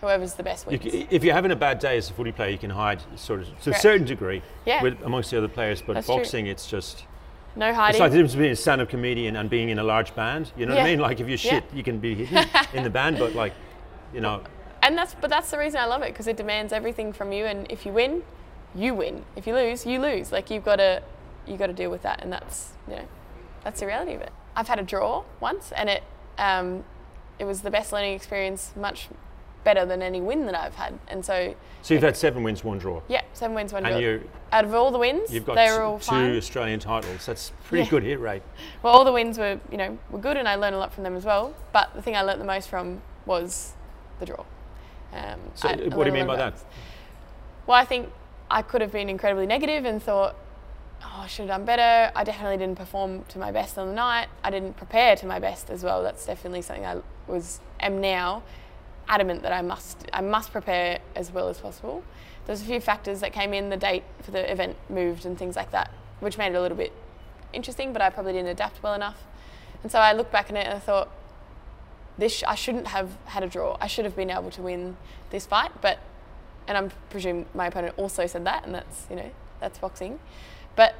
Whoever's 0.00 0.34
the 0.34 0.42
best 0.42 0.64
You 0.70 0.78
wins. 0.78 0.92
c- 0.92 1.06
if 1.10 1.22
you're 1.22 1.34
having 1.34 1.50
a 1.52 1.56
bad 1.56 1.78
day 1.78 1.96
as 1.98 2.10
a 2.10 2.12
footy 2.14 2.32
player, 2.32 2.48
you 2.50 2.58
can 2.58 2.70
hide 2.70 3.00
sort 3.16 3.40
of 3.40 3.60
to 3.62 3.70
a 3.70 3.74
certain 3.74 4.06
degree 4.06 4.42
Yeah. 4.64 4.82
with 4.82 5.00
amongst 5.02 5.30
the 5.30 5.38
other 5.38 5.46
players. 5.48 5.82
But 5.82 5.94
That's 5.94 6.06
true. 6.06 6.16
boxing, 6.16 6.46
it's 6.46 6.66
just 6.66 7.04
no 7.54 7.72
hiding. 7.74 7.90
it's 7.90 8.00
like 8.00 8.10
the 8.10 8.16
difference 8.16 8.32
between 8.34 8.52
a 8.52 8.56
stand-up 8.56 8.88
comedian 8.88 9.36
and 9.36 9.50
being 9.50 9.68
in 9.68 9.78
a 9.78 9.82
large 9.84 10.14
band. 10.14 10.50
You 10.56 10.66
know 10.66 10.74
what 10.74 10.82
I 10.82 10.84
mean? 10.86 10.98
Like 11.00 11.20
if 11.20 11.28
you're 11.28 11.36
Yeah. 11.38 11.60
shit, 11.60 11.64
you 11.74 11.82
can 11.84 11.98
be 11.98 12.14
hidden 12.24 12.48
in 12.72 12.82
the 12.82 12.90
band, 12.90 13.18
but 13.18 13.34
like, 13.34 13.52
you 14.14 14.20
know, 14.20 14.40
And 14.82 14.96
that's 14.96 15.14
but 15.14 15.30
that's 15.30 15.50
the 15.50 15.58
reason 15.58 15.80
I 15.80 15.84
love 15.86 16.02
it 16.02 16.08
because 16.12 16.26
it 16.26 16.36
demands 16.36 16.72
everything 16.72 17.12
from 17.12 17.32
you. 17.32 17.44
And 17.44 17.70
if 17.70 17.84
you 17.84 17.92
win, 17.92 18.22
you 18.74 18.94
win. 18.94 19.24
If 19.36 19.46
you 19.46 19.54
lose, 19.54 19.84
you 19.86 20.00
lose. 20.00 20.32
Like 20.32 20.50
you've 20.50 20.64
got 20.64 20.76
to 20.76 21.02
you 21.46 21.56
got 21.56 21.66
to 21.66 21.72
deal 21.72 21.90
with 21.90 22.02
that, 22.02 22.22
and 22.22 22.32
that's 22.32 22.72
you 22.88 22.96
know 22.96 23.04
that's 23.64 23.80
the 23.80 23.86
reality 23.86 24.14
of 24.14 24.20
it. 24.22 24.32
I've 24.56 24.68
had 24.68 24.78
a 24.78 24.82
draw 24.82 25.24
once, 25.40 25.72
and 25.72 25.88
it 25.88 26.02
um, 26.38 26.84
it 27.38 27.44
was 27.44 27.60
the 27.62 27.70
best 27.70 27.92
learning 27.92 28.14
experience, 28.14 28.72
much 28.76 29.08
better 29.62 29.84
than 29.84 30.00
any 30.00 30.22
win 30.22 30.46
that 30.46 30.54
I've 30.54 30.74
had. 30.76 30.98
And 31.08 31.24
so 31.24 31.54
so 31.82 31.92
you've 31.94 32.02
had 32.02 32.16
seven 32.16 32.42
wins, 32.42 32.64
one 32.64 32.78
draw, 32.78 33.02
yeah, 33.08 33.22
seven 33.34 33.54
wins, 33.54 33.72
one 33.74 33.84
and 33.84 33.92
draw. 33.92 34.00
you 34.00 34.28
Out 34.52 34.64
of 34.64 34.74
all 34.74 34.90
the 34.90 34.98
wins, 34.98 35.32
you've 35.32 35.44
got 35.44 35.56
they 35.56 35.70
were 35.70 35.82
all 35.82 35.98
two 35.98 36.04
fine. 36.06 36.36
Australian 36.36 36.80
titles. 36.80 37.26
That's 37.26 37.52
pretty 37.64 37.84
Yeah. 37.84 37.90
good 37.90 38.02
hit 38.02 38.20
rate. 38.20 38.42
Well, 38.82 38.94
all 38.94 39.04
the 39.04 39.12
wins 39.12 39.36
were, 39.38 39.60
you 39.70 39.76
know, 39.76 39.98
were 40.10 40.18
good, 40.18 40.38
and 40.38 40.48
I 40.48 40.54
learned 40.54 40.74
a 40.74 40.78
lot 40.78 40.92
from 40.94 41.04
them 41.04 41.16
as 41.16 41.24
well. 41.26 41.54
But 41.72 41.92
the 41.94 42.00
thing 42.00 42.16
I 42.16 42.22
learnt 42.22 42.38
the 42.38 42.46
most 42.46 42.68
from 42.70 43.02
was 43.26 43.74
the 44.18 44.24
draw. 44.26 44.44
Um, 45.12 45.40
So 45.54 45.68
I- 45.68 45.76
what 45.88 46.04
do 46.04 46.06
you 46.06 46.12
mean 46.12 46.26
by 46.26 46.36
that? 46.36 46.54
Well, 47.66 47.76
I 47.78 47.84
think 47.84 48.10
I 48.50 48.62
could 48.62 48.80
have 48.80 48.92
been 48.92 49.08
incredibly 49.08 49.46
negative 49.46 49.84
and 49.84 50.02
thought, 50.02 50.34
oh, 51.02 51.20
I 51.22 51.26
should 51.26 51.48
have 51.48 51.56
done 51.58 51.64
better. 51.64 52.12
I 52.14 52.24
definitely 52.24 52.56
didn't 52.56 52.76
perform 52.78 53.24
to 53.28 53.38
my 53.38 53.52
best 53.52 53.78
on 53.78 53.88
the 53.88 53.94
night. 53.94 54.28
I 54.42 54.50
didn't 54.50 54.76
prepare 54.76 55.16
to 55.16 55.26
my 55.26 55.38
best 55.38 55.70
as 55.70 55.82
well. 55.84 56.02
That's 56.02 56.24
definitely 56.26 56.62
something 56.62 56.84
I 56.86 56.98
was 57.26 57.60
am 57.80 58.00
now 58.00 58.42
adamant 59.08 59.42
that 59.42 59.52
I 59.52 59.62
must 59.62 60.06
I 60.12 60.20
must 60.20 60.52
prepare 60.52 60.98
as 61.16 61.32
well 61.32 61.48
as 61.48 61.58
possible. 61.58 62.02
There's 62.46 62.62
a 62.62 62.64
few 62.64 62.80
factors 62.80 63.20
that 63.20 63.32
came 63.32 63.54
in. 63.54 63.70
The 63.70 63.76
date 63.76 64.04
for 64.22 64.30
the 64.30 64.50
event 64.50 64.76
moved 64.88 65.26
and 65.26 65.38
things 65.38 65.56
like 65.56 65.70
that, 65.72 65.90
which 66.20 66.38
made 66.38 66.52
it 66.52 66.56
a 66.56 66.60
little 66.60 66.76
bit 66.76 66.92
interesting. 67.52 67.92
But 67.92 68.02
I 68.02 68.10
probably 68.10 68.32
didn't 68.32 68.48
adapt 68.48 68.82
well 68.82 68.94
enough. 68.94 69.24
And 69.82 69.90
so 69.92 69.98
I 69.98 70.12
looked 70.12 70.32
back 70.32 70.50
on 70.50 70.56
it 70.56 70.66
and 70.66 70.74
I 70.74 70.78
thought, 70.78 71.08
this 72.20 72.36
sh- 72.36 72.44
I 72.46 72.54
shouldn't 72.54 72.86
have 72.88 73.16
had 73.24 73.42
a 73.42 73.48
draw. 73.48 73.76
I 73.80 73.86
should 73.86 74.04
have 74.04 74.14
been 74.14 74.30
able 74.30 74.50
to 74.52 74.62
win 74.62 74.96
this 75.30 75.46
fight, 75.46 75.72
but 75.80 75.98
and 76.68 76.76
I'm 76.78 76.90
presume 77.08 77.46
my 77.54 77.66
opponent 77.66 77.94
also 77.96 78.26
said 78.26 78.44
that, 78.44 78.64
and 78.64 78.74
that's 78.74 79.06
you 79.10 79.16
know 79.16 79.30
that's 79.58 79.78
boxing. 79.78 80.20
But 80.76 80.94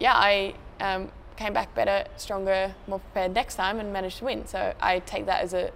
yeah, 0.00 0.14
I 0.14 0.54
um, 0.80 1.10
came 1.36 1.52
back 1.52 1.74
better, 1.74 2.08
stronger, 2.16 2.74
more 2.86 2.98
prepared 2.98 3.32
next 3.34 3.54
time, 3.54 3.78
and 3.78 3.92
managed 3.92 4.18
to 4.18 4.24
win. 4.24 4.46
So 4.46 4.74
I 4.80 5.00
take 5.00 5.26
that 5.26 5.42
as 5.42 5.54
a 5.54 5.70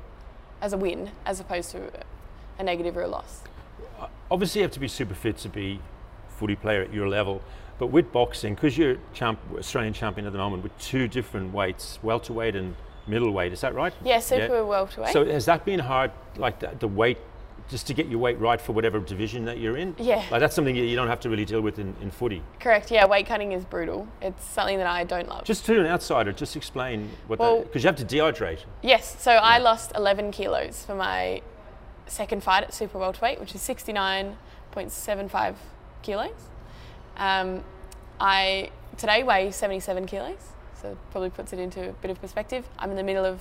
as 0.60 0.72
a 0.72 0.76
win 0.76 1.10
as 1.24 1.38
opposed 1.38 1.70
to 1.72 1.90
a 2.58 2.62
negative 2.62 2.96
or 2.96 3.02
a 3.02 3.08
loss. 3.08 3.42
Obviously, 4.30 4.60
you 4.60 4.64
have 4.64 4.72
to 4.72 4.80
be 4.80 4.88
super 4.88 5.14
fit 5.14 5.36
to 5.38 5.48
be 5.48 5.80
a 6.28 6.32
footy 6.32 6.56
player 6.56 6.82
at 6.82 6.92
your 6.92 7.08
level. 7.08 7.42
But 7.78 7.88
with 7.88 8.12
boxing, 8.12 8.54
because 8.54 8.78
you're 8.78 8.96
champ, 9.12 9.40
Australian 9.58 9.92
champion 9.92 10.26
at 10.26 10.32
the 10.32 10.38
moment 10.38 10.62
with 10.62 10.76
two 10.78 11.08
different 11.08 11.52
weights, 11.52 11.98
welterweight 12.02 12.54
and 12.54 12.76
middleweight, 13.06 13.52
is 13.52 13.60
that 13.62 13.74
right? 13.74 13.92
Yeah, 14.04 14.20
super 14.20 14.64
welterweight. 14.64 15.12
So 15.12 15.24
has 15.24 15.44
that 15.46 15.64
been 15.64 15.80
hard, 15.80 16.10
like 16.36 16.58
the, 16.60 16.70
the 16.78 16.88
weight, 16.88 17.18
just 17.68 17.86
to 17.86 17.94
get 17.94 18.08
your 18.08 18.18
weight 18.18 18.38
right 18.38 18.60
for 18.60 18.72
whatever 18.72 18.98
division 19.00 19.44
that 19.46 19.58
you're 19.58 19.76
in? 19.76 19.94
Yeah. 19.98 20.24
Like 20.30 20.40
that's 20.40 20.54
something 20.54 20.74
you 20.76 20.84
you 20.84 20.96
don't 20.96 21.08
have 21.08 21.20
to 21.20 21.30
really 21.30 21.44
deal 21.44 21.60
with 21.60 21.78
in, 21.78 21.94
in 22.00 22.10
footy. 22.10 22.42
Correct. 22.60 22.90
Yeah, 22.90 23.06
weight 23.06 23.26
cutting 23.26 23.52
is 23.52 23.64
brutal. 23.64 24.08
It's 24.20 24.44
something 24.44 24.78
that 24.78 24.86
I 24.86 25.04
don't 25.04 25.28
love. 25.28 25.44
Just 25.44 25.64
to 25.66 25.80
an 25.80 25.86
outsider, 25.86 26.32
just 26.32 26.56
explain 26.56 27.10
what 27.26 27.38
Well- 27.38 27.58
that, 27.58 27.66
because 27.66 27.82
you 27.84 27.88
have 27.88 27.96
to 27.96 28.04
dehydrate. 28.04 28.60
Yes, 28.82 29.16
so 29.20 29.32
I 29.32 29.58
lost 29.58 29.92
11 29.94 30.32
kilos 30.32 30.84
for 30.84 30.94
my 30.94 31.42
second 32.06 32.42
fight 32.42 32.62
at 32.64 32.74
super 32.74 32.98
welterweight, 32.98 33.40
which 33.40 33.54
is 33.54 33.60
69.75 33.62 35.54
kilos. 36.02 36.30
Um, 37.16 37.62
I 38.20 38.70
today 38.96 39.22
weigh 39.22 39.50
77 39.50 40.06
kilos, 40.06 40.52
so 40.82 40.96
probably 41.12 41.30
puts 41.30 41.52
it 41.52 41.58
into 41.58 41.90
a 41.90 41.92
bit 41.92 42.10
of 42.10 42.20
perspective. 42.20 42.68
I'm 42.78 42.90
in 42.90 42.96
the 42.96 43.02
middle 43.02 43.24
of 43.24 43.40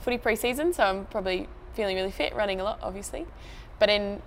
footy 0.00 0.18
pre-season, 0.18 0.72
so 0.72 0.84
I'm 0.84 1.06
probably 1.06 1.48
feeling 1.74 1.96
really 1.96 2.12
fit, 2.12 2.34
running 2.34 2.60
a 2.60 2.64
lot, 2.64 2.78
obviously. 2.82 3.26
But 3.78 3.90
in 3.90 4.22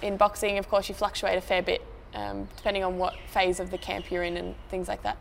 in 0.00 0.16
boxing, 0.16 0.58
of 0.58 0.68
course, 0.68 0.88
you 0.88 0.94
fluctuate 0.94 1.36
a 1.36 1.40
fair 1.40 1.62
bit 1.62 1.84
um, 2.14 2.48
depending 2.56 2.84
on 2.84 2.98
what 2.98 3.14
phase 3.32 3.58
of 3.60 3.70
the 3.70 3.78
camp 3.78 4.10
you're 4.10 4.22
in 4.22 4.36
and 4.36 4.54
things 4.68 4.88
like 4.88 5.02
that. 5.02 5.16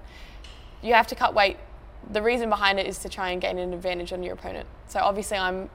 You 0.81 0.93
have 0.93 1.07
to 1.07 1.15
cut 1.15 1.33
weight. 1.33 1.57
The 2.11 2.21
reason 2.21 2.49
behind 2.49 2.79
it 2.79 2.85
is 2.85 2.99
to 2.99 3.09
try 3.09 3.31
and 3.31 3.41
gain 3.41 3.57
an 3.57 3.73
advantage 3.73 4.13
on 4.13 4.21
your 4.23 4.33
opponent. 4.33 4.67
So 4.87 4.99
obviously, 4.99 5.37
I'm 5.37 5.69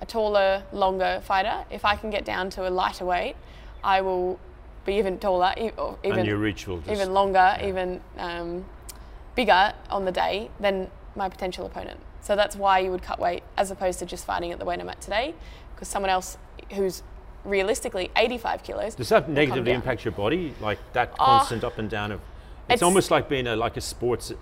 a 0.00 0.06
taller, 0.06 0.64
longer 0.72 1.20
fighter. 1.24 1.64
If 1.70 1.84
I 1.84 1.96
can 1.96 2.10
get 2.10 2.24
down 2.24 2.50
to 2.50 2.66
a 2.66 2.70
lighter 2.70 3.04
weight, 3.04 3.36
I 3.84 4.00
will 4.00 4.40
be 4.84 4.94
even 4.94 5.18
taller, 5.18 5.54
or 5.76 5.98
even 6.02 6.20
and 6.20 6.28
your 6.28 6.38
reach 6.38 6.66
will 6.66 6.78
just, 6.78 6.90
even 6.90 7.12
longer, 7.12 7.56
even 7.62 8.00
um, 8.18 8.64
bigger 9.34 9.72
on 9.90 10.04
the 10.04 10.12
day 10.12 10.50
than 10.60 10.90
my 11.16 11.28
potential 11.28 11.66
opponent. 11.66 12.00
So 12.20 12.36
that's 12.36 12.54
why 12.56 12.78
you 12.78 12.90
would 12.90 13.02
cut 13.02 13.18
weight 13.18 13.42
as 13.56 13.70
opposed 13.70 13.98
to 13.98 14.06
just 14.06 14.24
fighting 14.24 14.52
at 14.52 14.58
the 14.58 14.64
weight 14.64 14.80
I'm 14.80 14.88
at 14.88 15.00
today, 15.00 15.34
because 15.74 15.88
someone 15.88 16.10
else 16.10 16.38
who's 16.74 17.02
realistically 17.44 18.10
85 18.16 18.62
kilos. 18.62 18.94
Does 18.94 19.08
that 19.08 19.28
negatively 19.28 19.72
impact 19.72 20.04
your 20.04 20.12
body? 20.12 20.54
Like 20.60 20.78
that 20.92 21.10
Oh. 21.18 21.24
constant 21.24 21.64
up 21.64 21.78
and 21.78 21.90
down 21.90 22.12
of. 22.12 22.20
It's, 22.68 22.74
It's- 22.76 22.82
almost 22.82 23.10
like 23.10 23.28
being 23.28 23.46
a 23.48 23.56
like 23.56 23.76
a 23.76 23.80
sports. 23.80 24.32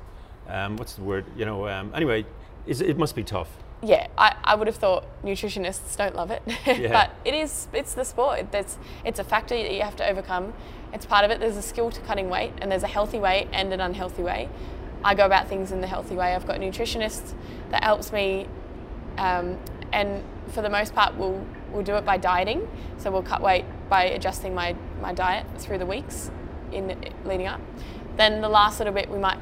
Um, 0.49 0.77
what's 0.77 0.95
the 0.95 1.03
word? 1.03 1.25
You 1.37 1.47
know. 1.47 1.67
Um, 1.69 1.93
anyway, 1.95 2.27
is, 2.67 2.81
it 2.83 2.99
must 2.99 3.15
be 3.17 3.25
tough. 3.25 3.49
Yeah, 3.83 4.09
I, 4.19 4.35
I 4.45 4.55
would 4.57 4.67
have 4.67 4.77
thought 4.77 5.05
nutritionists 5.25 5.97
don't 5.97 6.15
love 6.15 6.31
it, 6.31 6.43
Yeah. 6.67 6.93
but 6.93 7.11
it 7.25 7.33
is. 7.33 7.69
It's 7.73 7.95
the 7.95 8.05
sport. 8.05 8.47
It's 8.53 8.77
it's 9.07 9.19
a 9.19 9.25
factor 9.25 9.55
that 9.57 9.73
you 9.73 9.81
have 9.81 9.97
to 9.97 10.07
overcome. 10.07 10.53
It's 10.93 11.07
part 11.07 11.25
of 11.25 11.31
it. 11.31 11.41
There's 11.41 11.57
a 11.57 11.63
skill 11.63 11.91
to 11.91 12.01
cutting 12.03 12.29
weight, 12.29 12.53
and 12.61 12.71
there's 12.71 12.83
a 12.83 12.89
healthy 12.89 13.19
way 13.19 13.49
and 13.53 13.73
an 13.73 13.81
unhealthy 13.81 14.23
way. 14.23 14.51
I 15.05 15.15
go 15.15 15.25
about 15.25 15.49
things 15.49 15.73
in 15.73 15.81
the 15.81 15.87
healthy 15.87 16.15
way. 16.15 16.35
I've 16.35 16.47
got 16.47 16.57
a 16.57 16.61
nutritionist 16.61 17.35
that 17.71 17.83
helps 17.85 18.13
me, 18.13 18.47
um, 19.19 19.59
and 19.93 20.23
for 20.49 20.63
the 20.63 20.71
most 20.71 20.95
part, 20.95 21.17
we'll 21.17 21.45
we'll 21.71 21.83
do 21.83 21.95
it 21.97 22.05
by 22.05 22.17
dieting. 22.17 22.69
So 22.99 23.11
we'll 23.11 23.23
cut 23.23 23.41
weight 23.41 23.65
by 23.89 24.05
adjusting 24.05 24.55
my 24.55 24.77
my 25.01 25.13
diet 25.13 25.47
through 25.59 25.79
the 25.79 25.87
weeks 25.87 26.31
in 26.73 26.97
leading 27.25 27.47
up. 27.47 27.61
Then 28.17 28.41
the 28.41 28.49
last 28.49 28.79
little 28.79 28.95
bit, 28.95 29.11
we 29.11 29.19
might 29.19 29.39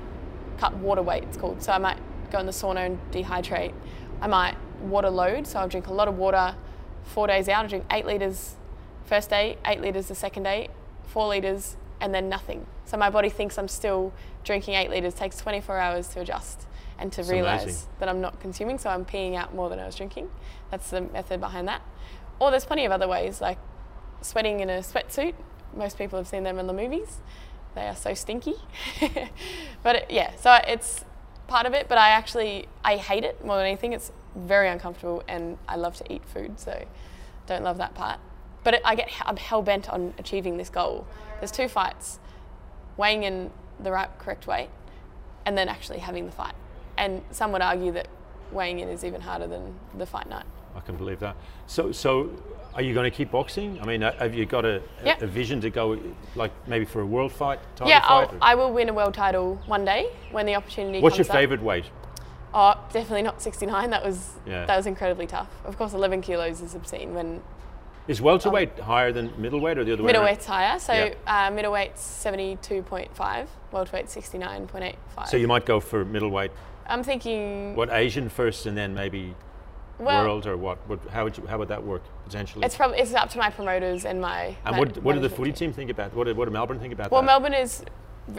cut 0.59 0.75
water 0.77 1.03
weight. 1.03 1.25
It's 1.25 1.37
called. 1.37 1.63
So 1.63 1.73
I 1.73 1.79
might 1.79 1.99
go 2.31 2.39
in 2.39 2.47
the 2.47 2.53
sauna 2.53 2.87
and 2.87 2.99
dehydrate. 3.11 3.73
I 4.21 4.27
might 4.27 4.57
water 4.81 5.11
load. 5.11 5.47
So 5.47 5.59
I'll 5.59 5.69
drink 5.69 5.87
a 5.87 5.93
lot 5.93 6.09
of 6.09 6.17
water. 6.17 6.55
Four 7.05 7.27
days 7.27 7.49
out, 7.49 7.63
I'll 7.63 7.69
drink 7.69 7.85
eight 7.91 8.05
liters 8.05 8.57
first 9.09 9.31
day, 9.31 9.57
eight 9.65 9.81
liters 9.81 10.09
the 10.09 10.15
second 10.15 10.43
day, 10.43 10.69
four 11.07 11.29
liters, 11.29 11.77
and 12.01 12.15
then 12.15 12.29
nothing. 12.29 12.67
So 12.85 12.97
my 12.97 13.11
body 13.11 13.29
thinks 13.29 13.59
I'm 13.59 13.69
still 13.69 14.13
drinking 14.45 14.75
eight 14.75 14.91
liters. 14.91 15.15
It 15.15 15.17
takes 15.17 15.37
24 15.37 15.79
hours 15.79 16.09
to 16.09 16.21
adjust 16.21 16.67
and 16.99 17.13
to 17.13 17.23
realize 17.23 17.63
amazing. 17.63 17.89
that 18.01 18.09
I'm 18.09 18.21
not 18.21 18.41
consuming. 18.41 18.79
So 18.79 18.91
I'm 18.91 19.05
peeing 19.05 19.35
out 19.35 19.55
more 19.55 19.69
than 19.69 19.79
I 19.79 19.87
was 19.87 19.95
drinking. 19.95 20.31
That's 20.71 20.91
the 20.91 21.03
method 21.03 21.41
behind 21.41 21.69
that. 21.69 21.83
Or 22.39 22.51
there's 22.51 22.65
plenty 22.65 22.85
of 22.85 22.93
other 22.93 23.09
ways, 23.09 23.41
like 23.41 23.59
sweating 24.21 24.61
in 24.61 24.71
a 24.71 24.79
sweatsuit. 24.79 25.35
Most 25.77 25.99
people 25.99 26.19
have 26.19 26.29
seen 26.29 26.45
them 26.45 26.59
in 26.59 26.67
the 26.67 26.73
movies. 26.73 27.19
they 27.75 27.87
are 27.87 27.97
so 27.97 28.15
stinky. 28.15 28.55
but 29.83 29.97
it, 29.97 30.07
yeah, 30.11 30.35
so 30.37 30.59
it's 30.67 31.05
part 31.47 31.67
of 31.67 31.75
it. 31.75 31.89
But 31.89 31.99
I 31.99 32.11
actually 32.11 32.69
I 32.85 32.97
hate 32.97 33.25
it 33.25 33.45
more 33.45 33.57
than 33.57 33.67
anything. 33.67 33.93
It's 33.93 34.13
very 34.35 34.69
uncomfortable, 34.69 35.23
and 35.29 35.59
I 35.69 35.77
love 35.77 35.97
to 35.97 36.13
eat 36.13 36.25
food, 36.25 36.61
so 36.61 36.85
don't 37.47 37.65
love 37.65 37.79
that 37.79 37.95
part. 37.95 38.21
But 38.65 38.75
it, 38.75 38.83
I 38.85 38.95
get 38.95 39.11
I'm 39.25 39.37
hell 39.37 39.63
bent 39.63 39.89
on 39.89 40.15
achieving 40.19 40.57
this 40.57 40.69
goal. 40.69 41.07
There's 41.41 41.51
two 41.51 41.69
fights, 41.69 42.19
weighing 42.97 43.23
in 43.23 43.51
the 43.81 43.93
right 43.93 44.09
correct 44.19 44.47
weight, 44.47 44.69
and 45.47 45.57
then 45.57 45.69
actually 45.69 45.99
having 45.99 46.27
the 46.27 46.33
fight. 46.33 46.55
And 46.97 47.23
some 47.31 47.53
would 47.53 47.63
argue 47.63 47.93
that 47.93 48.09
weighing 48.51 48.81
in 48.81 48.89
is 48.89 49.05
even 49.05 49.21
harder 49.21 49.47
than 49.47 49.75
the 49.97 50.07
fight 50.07 50.29
night. 50.29 50.47
I 50.75 50.81
can 50.81 50.97
believe 50.97 51.21
that. 51.21 51.37
So, 51.67 51.93
so 51.93 52.31
are 52.75 52.83
you 52.83 52.95
going 52.95 53.11
to 53.11 53.17
keep 53.17 53.31
boxing? 53.31 53.81
I 53.81 53.87
mean, 53.87 54.03
uh, 54.03 54.17
have 54.19 54.35
you 54.35 54.47
got 54.47 54.65
a, 54.65 54.83
Yep. 55.05 55.23
a 55.23 55.27
vision 55.27 55.61
to 55.63 55.71
go, 55.71 55.99
like 56.35 56.53
maybe 56.69 56.85
for 56.85 57.01
a 57.01 57.07
world 57.07 57.33
fight? 57.33 57.61
Title 57.77 57.89
yeah, 57.89 58.01
fight, 58.01 58.31
I'll, 58.33 58.39
I 58.41 58.55
will 58.55 58.73
win 58.73 58.89
a 58.89 58.93
world 58.93 59.15
title 59.15 59.61
one 59.67 59.85
day 59.85 60.11
when 60.31 60.47
the 60.47 60.55
opportunity 60.55 60.99
comes. 60.99 61.03
What's 61.03 61.19
your 61.19 61.25
favourite 61.25 61.63
weight? 61.63 61.85
Oh, 62.55 62.75
definitely 62.93 63.23
not 63.23 63.43
69. 63.43 63.91
That 63.91 64.05
was 64.05 64.33
Yeah. 64.47 64.65
that 64.67 64.77
was 64.77 64.87
incredibly 64.87 65.27
tough. 65.27 65.49
Of 65.65 65.77
course, 65.77 65.93
11 65.93 66.23
kilos 66.23 66.61
is 66.61 66.75
obscene 66.75 67.15
when 67.15 67.43
Is 68.09 68.23
welterweight 68.23 68.79
higher 68.79 69.13
than 69.13 69.31
middleweight 69.41 69.77
or 69.77 69.85
the 69.85 69.93
other 69.93 70.03
way 70.03 70.13
around? 70.13 70.25
middleweight's 70.25 70.47
higher. 70.47 70.79
So 70.79 70.93
Yeah. 70.95 71.15
uh, 71.27 71.51
middleweight's 71.51 72.01
72.5, 72.01 73.49
welterweight's 73.71 74.15
69.85. 74.17 75.29
So 75.29 75.37
you 75.37 75.47
might 75.47 75.67
go 75.67 75.79
for 75.79 76.07
middleweight. 76.07 76.51
I'm 76.87 77.03
thinking 77.03 77.77
What 77.77 77.91
Asian 77.93 78.31
first, 78.31 78.65
and 78.65 78.75
then 78.77 78.95
maybe 78.95 79.35
well, 79.99 80.25
world, 80.25 80.47
or 80.47 80.57
what? 80.57 80.79
what 80.87 81.01
how 81.11 81.25
would 81.25 81.37
you, 81.37 81.47
how 81.47 81.59
would 81.59 81.69
that 81.69 81.85
work 81.85 82.03
potentially? 82.25 82.65
It's 82.65 82.77
probably 82.77 82.99
it's 82.99 83.13
up 83.13 83.29
to 83.31 83.39
my 83.39 83.51
promoters 83.51 84.07
and 84.07 84.23
my. 84.23 84.57
and 84.65 84.79
what, 84.79 84.97
what 85.03 85.13
do 85.15 85.21
the 85.21 85.29
footy 85.29 85.53
team. 85.53 85.73
think 85.73 85.91
about? 85.91 86.15
What 86.15 86.25
do, 86.25 86.35
what 86.35 86.47
do 86.47 86.51
Melbourne 86.51 86.81
think 86.81 86.95
about 86.95 87.11
that? 87.11 87.13
Well, 87.13 87.21
that? 87.21 87.27
Melbourne 87.27 87.53
is 87.53 87.85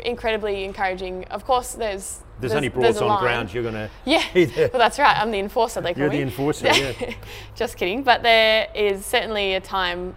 incredibly 0.04 0.64
encouraging. 0.64 1.26
Of 1.26 1.46
course, 1.46 1.74
there's 1.74 2.22
There's, 2.40 2.54
only 2.54 2.70
broads 2.70 3.00
there's 3.00 3.02
on 3.02 3.20
ground. 3.20 3.54
You're 3.54 3.64
gonna. 3.64 3.90
Yeah, 4.06 4.24
well, 4.34 4.70
that's 4.74 5.00
right. 5.00 5.18
I'm 5.18 5.32
the 5.32 5.40
enforcer. 5.40 5.82
They 5.82 5.94
call 5.94 6.04
You're 6.04 6.10
me. 6.12 6.18
the 6.18 6.24
enforcer. 6.24 6.68
Yeah. 6.68 7.14
Just 7.56 7.78
kidding. 7.78 8.04
But 8.04 8.24
there 8.24 8.68
is 8.74 9.06
certainly 9.06 9.56
a 9.56 9.62
time 9.62 10.16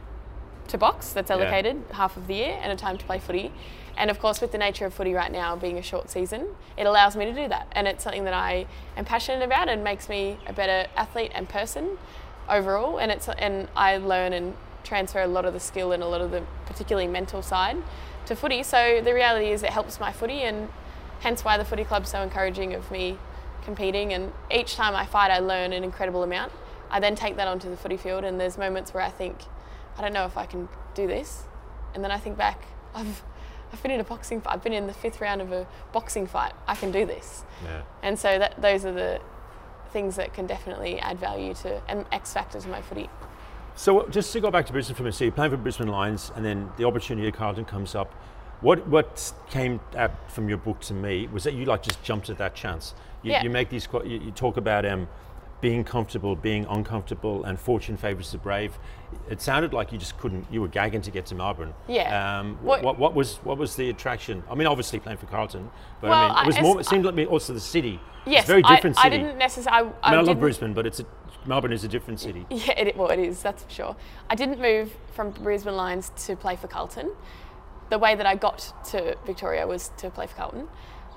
to 0.69 0.79
box 0.79 1.13
that's 1.13 1.31
allocated 1.31 1.83
half 1.93 2.17
of 2.17 2.27
the 2.27 2.35
year 2.35 2.59
and 2.63 2.73
a 2.73 2.77
time 2.77 2.97
to 2.99 3.05
play 3.05 3.19
footy. 3.19 3.53
And 3.97 4.11
of 4.11 4.19
course, 4.19 4.41
with 4.41 4.53
the 4.53 4.59
nature 4.59 4.87
of 4.87 4.95
footy 4.95 5.13
right 5.13 5.31
now 5.31 5.55
being 5.55 5.77
a 5.77 5.83
short 5.83 6.09
season, 6.09 6.49
it 6.79 6.87
allows 6.87 7.15
me 7.15 7.27
to 7.27 7.35
do 7.35 7.47
that. 7.49 7.67
And 7.73 7.87
it's 7.87 8.03
something 8.03 8.25
that 8.25 8.35
I 8.35 8.67
am 8.97 9.05
passionate 9.05 9.45
about 9.45 9.69
and 9.69 9.85
makes 9.85 10.09
me 10.09 10.39
a 10.47 10.53
better 10.53 10.89
athlete 10.97 11.31
and 11.35 11.49
person 11.49 11.99
overall. 12.49 12.99
And 12.99 13.13
it's 13.13 13.29
and 13.29 13.69
I 13.77 13.99
learn 13.99 14.33
and 14.33 14.55
transfer 14.85 15.21
a 15.21 15.27
lot 15.27 15.45
of 15.45 15.53
the 15.53 15.61
skill 15.61 15.93
and 15.93 16.03
a 16.03 16.07
lot 16.07 16.21
of 16.21 16.31
the 16.31 16.43
particularly 16.67 17.07
mental 17.07 17.43
side 17.43 17.77
to 18.35 18.41
footy. 18.41 18.63
So 18.63 19.01
the 19.03 19.15
reality 19.15 19.51
is 19.51 19.63
it 19.63 19.71
helps 19.71 20.01
my 20.01 20.13
footy 20.13 20.43
and 20.43 20.69
hence 21.21 21.45
why 21.45 21.57
the 21.57 21.65
footy 21.65 21.85
club's 21.85 22.11
so 22.11 22.23
encouraging 22.23 22.75
of 22.75 22.91
me 22.91 23.19
competing 23.63 24.13
and 24.13 24.33
each 24.51 24.75
time 24.75 24.97
I 24.97 25.07
fight 25.07 25.31
I 25.31 25.39
learn 25.39 25.73
an 25.73 25.85
incredible 25.85 26.23
amount. 26.23 26.53
I 26.91 27.01
then 27.01 27.15
take 27.15 27.37
that 27.37 27.49
onto 27.49 27.71
the 27.71 27.77
footy 27.77 27.97
field 27.97 28.25
and 28.25 28.41
there's 28.41 28.59
moments 28.59 28.93
where 28.93 29.03
I 29.03 29.11
think 29.11 29.37
I 29.97 30.03
don't 30.03 30.13
know 30.13 30.25
if 30.25 30.37
I 30.37 30.47
can 30.47 30.69
do 30.95 31.07
this 31.07 31.45
and 31.95 32.03
then 32.03 32.11
I 32.11 32.19
think 32.19 32.37
back 32.37 32.65
I've 32.95 33.23
I've 33.73 33.83
been 33.83 33.93
in 33.93 34.01
a 34.01 34.05
boxing 34.05 34.43
fight. 34.43 34.53
I've 34.53 34.63
been 34.63 34.75
in 34.75 34.87
the 34.87 34.93
fifth 34.93 35.19
round 35.23 35.41
of 35.41 35.51
a 35.51 35.67
boxing 35.93 36.27
fight. 36.27 36.53
I 36.67 36.75
can 36.75 36.93
do 36.93 37.07
this. 37.07 37.43
yeah. 37.65 37.81
And 38.03 38.19
so 38.19 38.39
that 38.39 38.61
those 38.61 38.85
are 38.85 38.93
the 38.93 39.19
things 39.93 40.17
that 40.17 40.35
can 40.35 40.47
definitely 40.47 41.01
add 41.01 41.19
value 41.19 41.55
to 41.55 41.81
and 41.89 42.05
X 42.13 42.35
factor 42.35 42.61
to 42.61 42.69
my 42.69 42.83
footy. 42.83 43.09
So 43.75 44.07
just 44.09 44.33
to 44.35 44.41
go 44.41 44.51
back 44.51 44.67
to 44.67 44.73
Brisbane 44.73 44.95
for 44.95 45.03
a 45.03 45.05
minute, 45.05 45.15
so 45.15 45.25
you're 45.25 45.33
playing 45.33 45.51
for 45.51 45.57
Brisbane 45.57 45.89
Lions, 45.89 46.31
and 46.37 46.45
then 46.45 46.71
the 46.77 46.85
opportunity 46.85 47.27
at 47.29 47.35
Carlton 47.35 47.65
comes 47.65 47.95
up. 47.95 48.13
What 48.61 48.87
what 48.87 49.33
came 49.51 49.81
out 49.97 50.13
from 50.31 50.49
your 50.49 50.59
book 50.59 50.81
to 50.83 50.95
me 50.95 51.27
was 51.33 51.45
that 51.45 51.55
you 51.55 51.65
like 51.65 51.83
just 51.83 52.03
jumped 52.05 52.31
at 52.31 52.39
that 52.39 52.55
chance. 52.55 52.95
You, 53.23 53.33
Yeah. 53.33 53.43
you 53.43 53.51
make 53.51 53.71
these 53.71 53.89
you, 54.05 54.21
you 54.21 54.31
talk 54.31 54.57
about 54.57 54.85
um, 54.87 55.09
being 55.61 55.85
comfortable, 55.85 56.37
being 56.37 56.67
uncomfortable, 56.69 57.45
and 57.45 57.59
fortune 57.59 57.97
favours 57.97 58.31
the 58.31 58.39
brave. 58.39 58.79
It 59.31 59.41
sounded 59.41 59.73
like 59.73 59.91
you 59.91 59.99
just 59.99 60.17
couldn't. 60.19 60.47
You 60.51 60.61
were 60.61 60.69
gagging 60.69 61.01
to 61.03 61.11
get 61.11 61.27
to 61.27 61.35
Melbourne. 61.35 61.73
Yeah. 61.89 62.39
Um, 62.41 62.57
What- 62.63 62.83
what, 62.83 62.99
what 62.99 63.15
was 63.15 63.37
what 63.43 63.59
was 63.59 63.75
the 63.75 63.91
attraction? 63.91 64.43
I 64.51 64.55
mean, 64.55 64.67
obviously 64.69 64.99
playing 65.01 65.19
for 65.19 65.27
Carlton, 65.27 65.71
but 66.01 66.11
Well, 66.11 66.19
I 66.21 66.29
mean, 66.29 66.43
it 66.43 66.47
was 66.47 66.57
as- 66.57 66.63
more. 66.63 66.81
It 66.81 66.87
seemed 66.87 67.05
like 67.05 67.15
me 67.15 67.27
also 67.27 67.53
the 67.55 67.61
city. 67.61 67.99
Yes, 68.27 68.41
it's 68.43 68.49
very 68.49 68.63
I- 68.65 68.77
different 68.77 68.99
I, 68.99 69.03
city. 69.05 69.19
didn't 69.19 69.39
necessarily. 69.39 69.91
I, 70.03 70.09
I 70.09 70.11
mean, 70.13 70.21
I 70.21 70.23
love 70.23 70.39
Brisbane, 70.39 70.73
but 70.75 70.87
it's 70.87 71.01
a, 71.01 71.07
Melbourne 71.45 71.73
is 71.73 71.85
a 71.85 71.89
different 71.89 72.21
city. 72.21 72.47
Yeah, 72.51 72.79
it, 72.79 72.97
well, 72.97 73.11
it 73.11 73.19
is, 73.19 73.43
that's 73.43 73.65
for 73.65 73.71
sure. 73.71 73.97
I 74.31 74.35
didn't 74.35 74.61
move 74.61 74.95
from 75.15 75.31
Brisbane 75.31 75.77
Lions 75.77 76.13
to 76.27 76.37
play 76.37 76.57
for 76.57 76.69
Carlton. 76.69 77.11
The 77.91 77.99
way 77.99 78.15
that 78.15 78.27
I 78.27 78.37
got 78.37 78.73
to 78.91 79.17
Victoria 79.27 79.67
was 79.67 79.91
to 79.99 80.11
play 80.11 80.27
for 80.27 80.37
Carlton. 80.37 80.69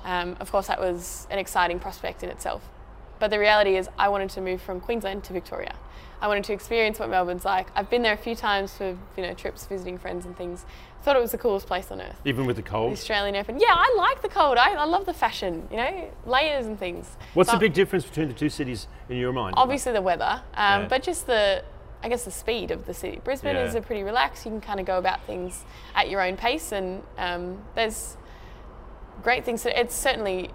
Um, 0.03 0.35
of 0.39 0.51
course, 0.51 0.67
that 0.67 0.79
was 0.79 1.27
an 1.29 1.39
exciting 1.39 1.79
prospect 1.79 2.23
in 2.23 2.29
itself. 2.29 2.61
But 3.19 3.31
the 3.31 3.39
reality 3.39 3.75
is, 3.75 3.89
I 3.97 4.09
wanted 4.09 4.29
to 4.31 4.41
move 4.41 4.61
from 4.61 4.81
Queensland 4.81 5.23
to 5.25 5.33
Victoria. 5.33 5.75
I 6.21 6.27
wanted 6.27 6.43
to 6.45 6.53
experience 6.53 6.99
what 6.99 7.09
Melbourne's 7.09 7.45
like. 7.45 7.67
I've 7.75 7.89
been 7.89 8.01
there 8.01 8.13
a 8.13 8.17
few 8.17 8.35
times 8.35 8.75
for 8.75 8.97
you 9.17 9.23
know 9.23 9.33
trips, 9.33 9.65
visiting 9.65 9.97
friends 9.97 10.25
and 10.25 10.35
things. 10.37 10.65
Thought 11.03 11.15
it 11.17 11.21
was 11.21 11.31
the 11.33 11.37
coolest 11.37 11.67
place 11.67 11.91
on 11.91 12.01
earth. 12.01 12.19
Even 12.25 12.45
with 12.47 12.55
the 12.55 12.63
The 12.63 12.69
cold. 12.69 12.93
Australian 12.93 13.35
Open. 13.35 13.59
Yeah, 13.59 13.67
I 13.75 13.93
like 13.95 14.23
the 14.23 14.29
cold. 14.29 14.57
I, 14.57 14.73
I 14.73 14.85
love 14.85 15.05
the 15.05 15.13
fashion. 15.13 15.67
You 15.69 15.77
know, 15.77 16.11
layers 16.25 16.65
and 16.65 16.79
things. 16.79 17.15
What's 17.35 17.49
So- 17.51 17.57
the 17.57 17.59
big 17.59 17.73
difference 17.73 18.05
between 18.05 18.27
the 18.27 18.33
two 18.33 18.49
cities 18.49 18.87
in 19.09 19.17
your 19.17 19.31
mind? 19.31 19.53
obviously 19.57 19.91
the 19.91 20.01
weather, 20.01 20.41
um, 20.55 20.81
Yeah. 20.83 20.87
but 20.87 21.03
just 21.03 21.27
the, 21.27 21.63
I 22.01 22.09
guess 22.09 22.25
the 22.25 22.31
speed 22.31 22.71
of 22.71 22.87
the 22.87 22.93
city. 22.95 23.21
Brisbane 23.23 23.55
Yeah. 23.55 23.65
is 23.65 23.75
a 23.75 23.81
pretty 23.81 24.01
relaxed. 24.01 24.45
You 24.45 24.51
can 24.51 24.61
kind 24.61 24.79
of 24.79 24.87
go 24.87 24.97
about 24.97 25.21
things 25.25 25.63
at 25.93 26.09
your 26.09 26.21
own 26.21 26.37
pace, 26.37 26.71
and 26.71 27.03
um, 27.19 27.59
there's 27.75 28.17
great 29.21 29.45
things. 29.45 29.61
To, 29.63 29.79
it's 29.79 29.93
certainly 29.93 30.49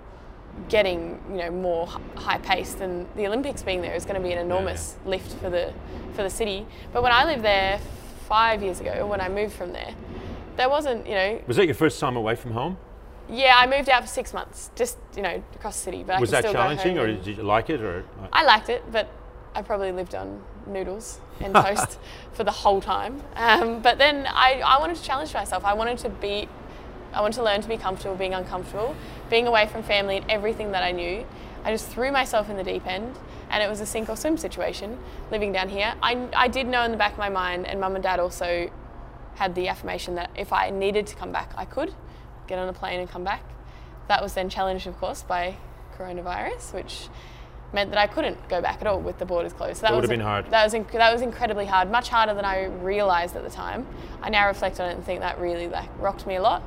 getting 0.69 1.21
you 1.31 1.37
know 1.37 1.51
more 1.51 1.87
high 2.17 2.39
paced, 2.39 2.79
than 2.79 3.07
the 3.17 3.27
Olympics 3.27 3.63
being 3.63 3.83
there 3.83 3.95
is 3.95 4.05
going 4.05 4.21
to 4.21 4.27
be 4.27 4.33
an 4.33 4.39
enormous 4.39 4.97
lift 5.05 5.33
for 5.41 5.51
the 5.51 5.73
for 6.15 6.23
the 6.23 6.31
city. 6.31 6.67
But 6.93 7.03
when 7.03 7.13
I 7.13 7.25
lived 7.25 7.45
there 7.45 7.81
five 8.29 8.63
years 8.63 8.81
ago, 8.81 9.07
when 9.07 9.21
I 9.21 9.29
moved 9.29 9.55
from 9.55 9.73
there, 9.73 9.95
there 10.57 10.69
wasn't 10.69 11.07
you 11.07 11.15
know 11.15 11.41
Was 11.47 11.57
that 11.57 11.67
your 11.67 11.75
first 11.75 11.99
time 12.01 12.17
away 12.17 12.35
from 12.37 12.53
home? 12.53 12.77
yeah 13.33 13.55
I 13.57 13.67
moved 13.67 13.89
out 13.89 14.03
for 14.03 14.09
six 14.09 14.33
months, 14.35 14.71
just 14.75 14.99
you 15.17 15.23
know 15.23 15.43
across 15.55 15.77
the 15.77 15.85
city. 15.85 16.05
But 16.05 16.21
Was 16.21 16.31
that 16.31 16.45
still 16.45 16.53
challenging, 16.53 16.99
or 16.99 17.07
did 17.07 17.27
you 17.27 17.43
like 17.43 17.71
it, 17.71 17.81
or 17.81 18.05
I 18.33 18.45
liked 18.45 18.69
it, 18.69 18.83
but 18.91 19.09
I 19.55 19.63
probably 19.63 19.93
lived 19.93 20.15
on 20.15 20.43
noodles 20.67 21.21
and 21.41 21.55
toast 21.67 21.99
for 22.33 22.45
the 22.45 22.51
whole 22.51 22.81
time. 22.81 23.23
Um, 23.37 23.81
but 23.81 23.99
then 23.99 24.27
I, 24.29 24.63
I 24.65 24.79
wanted 24.79 24.97
to 24.97 25.03
challenge 25.03 25.35
myself. 25.35 25.65
I 25.65 25.75
wanted 25.75 25.99
to 25.99 26.09
be, 26.09 26.49
I 27.13 27.21
wanted 27.21 27.37
to 27.37 27.43
learn 27.43 27.61
to 27.63 27.69
be 27.69 27.77
comfortable 27.77 28.17
being 28.17 28.35
uncomfortable, 28.35 28.95
being 29.29 29.47
away 29.47 29.67
from 29.67 29.83
family 29.83 30.19
and 30.19 30.31
everything 30.31 30.73
that 30.73 30.83
I 30.83 30.93
knew. 30.93 31.27
I 31.65 31.71
just 31.71 31.89
threw 31.89 32.11
myself 32.11 32.49
in 32.49 32.57
the 32.57 32.65
deep 32.65 32.87
end, 32.87 33.19
and 33.51 33.63
it 33.63 33.69
was 33.69 33.81
a 33.81 33.87
sink 33.87 34.09
or 34.09 34.17
swim 34.17 34.37
situation 34.37 34.99
living 35.31 35.53
down 35.53 35.69
here. 35.69 35.95
I, 36.03 36.29
I 36.35 36.49
did 36.49 36.67
know 36.67 36.83
in 36.85 36.91
the 36.91 36.97
back 36.97 37.13
of 37.13 37.19
my 37.19 37.29
mind, 37.29 37.67
and 37.67 37.81
mum 37.81 37.95
and 37.95 38.03
dad 38.03 38.21
also 38.21 38.71
had 39.35 39.55
the 39.55 39.69
affirmation 39.69 40.15
that 40.15 40.31
if 40.37 40.53
I 40.53 40.71
needed 40.71 41.07
to 41.09 41.17
come 41.17 41.33
back, 41.33 41.53
I 41.57 41.65
could 41.65 41.93
get 42.47 42.59
on 42.59 42.69
a 42.69 42.73
plane 42.73 43.01
and 43.01 43.09
come 43.09 43.25
back. 43.25 43.43
That 44.09 44.23
was 44.23 44.35
then 44.35 44.49
challenged, 44.49 44.87
of 44.87 44.99
course, 44.99 45.23
by 45.23 45.57
coronavirus, 45.97 46.75
which 46.75 47.09
meant 47.73 47.91
that 47.91 47.99
I 47.99 48.07
couldn't 48.07 48.49
go 48.49 48.61
back 48.61 48.81
at 48.81 48.87
all 48.87 49.01
with 49.01 49.19
the 49.19 49.25
borders 49.27 49.53
closed. 49.53 49.79
So 49.79 49.83
That 49.83 49.93
was 49.93 49.99
would've 49.99 50.11
been 50.11 50.21
hard. 50.21 50.51
That 50.51 50.65
was 50.65 50.73
that 50.73 51.13
was 51.13 51.23
incredibly 51.23 51.67
hard, 51.67 51.91
much 51.91 52.09
harder 52.09 52.35
than 52.35 52.45
I 52.45 52.65
realised 52.65 53.37
at 53.37 53.45
the 53.45 53.51
time. 53.51 53.87
I 54.23 54.31
now 54.31 54.47
reflect 54.49 54.81
on 54.81 54.91
it 54.91 54.95
and 54.95 55.05
think 55.05 55.21
that 55.21 55.39
really 55.39 55.69
like 55.69 55.89
rocked 55.99 56.27
me 56.27 56.37
a 56.37 56.43
lot. 56.43 56.63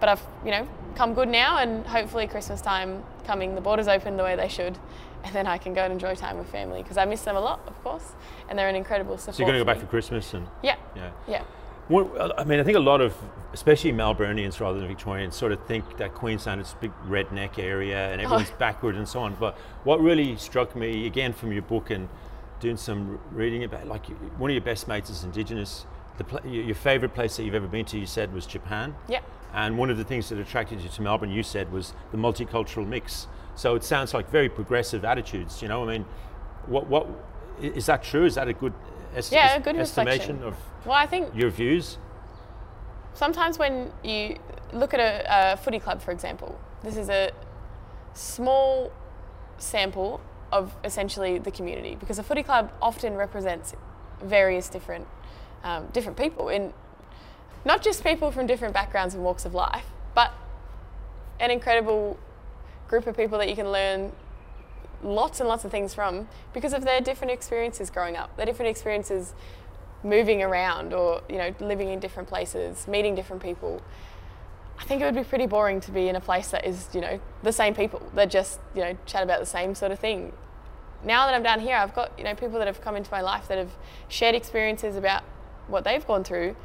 But 0.00 0.08
I've 0.08 0.22
you 0.44 0.50
know 0.50 0.68
come 0.94 1.14
good 1.14 1.28
now, 1.28 1.58
and 1.58 1.86
hopefully 1.86 2.26
Christmas 2.26 2.60
time 2.60 3.02
coming, 3.24 3.54
the 3.54 3.60
borders 3.60 3.88
open 3.88 4.16
the 4.16 4.24
way 4.24 4.36
they 4.36 4.48
should, 4.48 4.78
and 5.24 5.34
then 5.34 5.46
I 5.46 5.58
can 5.58 5.74
go 5.74 5.82
and 5.84 5.92
enjoy 5.92 6.14
time 6.14 6.38
with 6.38 6.48
family 6.50 6.82
because 6.82 6.96
I 6.96 7.04
miss 7.04 7.22
them 7.22 7.36
a 7.36 7.40
lot, 7.40 7.60
of 7.66 7.82
course, 7.82 8.12
and 8.48 8.58
they're 8.58 8.68
an 8.68 8.76
incredible 8.76 9.16
support. 9.18 9.36
so 9.36 9.42
you're 9.42 9.48
going 9.48 9.58
to 9.58 9.64
go 9.64 9.72
back 9.72 9.80
for 9.80 9.86
Christmas 9.86 10.34
and 10.34 10.46
Yeah, 10.62 10.76
yeah. 10.96 11.10
yeah. 11.26 11.42
Well, 11.88 12.34
I 12.36 12.44
mean, 12.44 12.60
I 12.60 12.64
think 12.64 12.76
a 12.76 12.80
lot 12.80 13.00
of, 13.00 13.14
especially 13.54 13.92
Melburnians 13.92 14.60
rather 14.60 14.78
than 14.78 14.88
Victorians, 14.88 15.34
sort 15.34 15.52
of 15.52 15.64
think 15.64 15.96
that 15.96 16.12
Queensland 16.12 16.60
is 16.60 16.74
a 16.74 16.76
big 16.82 16.92
redneck 17.06 17.58
area 17.58 18.12
and 18.12 18.20
everyone's 18.20 18.50
backward 18.50 18.94
and 18.94 19.08
so 19.08 19.20
on. 19.20 19.36
But 19.40 19.56
what 19.84 19.98
really 20.00 20.36
struck 20.36 20.76
me, 20.76 21.06
again, 21.06 21.32
from 21.32 21.50
your 21.50 21.62
book 21.62 21.88
and 21.88 22.10
doing 22.60 22.76
some 22.76 23.18
reading 23.32 23.64
about, 23.64 23.86
like, 23.86 24.04
one 24.36 24.50
of 24.50 24.54
your 24.54 24.64
best 24.64 24.86
mates 24.86 25.08
is 25.08 25.24
Indigenous. 25.24 25.86
The 26.18 26.40
your 26.44 26.64
your 26.64 26.74
favourite 26.74 27.14
place 27.14 27.36
that 27.36 27.44
you've 27.44 27.54
ever 27.54 27.68
been 27.68 27.86
to, 27.86 27.98
you 27.98 28.04
said, 28.06 28.34
was 28.34 28.44
Japan. 28.44 28.94
Yeah. 29.08 29.20
And 29.54 29.78
one 29.78 29.90
of 29.90 29.96
the 29.96 30.04
things 30.04 30.28
that 30.28 30.38
attracted 30.38 30.80
you 30.80 30.88
to 30.90 31.02
Melbourne, 31.02 31.30
you 31.30 31.42
said, 31.42 31.72
was 31.72 31.94
the 32.12 32.18
multicultural 32.18 32.86
mix. 32.86 33.26
So 33.54 33.74
it 33.74 33.82
sounds 33.84 34.14
like 34.14 34.30
very 34.30 34.48
progressive 34.48 35.04
attitudes. 35.04 35.62
You 35.62 35.68
know, 35.68 35.88
I 35.88 35.92
mean, 35.98 36.04
what 36.66 36.86
what 36.88 37.06
is 37.60 37.86
that 37.86 38.02
true? 38.02 38.24
Is 38.24 38.34
that 38.36 38.46
a 38.48 38.52
good, 38.52 38.72
est- 39.16 39.32
Yeah, 39.32 39.56
a 39.56 39.60
good 39.60 39.76
estimation 39.76 40.36
reflection. 40.36 40.42
of 40.44 40.86
Well, 40.86 40.94
I 40.96 41.06
think 41.06 41.34
your 41.34 41.50
views? 41.50 41.98
sometimes 43.14 43.58
when 43.58 43.90
you 44.04 44.38
look 44.72 44.94
at 44.94 45.00
a, 45.00 45.52
a 45.54 45.56
footy 45.56 45.80
club, 45.80 46.00
for 46.00 46.12
example, 46.12 46.56
this 46.84 46.96
is 46.96 47.08
a 47.08 47.32
small 48.14 48.92
sample 49.58 50.20
of 50.52 50.74
essentially 50.84 51.38
the 51.38 51.50
community 51.50 51.96
because 51.98 52.18
a 52.18 52.22
footy 52.22 52.42
club 52.42 52.72
often 52.80 53.14
represents 53.16 53.74
various 54.22 54.68
different 54.68 55.06
um, 55.64 55.86
different 55.92 56.16
people 56.16 56.48
in 56.48 56.72
not 57.64 57.82
just 57.82 58.02
people 58.02 58.30
from 58.30 58.46
different 58.46 58.74
backgrounds 58.74 59.14
and 59.14 59.22
walks 59.24 59.44
of 59.44 59.54
life, 59.54 59.86
but 60.14 60.32
an 61.40 61.50
incredible 61.50 62.18
group 62.88 63.06
of 63.06 63.16
people 63.16 63.38
that 63.38 63.48
you 63.48 63.56
can 63.56 63.70
learn 63.70 64.12
lots 65.02 65.40
and 65.40 65.48
lots 65.48 65.64
of 65.64 65.70
things 65.70 65.94
from 65.94 66.28
because 66.52 66.72
of 66.72 66.84
their 66.84 67.00
different 67.00 67.32
experiences 67.32 67.90
growing 67.90 68.16
up, 68.16 68.36
their 68.36 68.46
different 68.46 68.70
experiences 68.70 69.34
moving 70.02 70.42
around 70.42 70.92
or 70.92 71.22
you 71.28 71.36
know 71.36 71.54
living 71.60 71.88
in 71.88 72.00
different 72.00 72.28
places, 72.28 72.86
meeting 72.88 73.14
different 73.14 73.42
people. 73.42 73.82
I 74.78 74.84
think 74.84 75.02
it 75.02 75.04
would 75.04 75.14
be 75.14 75.24
pretty 75.24 75.46
boring 75.46 75.80
to 75.80 75.90
be 75.90 76.08
in 76.08 76.16
a 76.16 76.20
place 76.20 76.50
that 76.50 76.64
is 76.64 76.88
you 76.94 77.00
know 77.00 77.20
the 77.42 77.52
same 77.52 77.74
people 77.74 78.02
that 78.14 78.30
just 78.30 78.60
you 78.74 78.82
know 78.82 78.96
chat 79.06 79.22
about 79.22 79.40
the 79.40 79.46
same 79.46 79.74
sort 79.74 79.92
of 79.92 79.98
thing. 79.98 80.32
Now 81.04 81.26
that 81.26 81.34
I'm 81.34 81.42
down 81.42 81.60
here, 81.60 81.76
I've 81.76 81.94
got 81.94 82.16
you 82.18 82.24
know 82.24 82.34
people 82.34 82.58
that 82.58 82.66
have 82.66 82.80
come 82.80 82.96
into 82.96 83.10
my 83.10 83.20
life 83.20 83.48
that 83.48 83.58
have 83.58 83.76
shared 84.08 84.34
experiences 84.34 84.96
about 84.96 85.22
what 85.66 85.84
they've 85.84 86.06
gone 86.06 86.24
through, 86.24 86.56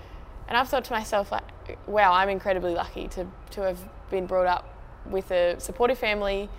and 0.48 0.58
I've 0.58 0.70
thought 0.70 0.86
to 0.86 0.94
myself 0.94 1.32
like, 1.32 1.78
wow, 1.88 2.14
I'm 2.14 2.30
incredibly 2.30 2.74
lucky 2.74 3.08
to 3.10 3.28
to 3.52 3.62
have 3.62 3.80
been 4.10 4.26
brought 4.26 4.48
up 4.48 4.70
with 5.06 5.32
a 5.32 5.60
supportive 5.60 5.98
family, 5.98 6.50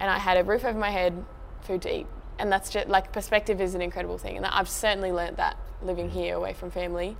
and 0.00 0.10
I 0.10 0.18
had 0.18 0.36
a 0.36 0.44
roof 0.44 0.64
over 0.64 0.78
my 0.78 0.90
head, 0.90 1.24
food 1.62 1.82
to 1.82 1.96
eat, 1.98 2.06
and 2.38 2.50
that's 2.50 2.70
just 2.70 2.88
like 2.88 3.12
perspective 3.12 3.60
is 3.60 3.74
an 3.74 3.82
incredible 3.82 4.18
thing, 4.18 4.36
and 4.36 4.46
I've 4.46 4.68
certainly 4.68 5.12
learnt 5.12 5.36
that 5.36 5.56
living 5.82 6.10
here 6.10 6.34
away 6.34 6.52
from 6.52 6.70
family. 6.70 7.16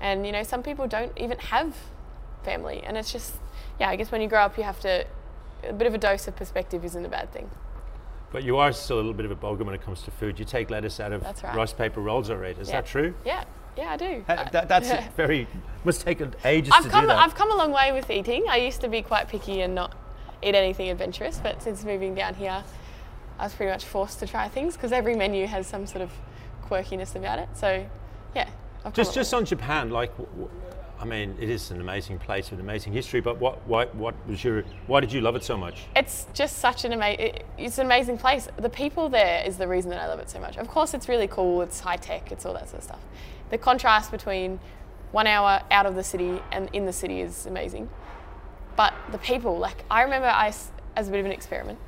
And 0.00 0.24
you 0.24 0.32
know, 0.32 0.42
some 0.42 0.62
people 0.62 0.86
don't 0.86 1.16
even 1.18 1.38
have 1.38 1.76
family, 2.42 2.82
and 2.84 2.96
it's 2.96 3.12
just 3.12 3.34
yeah. 3.78 3.88
I 3.88 3.96
guess 3.96 4.10
when 4.10 4.20
you 4.20 4.28
grow 4.28 4.40
up, 4.40 4.56
you 4.56 4.64
have 4.64 4.80
to 4.80 5.06
a 5.64 5.72
bit 5.72 5.86
of 5.86 5.94
a 5.94 5.98
dose 5.98 6.26
of 6.26 6.36
perspective 6.36 6.84
isn't 6.84 7.04
a 7.04 7.08
bad 7.08 7.32
thing. 7.32 7.50
But 8.32 8.44
you 8.44 8.58
are 8.58 8.72
still 8.72 8.96
a 8.96 8.98
little 8.98 9.12
bit 9.12 9.26
of 9.26 9.32
a 9.32 9.36
bogan 9.36 9.66
when 9.66 9.74
it 9.74 9.82
comes 9.82 10.02
to 10.02 10.10
food. 10.10 10.38
You 10.38 10.44
take 10.44 10.70
lettuce 10.70 11.00
out 11.00 11.12
of 11.12 11.22
right. 11.22 11.54
rice 11.54 11.72
paper 11.72 12.00
rolls 12.00 12.30
already. 12.30 12.60
Is 12.60 12.68
yeah. 12.68 12.80
that 12.80 12.86
true? 12.86 13.14
Yeah. 13.24 13.44
Yeah, 13.80 13.92
I 13.92 13.96
do. 13.96 14.24
that, 14.26 14.54
uh, 14.54 14.64
that's 14.66 15.06
very 15.16 15.46
must 15.84 16.02
take 16.02 16.20
ages 16.44 16.72
I've 16.74 16.84
to 16.84 16.90
come, 16.90 17.04
do 17.04 17.06
that. 17.08 17.18
I've 17.18 17.34
come 17.34 17.50
a 17.50 17.56
long 17.56 17.72
way 17.72 17.92
with 17.92 18.10
eating. 18.10 18.44
I 18.48 18.58
used 18.58 18.82
to 18.82 18.88
be 18.88 19.00
quite 19.00 19.28
picky 19.28 19.62
and 19.62 19.74
not 19.74 19.96
eat 20.42 20.54
anything 20.54 20.90
adventurous, 20.90 21.40
but 21.42 21.62
since 21.62 21.82
moving 21.84 22.14
down 22.14 22.34
here, 22.34 22.62
I 23.38 23.44
was 23.44 23.54
pretty 23.54 23.72
much 23.72 23.86
forced 23.86 24.18
to 24.18 24.26
try 24.26 24.48
things 24.48 24.76
because 24.76 24.92
every 24.92 25.16
menu 25.16 25.46
has 25.46 25.66
some 25.66 25.86
sort 25.86 26.02
of 26.02 26.10
quirkiness 26.66 27.14
about 27.14 27.38
it. 27.38 27.48
So, 27.54 27.86
yeah. 28.36 28.50
I've 28.84 28.92
just 28.92 29.14
just 29.14 29.32
on 29.32 29.46
Japan, 29.46 29.88
like, 29.88 30.12
I 30.98 31.06
mean, 31.06 31.34
it 31.40 31.48
is 31.48 31.70
an 31.70 31.80
amazing 31.80 32.18
place 32.18 32.50
with 32.50 32.60
amazing 32.60 32.92
history. 32.92 33.22
But 33.22 33.38
what 33.38 33.66
why 33.66 33.86
what 33.86 34.14
was 34.28 34.44
your 34.44 34.64
why 34.86 35.00
did 35.00 35.10
you 35.10 35.22
love 35.22 35.36
it 35.36 35.44
so 35.44 35.56
much? 35.56 35.86
It's 35.96 36.26
just 36.34 36.58
such 36.58 36.84
an 36.84 36.92
amazing. 36.92 37.38
It's 37.56 37.78
an 37.78 37.86
amazing 37.86 38.18
place. 38.18 38.46
The 38.58 38.68
people 38.68 39.08
there 39.08 39.42
is 39.46 39.56
the 39.56 39.66
reason 39.66 39.90
that 39.90 40.00
I 40.00 40.06
love 40.06 40.20
it 40.20 40.28
so 40.28 40.38
much. 40.38 40.58
Of 40.58 40.68
course, 40.68 40.92
it's 40.92 41.08
really 41.08 41.28
cool. 41.28 41.62
It's 41.62 41.80
high 41.80 41.96
tech. 41.96 42.30
It's 42.30 42.44
all 42.44 42.52
that 42.52 42.68
sort 42.68 42.78
of 42.78 42.84
stuff. 42.84 43.00
The 43.50 43.58
contrast 43.58 44.10
between 44.10 44.60
one 45.12 45.26
hour 45.26 45.62
out 45.70 45.86
of 45.86 45.94
the 45.94 46.04
city 46.04 46.40
and 46.52 46.68
in 46.72 46.86
the 46.86 46.92
city 46.92 47.20
is 47.20 47.46
amazing. 47.46 47.90
But 48.76 48.94
the 49.10 49.18
people, 49.18 49.58
like 49.58 49.84
I 49.90 50.02
remember, 50.02 50.28
I 50.28 50.52
as 50.96 51.08
a 51.08 51.10
bit 51.10 51.20
of 51.20 51.26
an 51.26 51.32
experiment, 51.32 51.78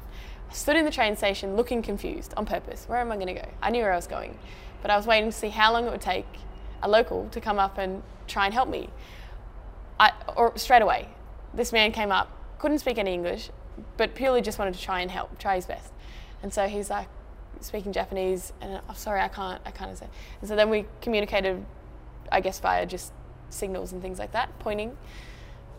stood 0.51 0.77
in 0.77 0.85
the 0.85 0.91
train 0.91 1.17
station 1.17 1.57
looking 1.57 1.83
confused 1.83 2.35
on 2.37 2.47
purpose. 2.47 2.85
Where 2.89 2.99
am 2.99 3.11
I 3.11 3.17
going 3.17 3.29
to 3.29 3.35
go? 3.35 3.49
I 3.63 3.71
knew 3.71 3.83
where 3.83 3.93
I 3.93 3.97
was 3.97 4.07
going, 4.07 4.39
but 4.83 4.91
I 4.91 4.97
was 4.97 5.07
waiting 5.07 5.31
to 5.31 5.37
see 5.37 5.49
how 5.49 5.73
long 5.73 5.87
it 5.87 5.91
would 5.91 6.01
take 6.01 6.27
a 6.83 6.89
local 6.89 7.29
to 7.31 7.41
come 7.41 7.59
up 7.59 7.79
and 7.79 8.03
try 8.27 8.45
and 8.45 8.55
help 8.55 8.69
me. 8.69 8.91
I, 9.99 10.13
or 10.37 10.57
straight 10.59 10.83
away, 10.83 11.09
this 11.55 11.73
man 11.73 11.93
came 11.93 12.11
up, 12.11 12.31
couldn't 12.59 12.79
speak 12.81 12.99
any 12.99 13.15
English, 13.15 13.51
but 13.97 14.15
purely 14.15 14.43
just 14.43 14.59
wanted 14.59 14.75
to 14.75 14.81
try 14.81 15.01
and 15.01 15.11
help, 15.11 15.39
try 15.39 15.57
his 15.57 15.67
best. 15.67 15.93
And 16.43 16.53
so 16.53 16.67
he's 16.67 16.91
like 16.91 17.09
speaking 17.61 17.93
Japanese, 17.93 18.53
and 18.61 18.77
I'm 18.77 18.83
oh, 18.91 18.95
sorry, 18.95 19.21
I 19.21 19.29
can't, 19.29 19.61
I 19.65 19.71
can't 19.71 19.97
say. 19.97 20.07
And 20.41 20.49
so 20.49 20.57
then 20.57 20.71
we 20.71 20.87
communicated, 21.01 21.65
I 22.31 22.41
guess, 22.41 22.59
via 22.61 22.87
just 22.87 23.13
signals 23.51 23.93
and 23.93 24.03
things 24.03 24.19
like 24.19 24.33
that, 24.33 24.59
pointing. 24.59 24.97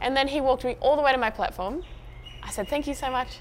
And 0.01 0.15
then 0.15 0.27
he 0.27 0.41
walked 0.41 0.63
me 0.63 0.77
all 0.79 0.95
the 0.95 1.01
way 1.01 1.11
to 1.11 1.17
my 1.17 1.29
platform. 1.29 1.83
I 2.41 2.51
said, 2.51 2.67
thank 2.67 2.87
you 2.87 2.93
so 2.93 3.09
much. 3.09 3.39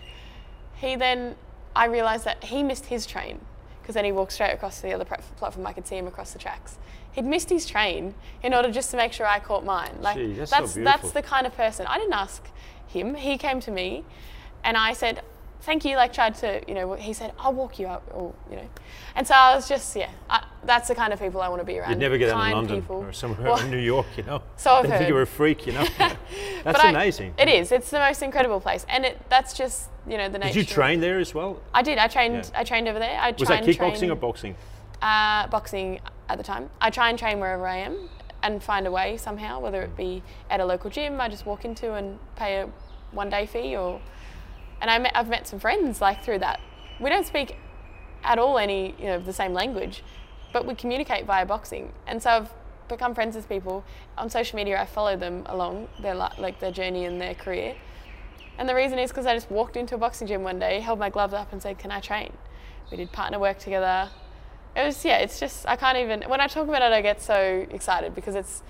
He 0.75 0.97
then, 0.97 1.37
I 1.75 1.87
realised 1.87 2.25
that 2.25 2.45
he 2.45 2.63
missed 2.63 2.87
his 2.87 3.07
train 3.07 3.41
because 3.81 3.95
then 3.95 4.05
he 4.05 4.13
walked 4.13 4.33
straight 4.33 4.53
across 4.53 4.77
to 4.77 4.83
the 4.83 4.93
other 4.93 5.05
platform. 5.05 5.67
I 5.67 5.73
could 5.73 5.87
see 5.87 5.97
him 5.97 6.07
across 6.07 6.33
the 6.33 6.39
tracks. 6.39 6.79
He'd 7.13 7.25
missed 7.25 7.51
his 7.51 7.67
train 7.67 8.15
in 8.43 8.55
order 8.55 8.71
just 8.71 8.91
to 8.93 8.97
make 8.97 9.13
sure 9.13 9.27
I 9.27 9.39
caught 9.41 9.65
mine. 9.65 9.99
Like 10.01 10.17
Gee, 10.17 10.33
that's 10.33 10.51
that's, 10.51 10.75
so 10.75 10.83
that's 10.83 11.11
the 11.11 11.23
kind 11.23 11.47
of 11.47 11.55
person. 11.55 11.87
I 11.87 11.99
didn't 11.99 12.15
ask 12.15 12.49
him. 12.87 13.15
He 13.17 13.37
came 13.37 13.61
to 13.61 13.71
me, 13.71 14.05
and 14.65 14.77
I 14.77 14.93
said, 14.93 15.23
thank 15.63 15.85
you, 15.85 15.97
like 15.97 16.13
tried 16.13 16.35
to, 16.37 16.61
you 16.69 16.75
know, 16.75 16.95
he 16.95 17.13
said, 17.13 17.33
I'll 17.39 17.53
walk 17.53 17.79
you 17.79 17.87
up, 17.87 18.03
or, 18.13 18.35
you 18.51 18.57
know. 18.57 18.69
And 19.15 19.27
so 19.27 19.35
I 19.35 19.55
was 19.55 19.69
just, 19.69 19.95
yeah, 19.97 20.11
I, 20.29 20.45
that's 20.65 20.89
the 20.89 20.95
kind 20.95 21.13
of 21.13 21.21
people 21.21 21.41
I 21.41 21.49
want 21.49 21.61
to 21.61 21.67
be 21.67 21.79
around. 21.79 21.91
You'd 21.91 21.99
never 21.99 22.19
get 22.19 22.27
that 22.27 22.47
in 22.47 22.53
London 22.53 22.83
people. 22.83 22.97
or 22.97 23.13
somewhere 23.13 23.43
well, 23.43 23.61
in 23.61 23.71
New 23.71 23.79
York, 23.79 24.07
you 24.17 24.25
know. 24.25 24.43
So 24.57 24.73
I've 24.73 24.83
they 24.83 24.91
heard. 24.91 24.99
think 24.99 25.09
you're 25.09 25.23
a 25.23 25.27
freak, 25.27 25.67
you 25.67 25.73
know. 25.73 25.87
that's 26.65 26.83
amazing. 26.83 27.35
I, 27.39 27.43
it 27.43 27.49
is. 27.49 27.73
It's 27.73 27.91
the 27.91 27.99
most 27.99 28.23
incredible 28.23 28.61
place. 28.61 28.85
And 28.89 29.05
it, 29.05 29.21
that's 29.29 29.55
just, 29.55 29.89
you 30.07 30.19
know, 30.19 30.29
the 30.29 30.39
nature. 30.39 30.55
Did 30.55 30.69
you 30.69 30.75
train 30.75 31.01
there 31.01 31.19
as 31.19 31.35
well? 31.35 31.61
I 31.73 31.83
did. 31.83 31.99
I 31.99 32.09
trained, 32.09 32.51
yeah. 32.53 32.61
I 32.61 32.65
trained 32.65 32.89
over 32.89 32.99
there. 32.99 33.19
I 33.19 33.31
Was 33.31 33.49
that 33.49 33.63
kickboxing 33.63 33.99
train, 33.99 34.11
or 34.11 34.17
boxing? 34.17 34.57
Uh, 35.01 35.47
boxing 35.49 36.01
at 36.29 36.39
the 36.39 36.45
time. 36.45 36.71
I 36.81 36.91
try 36.91 37.09
and 37.11 37.19
train 37.19 37.41
wherever 37.41 37.67
I 37.67 37.77
am 37.79 38.09
and 38.43 38.63
find 38.63 38.87
a 38.87 38.91
way 38.91 39.17
somehow, 39.17 39.61
whether 39.61 39.83
it 39.83 39.97
be 39.97 40.23
at 40.51 40.59
a 40.59 40.65
local 40.65 40.91
gym 40.91 41.21
I 41.21 41.29
just 41.29 41.47
walk 41.47 41.65
into 41.65 41.95
and 41.95 42.19
pay 42.35 42.57
a 42.57 42.69
one 43.13 43.31
day 43.31 43.47
fee 43.47 43.77
or 43.77 44.01
and 44.83 44.91
I 44.91 45.11
I've 45.15 45.29
met 45.29 45.49
some 45.49 45.59
friends 45.59 46.03
like 46.03 46.23
through 46.23 46.41
that. 46.41 46.61
We 47.01 47.09
don't 47.09 47.27
speak 47.27 47.57
at 48.25 48.39
all 48.39 48.59
any 48.59 48.95
you 48.99 49.07
know 49.07 49.19
the 49.19 49.33
same 49.33 49.55
language, 49.55 50.03
but 50.53 50.67
we 50.67 50.75
communicate 50.75 51.25
via 51.25 51.47
boxing, 51.47 51.93
and 52.07 52.23
so 52.23 52.31
I've 52.31 52.51
become 52.89 53.15
friends 53.15 53.35
with 53.37 53.49
people 53.49 53.85
on 54.19 54.29
social 54.29 54.57
media. 54.57 54.79
I 54.81 54.85
follow 54.85 55.17
them 55.17 55.45
along 55.47 55.89
their 56.03 56.15
like 56.15 56.61
their 56.61 56.73
journey 56.73 57.07
and 57.07 57.21
their 57.21 57.35
career, 57.35 57.77
and 58.59 58.69
the 58.69 58.75
reason 58.75 58.99
is 58.99 59.11
because 59.11 59.25
I 59.25 59.35
just 59.35 59.51
walked 59.51 59.77
into 59.77 59.95
a 59.95 59.99
boxing 59.99 60.27
gym 60.27 60.43
one 60.43 60.59
day, 60.59 60.81
held 60.81 60.99
my 60.99 61.09
gloves 61.09 61.33
up, 61.33 61.53
and 61.53 61.63
said, 61.63 61.79
"Can 61.79 61.91
I 61.91 62.01
train?" 62.01 62.33
We 62.91 62.97
did 62.99 63.13
partner 63.13 63.39
work 63.39 63.59
together. 63.59 64.11
It 64.77 64.85
was 64.85 65.05
yeah. 65.05 65.19
It's 65.19 65.39
just 65.39 65.67
I 65.67 65.77
can't 65.77 65.97
even 65.97 66.23
when 66.29 66.41
I 66.41 66.49
talk 66.49 66.69
about 66.69 66.83
it, 66.83 66.93
I 66.93 67.01
get 67.03 67.23
so 67.23 67.67
excited 67.71 68.15
because 68.15 68.35
it's 68.35 68.63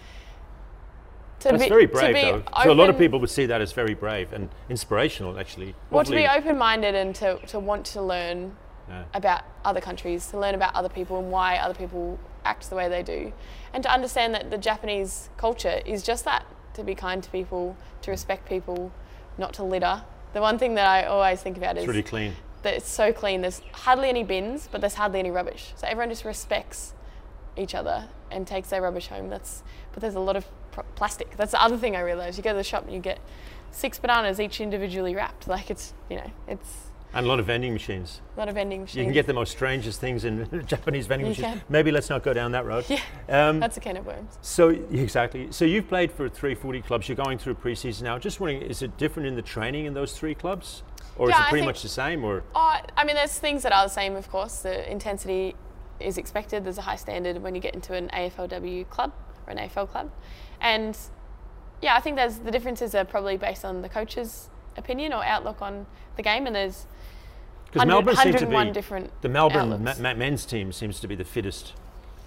that's 1.51 1.62
be, 1.62 1.68
very 1.68 1.86
brave, 1.86 2.14
though. 2.14 2.34
Open, 2.34 2.62
so 2.62 2.72
a 2.72 2.74
lot 2.74 2.90
of 2.90 2.99
people 2.99 3.18
would 3.20 3.30
see 3.30 3.47
that 3.47 3.61
as 3.61 3.72
very 3.72 3.95
brave 3.95 4.32
and 4.32 4.49
inspirational, 4.68 5.38
actually. 5.38 5.74
Well, 5.90 6.05
to 6.05 6.11
be 6.11 6.26
open-minded 6.26 6.95
and 6.95 7.14
to, 7.16 7.38
to 7.47 7.59
want 7.59 7.86
to 7.86 8.03
learn 8.03 8.57
yeah. 8.88 9.05
about 9.14 9.45
other 9.64 9.80
countries, 9.80 10.26
to 10.28 10.38
learn 10.38 10.55
about 10.55 10.74
other 10.74 10.88
people 10.88 11.18
and 11.18 11.30
why 11.30 11.57
other 11.57 11.74
people 11.74 12.18
act 12.45 12.68
the 12.70 12.76
way 12.76 12.88
they 12.88 13.03
do, 13.03 13.32
and 13.72 13.82
to 13.82 13.90
understand 13.90 14.34
that 14.34 14.51
the 14.51 14.59
Japanese 14.59 15.30
culture 15.36 15.80
is 15.86 16.03
just 16.03 16.24
that: 16.24 16.45
to 16.74 16.82
be 16.82 16.95
kind 16.95 17.22
to 17.22 17.30
people, 17.30 17.76
to 18.03 18.11
respect 18.11 18.49
people, 18.49 18.93
not 19.38 19.53
to 19.55 19.62
litter. 19.62 20.03
The 20.32 20.40
one 20.40 20.59
thing 20.59 20.74
that 20.74 20.86
I 20.86 21.05
always 21.05 21.43
think 21.43 21.57
about 21.57 21.76
is 21.76 21.84
it's 21.84 21.88
really 21.88 22.03
clean. 22.03 22.34
That 22.62 22.74
it's 22.74 22.88
so 22.88 23.12
clean. 23.12 23.43
There's 23.43 23.61
hardly 23.72 24.09
any 24.09 24.24
bins, 24.24 24.68
but 24.70 24.80
there's 24.80 24.95
hardly 24.95 25.18
any 25.18 25.30
rubbish. 25.30 25.72
So 25.76 25.86
everyone 25.86 26.09
just 26.11 26.24
respects 26.24 26.95
each 27.57 27.74
other 27.74 28.09
and 28.30 28.47
takes 28.47 28.70
their 28.70 28.82
rubbish 28.82 29.09
home. 29.09 29.28
That's 29.28 29.62
but 29.93 30.01
there's 30.01 30.14
a 30.14 30.20
lot 30.20 30.36
of 30.36 30.47
plastic. 30.95 31.37
That's 31.37 31.53
the 31.53 31.62
other 31.62 31.77
thing 31.77 31.97
I 31.97 32.01
realised. 32.01 32.37
You 32.37 32.45
go 32.45 32.51
to 32.51 32.57
the 32.57 32.64
shop 32.64 32.85
and 32.85 32.93
you 32.93 33.01
get 33.01 33.18
six 33.70 33.99
bananas 33.99 34.41
each 34.41 34.61
individually 34.61 35.14
wrapped. 35.14 35.49
Like 35.49 35.70
it's 35.70 35.95
you 36.09 36.16
know 36.16 36.31
it's 36.49 36.93
and 37.14 37.27
a 37.27 37.29
lot 37.29 37.41
of 37.41 37.47
vending 37.47 37.75
machines. 37.75 38.23
A 38.37 38.39
lot 38.39 38.49
of 38.49 38.55
vending 38.55 38.83
machines. 38.83 38.97
You 38.97 39.05
can 39.05 39.12
get 39.12 39.27
the 39.27 39.35
most 39.35 39.53
strangest 39.53 40.01
things 40.01 40.25
in 40.25 40.64
Japanese 40.66 41.07
vending 41.07 41.27
you 41.27 41.31
machines. 41.31 41.59
Can. 41.59 41.62
Maybe 41.68 41.91
let's 41.91 42.09
not 42.09 42.23
go 42.23 42.33
down 42.33 42.53
that 42.53 42.64
road. 42.64 42.85
Yeah, 42.93 43.49
um, 43.49 43.61
that's 43.61 43.77
a 43.77 43.81
can 43.81 43.97
of 43.97 44.07
worms. 44.07 44.39
So 44.43 44.68
exactly. 44.70 45.51
So 45.51 45.64
you've 45.64 45.89
played 45.89 46.11
for 46.11 46.29
three 46.29 46.55
footy 46.55 46.83
clubs. 46.83 47.09
You're 47.09 47.16
going 47.16 47.39
through 47.39 47.55
preseason 47.55 48.03
now. 48.03 48.18
Just 48.18 48.41
wondering, 48.41 48.62
is 48.62 48.83
it 48.83 48.97
different 48.99 49.29
in 49.29 49.35
the 49.35 49.43
training 49.43 49.87
in 49.87 49.95
those 49.95 50.12
three 50.12 50.35
clubs, 50.35 50.83
or 51.16 51.29
yeah, 51.29 51.41
is 51.41 51.47
it 51.47 51.49
pretty 51.51 51.66
much 51.66 51.83
the 51.83 51.89
same? 51.89 52.25
Or 52.25 52.43
uh, 52.55 52.81
I 52.97 53.05
mean, 53.05 53.16
there's 53.16 53.39
things 53.39 53.62
that 53.62 53.73
are 53.73 53.85
the 53.85 53.93
same. 53.93 54.16
Of 54.16 54.31
course, 54.31 54.59
the 54.59 54.91
intensity 54.91 55.55
is 56.01 56.18
expected. 56.18 56.64
There's 56.64 56.79
a 56.79 56.83
high 56.83 56.97
standard 56.97 57.43
when 57.43 57.55
you 57.55 57.61
get 57.61 57.75
into 57.75 57.95
an 57.95 58.09
AFLW 58.09 58.89
club 58.91 59.12
or 59.47 59.53
an 59.53 59.59
AFL 59.59 59.89
club, 59.89 60.11
and 60.63 60.97
yeah, 61.83 61.97
I 61.97 62.01
think 62.01 62.17
there's 62.17 62.39
the 62.39 62.51
differences 62.51 62.95
are 62.95 63.05
probably 63.05 63.37
based 63.37 63.65
on 63.65 63.83
the 63.83 63.89
coach's 63.89 64.49
opinion 64.77 65.13
or 65.13 65.23
outlook 65.23 65.61
on 65.61 65.85
the 66.17 66.23
game, 66.23 66.47
and 66.47 66.57
there's 66.57 66.87
because 67.67 67.87
Melbourne 67.87 68.17
seems 68.17 68.37
to 68.37 68.47
be 68.47 68.71
different 68.71 69.11
the 69.23 69.29
Melbourne 69.29 69.83
ma- 69.83 70.15
men's 70.15 70.47
team 70.47 70.73
seems 70.73 71.01
to 71.01 71.09
be 71.09 71.15
the 71.15 71.25
fittest 71.25 71.75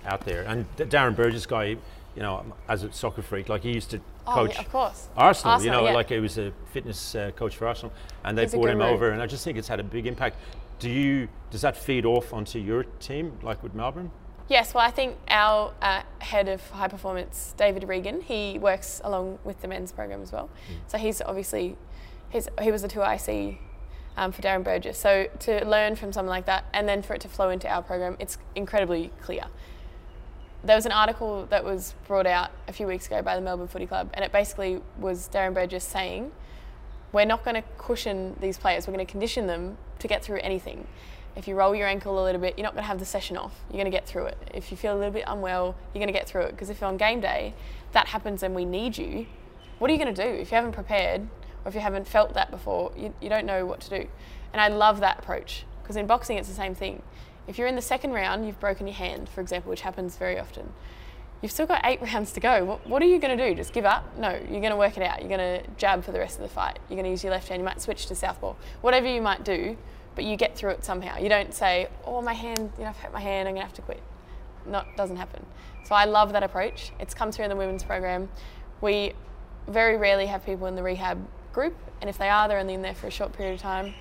out 0.05 0.21
there, 0.21 0.43
and 0.43 0.65
Darren 0.77 1.15
Burgess 1.15 1.45
guy, 1.45 1.63
you 1.63 2.21
know, 2.21 2.45
as 2.67 2.83
a 2.83 2.91
soccer 2.91 3.21
freak, 3.21 3.49
like 3.49 3.63
he 3.63 3.71
used 3.71 3.89
to 3.91 3.97
coach 3.97 4.05
oh, 4.27 4.53
yeah, 4.53 4.59
of 4.59 4.71
course. 4.71 5.07
Arsenal, 5.15 5.53
Arsenal, 5.53 5.61
you 5.63 5.71
know, 5.71 5.87
yeah. 5.87 5.95
like 5.95 6.09
he 6.09 6.19
was 6.19 6.37
a 6.37 6.51
fitness 6.73 7.15
uh, 7.15 7.31
coach 7.35 7.55
for 7.55 7.67
Arsenal, 7.67 7.93
and 8.23 8.37
they 8.37 8.45
brought 8.45 8.69
him 8.69 8.81
over, 8.81 9.11
and 9.11 9.21
I 9.21 9.27
just 9.27 9.43
think 9.43 9.57
it's 9.57 9.67
had 9.67 9.79
a 9.79 9.83
big 9.83 10.05
impact. 10.05 10.37
Do 10.79 10.89
you 10.89 11.29
does 11.51 11.61
that 11.61 11.77
feed 11.77 12.05
off 12.05 12.33
onto 12.33 12.59
your 12.59 12.83
team, 12.99 13.37
like 13.41 13.63
with 13.63 13.73
Melbourne? 13.73 14.11
Yes, 14.47 14.75
well, 14.75 14.85
I 14.85 14.91
think 14.91 15.17
our 15.27 15.73
uh, 15.81 16.03
head 16.19 16.47
of 16.47 16.69
high 16.69 16.87
performance, 16.87 17.55
David 17.57 17.87
Regan, 17.87 18.21
he 18.21 18.59
works 18.59 19.01
along 19.03 19.39
with 19.43 19.61
the 19.61 19.67
men's 19.67 19.91
program 19.91 20.21
as 20.21 20.31
well. 20.31 20.49
Mm. 20.69 20.91
So 20.91 20.97
he's 20.99 21.19
obviously, 21.21 21.75
he's, 22.29 22.47
he 22.61 22.71
was 22.71 22.83
the 22.83 22.87
2IC 22.87 23.57
um, 24.17 24.31
for 24.31 24.43
Darren 24.43 24.63
Burgess. 24.63 24.99
So 24.99 25.27
to 25.39 25.65
learn 25.65 25.95
from 25.95 26.13
someone 26.13 26.29
like 26.29 26.45
that 26.45 26.65
and 26.73 26.87
then 26.87 27.01
for 27.01 27.15
it 27.15 27.21
to 27.21 27.27
flow 27.27 27.49
into 27.49 27.67
our 27.67 27.81
program, 27.81 28.17
it's 28.19 28.37
incredibly 28.53 29.11
clear. 29.21 29.45
There 30.63 30.75
was 30.75 30.85
an 30.85 30.91
article 30.91 31.47
that 31.47 31.63
was 31.63 31.95
brought 32.07 32.27
out 32.27 32.51
a 32.67 32.73
few 32.73 32.85
weeks 32.85 33.07
ago 33.07 33.23
by 33.23 33.35
the 33.35 33.41
Melbourne 33.41 33.67
Footy 33.67 33.85
Club, 33.85 34.09
and 34.13 34.23
it 34.23 34.31
basically 34.31 34.81
was 34.99 35.29
Darren 35.29 35.53
Burgess 35.53 35.83
saying, 35.83 36.31
we're 37.11 37.25
not 37.25 37.43
going 37.43 37.55
to 37.55 37.63
cushion 37.77 38.35
these 38.41 38.57
players. 38.57 38.87
We're 38.87 38.93
going 38.93 39.05
to 39.05 39.11
condition 39.11 39.47
them 39.47 39.77
to 39.99 40.07
get 40.07 40.23
through 40.23 40.39
anything. 40.39 40.87
If 41.35 41.47
you 41.47 41.55
roll 41.55 41.75
your 41.75 41.87
ankle 41.87 42.21
a 42.21 42.23
little 42.23 42.39
bit, 42.39 42.57
you're 42.57 42.63
not 42.63 42.73
going 42.73 42.83
to 42.83 42.87
have 42.87 42.99
the 42.99 43.05
session 43.05 43.35
off. 43.35 43.53
You're 43.69 43.77
going 43.77 43.85
to 43.85 43.91
get 43.91 44.07
through 44.07 44.27
it. 44.27 44.37
If 44.53 44.71
you 44.71 44.77
feel 44.77 44.95
a 44.95 44.97
little 44.97 45.11
bit 45.11 45.25
unwell, 45.27 45.75
you're 45.93 45.99
going 45.99 46.13
to 46.13 46.17
get 46.17 46.27
through 46.27 46.43
it. 46.43 46.51
Because 46.51 46.69
if 46.69 46.81
on 46.81 46.97
game 46.97 47.19
day 47.19 47.53
that 47.91 48.07
happens 48.07 48.41
and 48.41 48.55
we 48.55 48.63
need 48.63 48.97
you, 48.97 49.25
what 49.79 49.89
are 49.89 49.93
you 49.93 49.99
going 49.99 50.13
to 50.13 50.23
do? 50.23 50.29
If 50.29 50.51
you 50.51 50.55
haven't 50.55 50.71
prepared 50.71 51.21
or 51.63 51.69
if 51.69 51.75
you 51.75 51.81
haven't 51.81 52.07
felt 52.07 52.33
that 52.35 52.51
before, 52.51 52.91
you, 52.95 53.13
you 53.21 53.29
don't 53.29 53.45
know 53.45 53.65
what 53.65 53.81
to 53.81 53.89
do. 53.89 54.07
And 54.53 54.61
I 54.61 54.69
love 54.69 55.01
that 55.01 55.19
approach 55.19 55.65
because 55.81 55.97
in 55.97 56.07
boxing 56.07 56.37
it's 56.37 56.47
the 56.47 56.55
same 56.55 56.73
thing. 56.73 57.01
If 57.47 57.57
you're 57.57 57.67
in 57.67 57.75
the 57.75 57.81
second 57.81 58.13
round, 58.13 58.45
you've 58.45 58.59
broken 58.59 58.87
your 58.87 58.95
hand, 58.95 59.29
for 59.29 59.41
example, 59.41 59.69
which 59.69 59.81
happens 59.81 60.15
very 60.15 60.39
often. 60.39 60.71
You've 61.41 61.51
still 61.51 61.67
got 61.67 61.81
eight 61.83 62.01
rounds 62.13 62.31
to 62.33 62.39
go. 62.39 62.63
What, 62.63 62.87
what 62.87 63.01
are 63.01 63.05
you 63.05 63.19
going 63.19 63.37
to 63.37 63.49
do? 63.49 63.55
Just 63.55 63.73
give 63.73 63.85
up? 63.85 64.17
No, 64.17 64.29
you're 64.29 64.61
going 64.61 64.71
to 64.71 64.77
work 64.77 64.97
it 64.97 65.03
out. 65.03 65.19
You're 65.19 65.37
going 65.37 65.61
to 65.61 65.69
jab 65.77 66.03
for 66.03 66.11
the 66.11 66.19
rest 66.19 66.37
of 66.37 66.43
the 66.43 66.49
fight. 66.49 66.79
You're 66.89 66.95
going 66.95 67.03
to 67.03 67.11
use 67.11 67.23
your 67.23 67.31
left 67.31 67.49
hand. 67.49 67.59
You 67.59 67.65
might 67.65 67.81
switch 67.81 68.07
to 68.07 68.15
southpaw. 68.15 68.55
Whatever 68.81 69.07
you 69.07 69.21
might 69.21 69.43
do, 69.43 69.77
but 70.15 70.23
you 70.23 70.35
get 70.35 70.55
through 70.55 70.71
it 70.71 70.85
somehow. 70.85 71.17
You 71.17 71.29
don't 71.29 71.53
say, 71.53 71.87
"Oh, 72.05 72.21
my 72.21 72.33
hand, 72.33 72.71
you 72.77 72.83
know, 72.83 72.89
I've 72.89 72.97
hurt 72.97 73.13
my 73.13 73.19
hand. 73.19 73.47
I'm 73.47 73.53
going 73.55 73.61
to 73.61 73.67
have 73.67 73.75
to 73.75 73.81
quit." 73.81 74.01
Not 74.65 74.87
doesn't 74.97 75.17
happen. 75.17 75.45
So 75.83 75.93
I 75.93 76.05
love 76.05 76.31
that 76.33 76.43
approach. 76.43 76.91
It's 76.99 77.13
come 77.13 77.31
through 77.31 77.45
in 77.45 77.49
the 77.49 77.55
women's 77.55 77.83
program. 77.83 78.29
We 78.81 79.13
very 79.67 79.97
rarely 79.97 80.25
have 80.25 80.45
people 80.45 80.67
in 80.67 80.75
the 80.75 80.83
rehab 80.83 81.25
group, 81.53 81.75
and 82.01 82.09
if 82.09 82.17
they 82.17 82.29
are, 82.29 82.47
they're 82.47 82.59
only 82.59 82.73
in 82.73 82.81
there 82.81 82.95
for 82.95 83.07
a 83.07 83.11
short 83.11 83.33
period 83.33 83.55
of 83.55 83.61
time. 83.61 83.93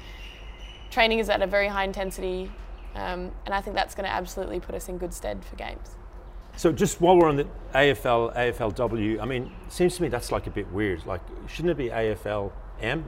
Training 0.90 1.18
is 1.18 1.28
at 1.28 1.42
a 1.42 1.46
very 1.46 1.68
high 1.68 1.84
intensity, 1.84 2.50
um, 2.94 3.30
and 3.44 3.54
I 3.54 3.60
think 3.60 3.76
that's 3.76 3.94
going 3.94 4.04
to 4.04 4.12
absolutely 4.12 4.60
put 4.60 4.74
us 4.74 4.88
in 4.88 4.98
good 4.98 5.12
stead 5.12 5.44
for 5.44 5.56
games. 5.56 5.96
So 6.56 6.70
just 6.70 7.00
while 7.00 7.16
we're 7.18 7.28
on 7.28 7.36
the 7.36 7.48
AFL, 7.74 8.34
AFLW, 8.36 9.20
I 9.20 9.24
mean, 9.24 9.50
seems 9.68 9.96
to 9.96 10.02
me 10.02 10.08
that's 10.08 10.30
like 10.30 10.46
a 10.46 10.50
bit 10.50 10.70
weird. 10.72 11.04
Like, 11.04 11.20
shouldn't 11.48 11.72
it 11.72 11.76
be 11.76 11.88
AFLM, 11.88 13.02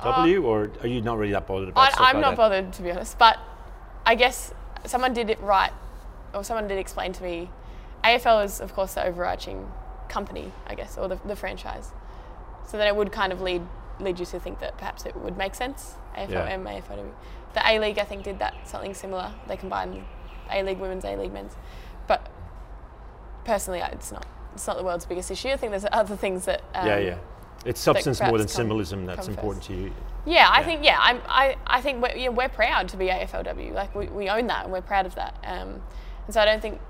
AFLW, 0.00 0.38
uh, 0.38 0.46
or 0.46 0.70
are 0.82 0.86
you 0.86 1.00
not 1.00 1.18
really 1.18 1.32
that 1.32 1.46
bothered 1.46 1.70
about 1.70 1.80
I, 1.88 1.90
stuff 1.90 2.00
I'm 2.00 2.16
like 2.16 2.22
not 2.22 2.30
that? 2.30 2.36
bothered 2.36 2.72
to 2.74 2.82
be 2.82 2.90
honest, 2.90 3.18
but 3.18 3.38
I 4.06 4.14
guess 4.14 4.52
someone 4.84 5.12
did 5.12 5.30
it 5.30 5.40
right, 5.40 5.72
or 6.34 6.44
someone 6.44 6.68
did 6.68 6.78
explain 6.78 7.12
to 7.14 7.22
me. 7.22 7.50
AFL 8.04 8.44
is, 8.44 8.60
of 8.60 8.74
course, 8.74 8.94
the 8.94 9.04
overarching 9.04 9.70
company, 10.08 10.52
I 10.66 10.74
guess, 10.74 10.96
or 10.96 11.08
the, 11.08 11.18
the 11.26 11.36
franchise. 11.36 11.90
So 12.66 12.76
then 12.78 12.86
it 12.86 12.94
would 12.96 13.12
kind 13.12 13.32
of 13.32 13.40
lead 13.40 13.62
lead 14.00 14.20
you 14.20 14.26
to 14.26 14.38
think 14.38 14.60
that 14.60 14.78
perhaps 14.78 15.04
it 15.06 15.16
would 15.16 15.36
make 15.36 15.54
sense. 15.54 15.94
AFLM, 16.16 16.30
Yeah. 16.30 16.80
AFLW. 16.80 17.10
The 17.54 17.68
A 17.68 17.78
League, 17.80 17.98
I 17.98 18.04
think, 18.04 18.22
did 18.22 18.38
that 18.38 18.54
something 18.68 18.94
similar. 18.94 19.32
They 19.48 19.56
combined 19.56 20.04
A 20.50 20.62
League 20.62 20.78
women's, 20.78 21.04
A 21.04 21.16
League 21.16 21.32
men's. 21.32 21.56
But 22.06 22.30
personally, 23.44 23.80
it's 23.80 24.12
not. 24.12 24.26
It's 24.54 24.66
not 24.66 24.76
the 24.76 24.84
world's 24.84 25.06
biggest 25.06 25.30
issue. 25.30 25.48
I 25.48 25.56
think 25.56 25.70
there's 25.72 25.86
other 25.90 26.16
things 26.16 26.44
that. 26.44 26.62
Um, 26.74 26.86
yeah, 26.86 26.98
yeah. 26.98 27.18
It's 27.64 27.80
substance 27.80 28.20
more 28.20 28.38
than 28.38 28.48
symbolism 28.48 29.04
that's 29.04 29.28
important 29.28 29.64
first. 29.64 29.76
to 29.76 29.84
you. 29.84 29.92
Yeah, 30.26 30.48
I 30.50 30.62
think 30.62 30.84
yeah, 30.84 30.98
I'm, 31.00 31.20
I 31.26 31.56
I 31.66 31.80
think 31.80 32.02
we're, 32.02 32.16
yeah, 32.16 32.28
we're 32.28 32.48
proud 32.48 32.88
to 32.90 32.96
be 32.96 33.06
AFLW. 33.06 33.72
Like 33.72 33.94
we, 33.94 34.06
we 34.08 34.28
own 34.28 34.46
that 34.46 34.64
and 34.64 34.72
we're 34.72 34.82
proud 34.82 35.06
of 35.06 35.14
that. 35.16 35.34
Um, 35.44 35.82
and 36.26 36.34
so 36.34 36.40
I 36.40 36.44
don't 36.44 36.60
think 36.60 36.80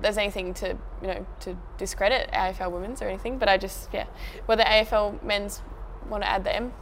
there's 0.00 0.18
anything 0.18 0.54
to 0.54 0.76
you 1.02 1.08
know 1.08 1.26
to 1.40 1.56
discredit 1.78 2.30
AFL 2.32 2.72
women's 2.72 3.02
or 3.02 3.08
anything. 3.08 3.38
But 3.38 3.48
I 3.48 3.56
just 3.56 3.88
yeah, 3.92 4.06
whether 4.46 4.64
AFL 4.64 5.22
men's 5.22 5.62
want 6.08 6.22
to 6.22 6.28
add 6.28 6.44
the 6.44 6.54
M, 6.54 6.72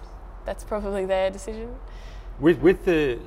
that's 0.45 0.65
probably 0.65 1.05
their 1.05 1.31
decision. 1.31 1.77
With 2.41 2.61
with 2.61 2.85
the 2.85 3.19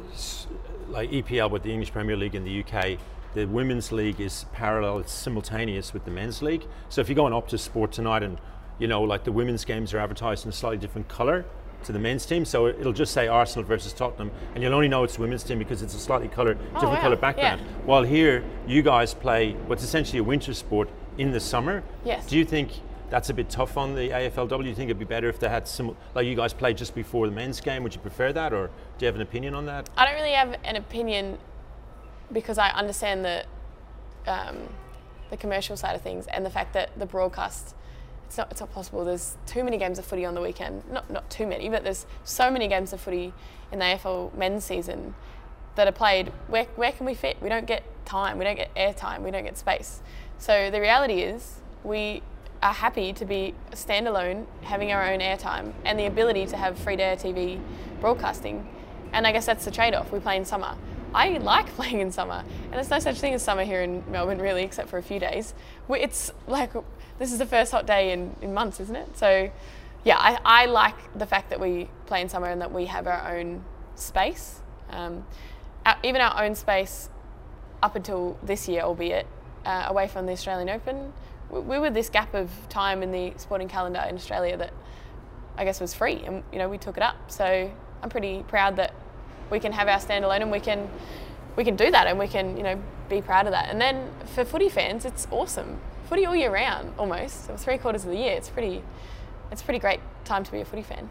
like 0.88 1.12
EPL 1.12 1.52
with 1.52 1.64
the 1.64 1.72
English 1.72 1.91
Premier 1.91 2.18
League 2.18 2.36
in 2.36 2.43
the 2.43 2.64
UK, 2.64 2.97
the 3.34 3.45
women's 3.45 3.91
league 3.91 4.20
is 4.20 4.45
parallel, 4.52 4.99
it's 4.99 5.14
simultaneous 5.14 5.93
with 5.93 6.06
the 6.06 6.12
men's 6.12 6.41
league. 6.41 6.66
So 6.89 7.02
if 7.02 7.10
you 7.10 7.16
go 7.16 7.26
on 7.26 7.32
Optus 7.32 7.60
Sport 7.60 7.91
tonight 7.91 8.24
and 8.24 8.39
you 8.82 8.88
know 8.88 9.01
like 9.03 9.23
the 9.23 9.32
women's 9.32 9.63
games 9.63 9.93
are 9.93 9.99
advertised 9.99 10.43
in 10.45 10.49
a 10.49 10.53
slightly 10.53 10.77
different 10.79 11.07
colour 11.07 11.45
to 11.84 11.91
the 11.91 11.99
men's 11.99 12.25
team, 12.27 12.45
so 12.45 12.67
it'll 12.67 12.93
just 12.93 13.11
say 13.13 13.27
Arsenal 13.27 13.63
versus 13.65 13.91
Tottenham, 13.93 14.29
and 14.53 14.63
you'll 14.63 14.73
only 14.73 14.88
know 14.88 15.03
it's 15.03 15.15
the 15.15 15.21
women's 15.21 15.43
team 15.43 15.57
because 15.57 15.82
it's 15.82 15.95
a 15.95 15.99
slightly 15.99 16.27
colour, 16.27 16.53
different 16.53 16.84
Oh, 16.84 16.89
wow. 16.89 17.01
colour 17.01 17.15
background. 17.15 17.61
Yeah. 17.61 17.67
While 17.86 18.03
here, 18.03 18.43
you 18.67 18.84
guys 18.84 19.15
play 19.15 19.53
what's 19.65 19.84
essentially 19.84 20.19
a 20.19 20.23
winter 20.23 20.53
sport 20.53 20.89
in 21.17 21.32
the 21.32 21.39
summer. 21.39 21.84
Yes. 22.05 22.27
Do 22.27 22.38
you 22.38 22.45
think 22.45 22.69
that's 23.09 23.32
a 23.32 23.34
bit 23.34 23.49
tough 23.49 23.77
on 23.77 23.95
the 23.95 24.09
AFLW? 24.11 24.61
Do 24.61 24.69
you 24.69 24.75
think 24.75 24.89
it'd 24.91 24.99
be 24.99 25.05
better 25.05 25.27
if 25.27 25.39
they 25.39 25.49
had 25.49 25.67
some, 25.67 25.97
like 26.13 26.27
you 26.27 26.36
guys 26.36 26.53
played 26.53 26.77
just 26.77 26.93
before 26.93 27.25
the 27.27 27.34
men's 27.34 27.59
game? 27.59 27.82
Would 27.82 27.95
you 27.95 28.01
prefer 28.01 28.32
that, 28.34 28.53
or 28.53 28.67
do 28.67 29.05
you 29.05 29.07
have 29.07 29.15
an 29.15 29.21
opinion 29.23 29.55
on 29.55 29.65
that? 29.65 29.89
I 29.97 30.05
don't 30.05 30.15
really 30.15 30.34
have 30.34 30.55
an 30.63 30.75
opinion 30.75 31.39
because 32.32 32.59
I 32.59 32.69
understand 32.69 33.25
the 33.25 33.45
um, 34.27 34.57
the 35.32 35.38
commercial 35.38 35.75
side 35.75 35.95
of 35.95 36.01
things 36.03 36.27
and 36.27 36.45
the 36.45 36.49
fact 36.51 36.73
that 36.73 36.91
the 36.99 37.07
broadcast 37.07 37.73
it's 38.32 38.38
not 38.38 38.49
it's 38.49 38.61
not 38.61 38.71
possible. 38.71 39.03
There's 39.03 39.36
too 39.45 39.61
many 39.61 39.77
games 39.77 39.99
of 39.99 40.05
footy 40.05 40.23
on 40.23 40.36
the 40.36 40.41
weekend. 40.41 40.89
Not 40.89 41.11
not 41.11 41.29
too 41.29 41.45
many, 41.45 41.67
but 41.67 41.84
there's 41.84 42.05
so 42.23 42.49
many 42.49 42.69
games 42.69 42.93
of 42.93 43.01
footy 43.01 43.34
in 43.73 43.79
the 43.79 43.84
AFL 43.84 44.34
men's 44.36 44.63
season 44.63 45.15
that 45.75 45.86
are 45.86 45.91
played. 45.91 46.32
Where 46.47 46.63
where 46.77 46.93
can 46.93 47.05
we 47.05 47.13
fit? 47.13 47.36
We 47.41 47.49
don't 47.49 47.65
get 47.65 47.84
time. 48.05 48.38
We 48.38 48.45
don't 48.45 48.55
get 48.55 48.71
air 48.73 48.93
time. 48.93 49.25
We 49.25 49.32
don't 49.32 49.43
get 49.43 49.57
space. 49.57 50.01
So 50.38 50.71
the 50.71 50.79
reality 50.79 51.19
is 51.19 51.55
we 51.84 52.23
are 52.63 52.71
happy 52.71 53.11
to 53.11 53.25
be 53.25 53.53
standalone, 53.73 54.45
having 54.61 54.93
our 54.93 55.11
own 55.11 55.19
airtime 55.19 55.73
and 55.84 55.99
the 55.99 56.05
ability 56.05 56.45
to 56.45 56.55
have 56.55 56.79
free 56.79 56.95
to 56.95 57.03
air 57.03 57.17
TV 57.17 57.59
broadcasting. 57.99 58.65
And 59.11 59.27
I 59.27 59.34
guess 59.34 59.45
that's 59.45 59.65
the 59.65 59.71
trade 59.71 59.93
off. 59.93 60.09
We 60.13 60.21
play 60.21 60.38
in 60.38 60.45
summer. 60.45 60.77
I 61.13 61.38
like 61.39 61.67
playing 61.75 61.99
in 61.99 62.13
summer, 62.13 62.45
and 62.63 62.73
there's 62.73 62.89
no 62.89 62.99
such 62.99 63.19
thing 63.19 63.34
as 63.34 63.43
summer 63.43 63.65
here 63.65 63.82
in 63.82 64.05
Melbourne, 64.09 64.39
really, 64.39 64.63
except 64.63 64.88
for 64.88 64.97
a 64.97 65.03
few 65.03 65.19
days. 65.19 65.53
It's 65.89 66.32
like 66.47 66.71
this 67.22 67.32
is 67.32 67.38
the 67.38 67.45
first 67.45 67.72
hot 67.72 67.86
day 67.86 68.13
in, 68.13 68.36
in 68.41 68.51
months, 68.51 68.80
isn't 68.80 68.95
it? 68.95 69.15
So, 69.15 69.51
yeah, 70.03 70.17
I, 70.17 70.39
I 70.43 70.65
like 70.65 70.95
the 71.15 71.28
fact 71.28 71.51
that 71.51 71.59
we 71.59 71.88
play 72.07 72.19
in 72.19 72.30
summer 72.30 72.47
and 72.47 72.59
that 72.61 72.74
we 72.74 72.88
have 72.88 73.05
our 73.05 73.38
own 73.38 73.63
space. 73.93 74.59
Um, 74.89 75.24
our, 75.86 75.97
even 76.03 76.19
our 76.19 76.43
own 76.43 76.55
space 76.55 77.09
up 77.84 77.95
until 77.95 78.39
this 78.41 78.67
year, 78.67 78.82
albeit 78.82 79.28
uh, 79.65 79.86
away 79.88 80.07
from 80.07 80.26
the 80.26 80.32
Australian 80.32 80.67
Open, 80.67 81.13
we, 81.51 81.59
we 81.59 81.78
were 81.78 81.91
this 81.91 82.09
gap 82.09 82.34
of 82.34 82.49
time 82.69 83.03
in 83.03 83.11
the 83.11 83.34
sporting 83.38 83.67
calendar 83.67 84.03
in 84.09 84.15
Australia 84.15 84.57
that 84.57 84.74
I 85.57 85.63
guess 85.63 85.80
was 85.80 85.93
free, 85.93 86.24
and 86.26 86.41
you 86.51 86.57
know 86.57 86.69
we 86.69 86.80
took 86.80 86.97
it 86.97 87.03
up. 87.03 87.30
So 87.30 87.69
I'm 88.01 88.09
pretty 88.09 88.43
proud 88.47 88.78
that 88.78 88.95
we 89.51 89.59
can 89.59 89.74
have 89.74 89.88
our 89.88 89.99
standalone 89.99 90.41
and 90.41 90.51
we 90.51 90.59
can 90.59 90.89
we 91.55 91.63
can 91.63 91.76
do 91.76 91.91
that 91.91 92.07
and 92.07 92.17
we 92.17 92.28
can 92.28 92.57
you 92.57 92.63
know 92.63 92.82
be 93.09 93.22
proud 93.22 93.45
of 93.45 93.51
that. 93.51 93.69
And 93.69 93.80
then 93.80 94.09
for 94.34 94.43
footy 94.43 94.69
fans, 94.69 95.05
it's 95.05 95.28
awesome. 95.30 95.80
Footy 96.12 96.26
all 96.26 96.36
year 96.36 96.51
round, 96.51 96.93
almost 96.99 97.49
or 97.49 97.55
three 97.55 97.78
quarters 97.78 98.03
of 98.03 98.09
the 98.12 98.18
year. 98.18 98.34
It's 98.34 98.49
pretty 98.49 98.84
it's 99.49 99.62
a 99.62 99.64
pretty 99.64 99.80
great 99.80 100.01
time 100.26 100.43
to 100.43 100.51
be 100.51 100.59
a 100.59 100.66
footy 100.66 100.82
fan. 100.82 101.07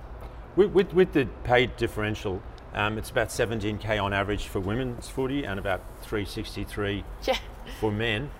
With, 0.56 0.72
with, 0.72 0.92
with 0.92 1.14
the 1.14 1.26
paid 1.42 1.74
differential, 1.78 2.42
um, 2.74 2.98
it's 2.98 3.08
about 3.08 3.28
17k 3.28 4.02
on 4.02 4.12
average 4.12 4.48
for 4.48 4.60
women's 4.60 5.08
footy 5.08 5.44
and 5.44 5.58
about 5.58 5.80
363 6.02 7.02
Yeah. 7.26 7.38
for 7.80 7.90
men. 7.90 8.30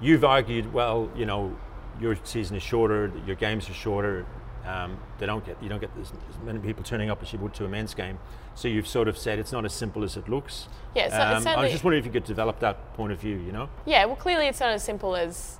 You've 0.00 0.24
argued, 0.24 0.72
well, 0.72 1.10
you 1.14 1.26
know, 1.26 1.54
your 2.00 2.16
season 2.24 2.56
is 2.56 2.62
shorter, 2.62 3.12
your 3.26 3.36
games 3.36 3.68
are 3.68 3.74
shorter. 3.74 4.24
Um, 4.66 4.96
they 5.18 5.26
don't 5.26 5.44
get 5.44 5.62
you 5.62 5.68
don't 5.68 5.80
get 5.80 5.90
as, 6.00 6.12
many 6.42 6.60
people 6.60 6.82
turning 6.82 7.10
up 7.10 7.22
as 7.22 7.30
you 7.30 7.38
would 7.40 7.52
to 7.54 7.66
a 7.66 7.68
men's 7.68 7.92
game. 7.92 8.18
So 8.54 8.68
you've 8.68 8.88
sort 8.88 9.06
of 9.06 9.18
said 9.18 9.38
it's 9.38 9.52
not 9.52 9.66
as 9.66 9.74
simple 9.74 10.02
as 10.02 10.16
it 10.16 10.30
looks. 10.30 10.68
Yeah, 10.94 11.10
so 11.10 11.36
it's 11.36 11.46
Um, 11.46 11.58
I 11.58 11.62
was 11.64 11.72
just 11.72 11.84
wondering 11.84 12.00
if 12.00 12.06
you 12.06 12.12
could 12.12 12.24
develop 12.24 12.58
that 12.60 12.94
point 12.94 13.12
of 13.12 13.20
view. 13.20 13.36
You 13.36 13.52
know, 13.52 13.68
Yeah, 13.84 14.06
well, 14.06 14.16
clearly 14.16 14.46
it's 14.46 14.60
not 14.60 14.70
as 14.70 14.82
simple 14.82 15.14
as 15.14 15.58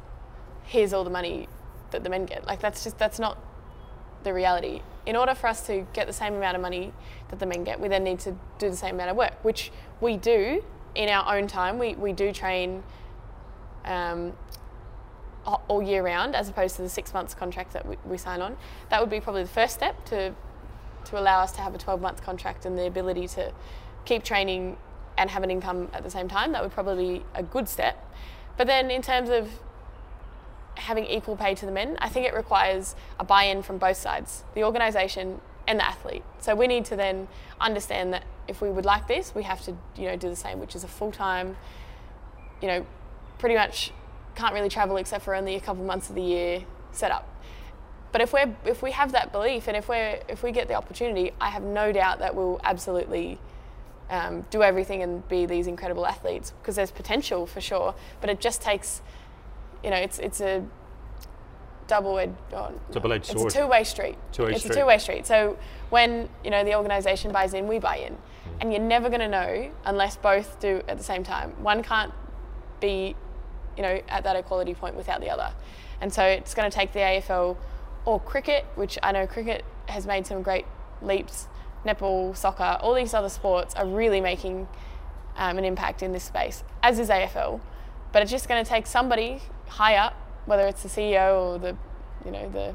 here's 0.66 0.92
all 0.92 1.04
the 1.04 1.10
money 1.10 1.48
that 1.90 2.04
the 2.04 2.10
men 2.10 2.26
get. 2.26 2.46
Like 2.46 2.60
that's 2.60 2.84
just 2.84 2.98
that's 2.98 3.18
not 3.18 3.38
the 4.22 4.34
reality. 4.34 4.82
In 5.06 5.16
order 5.16 5.34
for 5.34 5.46
us 5.46 5.64
to 5.66 5.86
get 5.92 6.06
the 6.06 6.12
same 6.12 6.34
amount 6.34 6.56
of 6.56 6.62
money 6.62 6.92
that 7.28 7.38
the 7.38 7.46
men 7.46 7.64
get, 7.64 7.80
we 7.80 7.88
then 7.88 8.04
need 8.04 8.18
to 8.20 8.36
do 8.58 8.68
the 8.68 8.76
same 8.76 8.96
amount 8.96 9.10
of 9.10 9.16
work, 9.16 9.34
which 9.42 9.70
we 10.00 10.16
do 10.16 10.64
in 10.94 11.08
our 11.08 11.36
own 11.36 11.46
time. 11.46 11.78
We 11.78 11.94
we 11.94 12.12
do 12.12 12.32
train 12.32 12.82
um, 13.84 14.32
all 15.68 15.80
year 15.80 16.02
round, 16.02 16.34
as 16.34 16.48
opposed 16.48 16.76
to 16.76 16.82
the 16.82 16.88
six 16.88 17.14
months 17.14 17.34
contract 17.34 17.72
that 17.72 17.86
we, 17.86 17.96
we 18.04 18.18
sign 18.18 18.42
on. 18.42 18.56
That 18.90 19.00
would 19.00 19.10
be 19.10 19.20
probably 19.20 19.44
the 19.44 19.48
first 19.48 19.74
step 19.74 20.04
to 20.06 20.34
to 21.04 21.20
allow 21.20 21.40
us 21.40 21.52
to 21.52 21.60
have 21.60 21.72
a 21.72 21.78
12 21.78 22.00
month 22.00 22.22
contract 22.22 22.66
and 22.66 22.76
the 22.76 22.86
ability 22.86 23.28
to 23.28 23.52
keep 24.04 24.24
training 24.24 24.76
and 25.16 25.30
have 25.30 25.44
an 25.44 25.50
income 25.50 25.88
at 25.92 26.02
the 26.02 26.10
same 26.10 26.28
time. 26.28 26.50
That 26.50 26.62
would 26.62 26.72
probably 26.72 27.18
be 27.18 27.24
a 27.34 27.44
good 27.44 27.68
step. 27.68 28.12
But 28.56 28.66
then, 28.66 28.90
in 28.90 29.02
terms 29.02 29.30
of 29.30 29.48
having 30.76 31.04
equal 31.06 31.36
pay 31.36 31.54
to 31.54 31.66
the 31.66 31.72
men, 31.72 31.96
I 32.00 32.08
think 32.08 32.26
it 32.26 32.34
requires 32.34 32.94
a 33.18 33.24
buy 33.24 33.44
in 33.44 33.62
from 33.62 33.78
both 33.78 33.96
sides 33.96 34.44
the 34.54 34.64
organisation 34.64 35.40
and 35.66 35.80
the 35.80 35.86
athlete. 35.86 36.22
So 36.38 36.54
we 36.54 36.66
need 36.66 36.84
to 36.86 36.96
then 36.96 37.28
understand 37.60 38.12
that 38.12 38.24
if 38.46 38.60
we 38.60 38.70
would 38.70 38.84
like 38.84 39.08
this, 39.08 39.34
we 39.34 39.42
have 39.42 39.62
to 39.62 39.76
you 39.96 40.06
know, 40.06 40.16
do 40.16 40.28
the 40.28 40.36
same, 40.36 40.60
which 40.60 40.76
is 40.76 40.84
a 40.84 40.88
full 40.88 41.10
time, 41.10 41.56
you 42.62 42.68
know, 42.68 42.86
pretty 43.38 43.56
much 43.56 43.92
can't 44.34 44.54
really 44.54 44.68
travel 44.68 44.96
except 44.96 45.24
for 45.24 45.34
only 45.34 45.56
a 45.56 45.60
couple 45.60 45.82
months 45.84 46.08
of 46.08 46.14
the 46.14 46.22
year 46.22 46.64
setup. 46.92 47.28
But 48.12 48.20
if 48.20 48.32
we're 48.32 48.54
if 48.64 48.82
we 48.82 48.92
have 48.92 49.12
that 49.12 49.32
belief 49.32 49.66
and 49.66 49.76
if 49.76 49.88
we're 49.88 50.20
if 50.28 50.42
we 50.42 50.52
get 50.52 50.68
the 50.68 50.74
opportunity, 50.74 51.32
I 51.40 51.50
have 51.50 51.62
no 51.62 51.92
doubt 51.92 52.20
that 52.20 52.34
we'll 52.34 52.60
absolutely 52.62 53.38
um, 54.08 54.44
do 54.50 54.62
everything 54.62 55.02
and 55.02 55.26
be 55.28 55.46
these 55.46 55.66
incredible 55.66 56.06
athletes 56.06 56.52
because 56.60 56.76
there's 56.76 56.90
potential 56.90 57.46
for 57.46 57.60
sure. 57.60 57.94
But 58.20 58.30
it 58.30 58.40
just 58.40 58.62
takes, 58.62 59.02
you 59.86 59.90
know, 59.92 59.96
it's 59.98 60.18
it's 60.18 60.40
a 60.40 60.62
double-edged. 61.86 62.32
Oh, 62.52 62.72
Double-edged 62.90 63.30
it's 63.32 63.54
a 63.54 63.60
two-way 63.60 63.84
street. 63.84 64.16
Two-way 64.32 64.50
it's 64.50 64.60
street. 64.64 64.72
a 64.76 64.80
two-way 64.80 64.98
street. 64.98 65.26
So 65.26 65.56
when 65.90 66.28
you 66.44 66.50
know 66.50 66.64
the 66.64 66.74
organisation 66.74 67.30
buys 67.32 67.54
in, 67.54 67.68
we 67.68 67.78
buy 67.78 67.98
in, 67.98 68.14
Mm. 68.14 68.18
and 68.60 68.72
you're 68.72 68.82
never 68.82 69.08
going 69.08 69.20
to 69.20 69.28
know 69.28 69.70
unless 69.84 70.16
both 70.16 70.58
do 70.60 70.82
at 70.88 70.98
the 70.98 71.04
same 71.04 71.22
time. 71.24 71.50
One 71.62 71.82
can't 71.82 72.12
be, 72.80 73.14
you 73.76 73.82
know, 73.82 74.00
at 74.08 74.24
that 74.24 74.36
equality 74.36 74.74
point 74.74 74.96
without 74.96 75.20
the 75.20 75.30
other, 75.30 75.52
and 76.00 76.12
so 76.12 76.22
it's 76.24 76.52
going 76.54 76.68
to 76.70 76.74
take 76.76 76.92
the 76.92 76.98
AFL 77.00 77.56
or 78.04 78.18
cricket, 78.20 78.64
which 78.74 78.98
I 79.04 79.12
know 79.12 79.26
cricket 79.26 79.64
has 79.88 80.04
made 80.06 80.26
some 80.26 80.42
great 80.42 80.66
leaps. 81.00 81.46
Netball, 81.84 82.36
soccer, 82.36 82.78
all 82.80 82.94
these 82.94 83.14
other 83.14 83.28
sports 83.28 83.74
are 83.76 83.86
really 83.86 84.20
making 84.20 84.66
um, 85.36 85.56
an 85.58 85.64
impact 85.64 86.02
in 86.02 86.10
this 86.12 86.24
space, 86.24 86.64
as 86.82 86.98
is 86.98 87.08
AFL. 87.10 87.60
But 88.16 88.22
it's 88.22 88.32
just 88.32 88.48
going 88.48 88.64
to 88.64 88.66
take 88.66 88.86
somebody 88.86 89.42
high 89.68 89.96
up, 89.96 90.14
whether 90.46 90.66
it's 90.66 90.82
the 90.82 90.88
CEO 90.88 91.38
or 91.38 91.58
the, 91.58 91.76
you 92.24 92.30
know, 92.30 92.48
the 92.48 92.74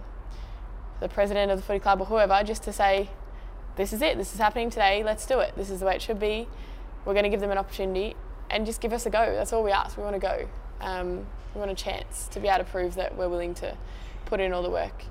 the 0.99 1.09
president 1.09 1.49
of 1.49 1.57
the 1.57 1.63
footy 1.63 1.79
club 1.79 1.99
or 1.99 2.05
whoever, 2.05 2.43
just 2.43 2.61
to 2.61 2.71
say, 2.71 3.09
this 3.75 3.91
is 3.91 4.03
it, 4.03 4.19
this 4.19 4.35
is 4.35 4.39
happening 4.39 4.69
today, 4.69 5.03
let's 5.03 5.25
do 5.25 5.39
it. 5.39 5.55
This 5.55 5.71
is 5.71 5.79
the 5.79 5.87
way 5.87 5.95
it 5.95 6.01
should 6.03 6.19
be. 6.19 6.47
We're 7.05 7.13
going 7.13 7.23
to 7.23 7.29
give 7.31 7.39
them 7.39 7.49
an 7.49 7.57
opportunity 7.57 8.15
and 8.51 8.67
just 8.67 8.81
give 8.81 8.93
us 8.93 9.07
a 9.07 9.09
go. 9.09 9.33
That's 9.33 9.51
all 9.51 9.63
we 9.63 9.71
ask. 9.71 9.97
We 9.97 10.03
want 10.03 10.13
to 10.13 10.19
go. 10.19 10.47
Um, 10.79 11.25
we 11.55 11.59
want 11.59 11.71
a 11.71 11.73
chance 11.73 12.27
to 12.27 12.39
be 12.39 12.47
able 12.47 12.63
to 12.63 12.69
prove 12.69 12.93
that 12.93 13.17
we're 13.17 13.27
willing 13.27 13.55
to 13.55 13.75
put 14.27 14.39
in 14.39 14.53
all 14.53 14.61
the 14.61 14.69
work. 14.69 15.05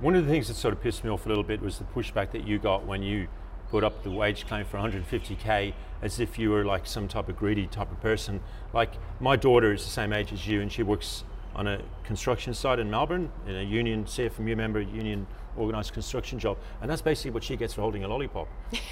One 0.00 0.14
of 0.14 0.24
the 0.24 0.30
things 0.32 0.48
that 0.48 0.54
sort 0.54 0.72
of 0.72 0.82
pissed 0.82 1.04
me 1.04 1.10
off 1.10 1.26
a 1.26 1.28
little 1.28 1.44
bit 1.44 1.60
was 1.60 1.76
the 1.76 1.84
pushback 1.84 2.30
that 2.30 2.46
you 2.46 2.58
got 2.58 2.86
when 2.86 3.02
you 3.02 3.28
put 3.76 3.84
up 3.84 4.02
the 4.02 4.10
wage 4.10 4.46
claim 4.46 4.64
for 4.64 4.78
150k 4.78 5.74
as 6.00 6.18
if 6.18 6.38
you 6.38 6.48
were 6.48 6.64
like 6.64 6.86
some 6.86 7.06
type 7.06 7.28
of 7.28 7.36
greedy 7.36 7.66
type 7.66 7.92
of 7.92 8.00
person. 8.00 8.40
Like 8.72 8.94
my 9.20 9.36
daughter 9.36 9.74
is 9.74 9.84
the 9.84 9.90
same 9.90 10.14
age 10.14 10.32
as 10.32 10.48
you 10.48 10.62
and 10.62 10.72
she 10.72 10.82
works 10.82 11.24
on 11.54 11.66
a 11.66 11.82
construction 12.02 12.54
site 12.54 12.78
in 12.78 12.90
Melbourne 12.90 13.30
in 13.46 13.54
a 13.54 13.62
union 13.62 14.06
CFMU 14.06 14.56
member 14.56 14.80
union 14.80 15.26
organised 15.58 15.92
construction 15.92 16.38
job 16.38 16.56
and 16.80 16.90
that's 16.90 17.02
basically 17.02 17.32
what 17.32 17.44
she 17.44 17.54
gets 17.54 17.74
for 17.74 17.82
holding 17.82 18.02
a 18.02 18.08
lollipop 18.08 18.48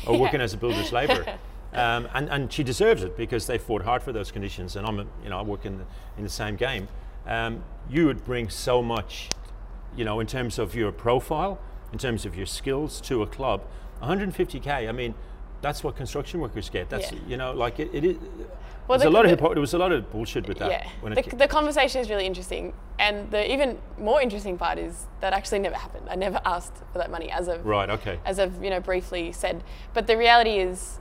or 0.07 0.19
working 0.25 0.43
as 0.43 0.53
a 0.53 0.59
builder's 0.59 0.93
labourer. 0.93 1.25
Um, 1.73 2.09
and, 2.15 2.29
and 2.29 2.53
she 2.53 2.63
deserves 2.63 3.03
it 3.03 3.17
because 3.17 3.49
they 3.49 3.59
fought 3.59 3.83
hard 3.83 4.01
for 4.01 4.13
those 4.13 4.31
conditions 4.31 4.77
and 4.77 4.87
I'm 4.87 5.01
a, 5.01 5.07
you 5.25 5.31
know 5.31 5.41
I 5.41 5.43
work 5.43 5.67
in 5.67 5.79
the, 5.79 5.85
in 6.17 6.23
the 6.23 6.31
same 6.31 6.55
game. 6.55 6.87
Um, 7.27 7.65
you 7.91 8.07
would 8.07 8.25
bring 8.25 8.49
so 8.49 8.81
much 8.81 9.29
you 9.97 10.05
know, 10.05 10.21
in 10.21 10.27
terms 10.27 10.59
of 10.59 10.75
your 10.75 10.93
profile, 10.93 11.59
in 11.93 11.99
terms 11.99 12.27
of 12.27 12.37
your 12.37 12.47
skills 12.47 13.01
to 13.03 13.23
a 13.23 13.27
club, 13.27 13.63
150k. 14.05 14.89
I 14.89 14.93
mean, 14.93 15.15
that's 15.63 15.83
what 15.83 15.97
construction 15.97 16.41
workers 16.41 16.69
get. 16.71 16.91
That's 16.91 17.13
Yeah. 17.13 17.19
you 17.27 17.37
know, 17.37 17.53
like 17.53 17.79
it. 17.81 17.91
it 17.93 18.05
is, 18.05 18.17
Well, 18.87 18.99
there's 18.99 19.09
a 19.09 19.11
the- 19.11 19.19
of 19.19 19.25
the- 19.25 19.29
hypo- 19.31 19.55
there 19.55 19.61
was 19.61 19.73
a 19.75 19.79
lot 19.79 19.93
of 19.93 20.11
bullshit 20.13 20.47
with 20.47 20.59
that. 20.59 20.71
yeah. 20.71 20.87
When 21.01 21.15
The, 21.15 21.23
the 21.23 21.49
conversation 21.49 22.01
is 22.03 22.11
really 22.11 22.27
interesting. 22.27 22.75
And 22.99 23.31
the 23.31 23.51
even 23.51 23.79
more 23.99 24.21
interesting 24.21 24.59
part 24.59 24.79
is 24.79 25.07
that 25.21 25.33
actually 25.33 25.61
never 25.61 25.77
happened. 25.77 26.07
I 26.11 26.17
never 26.17 26.41
asked 26.45 26.77
for 26.93 26.99
that 26.99 27.11
money 27.11 27.31
as 27.31 27.49
of 27.49 27.65
right. 27.65 27.89
Okay. 27.89 28.19
as 28.27 28.39
I've 28.39 28.63
you 28.63 28.71
know 28.71 28.81
briefly 28.81 29.33
said. 29.33 29.65
But 29.95 30.07
the 30.07 30.17
reality 30.19 30.59
is, 30.59 31.01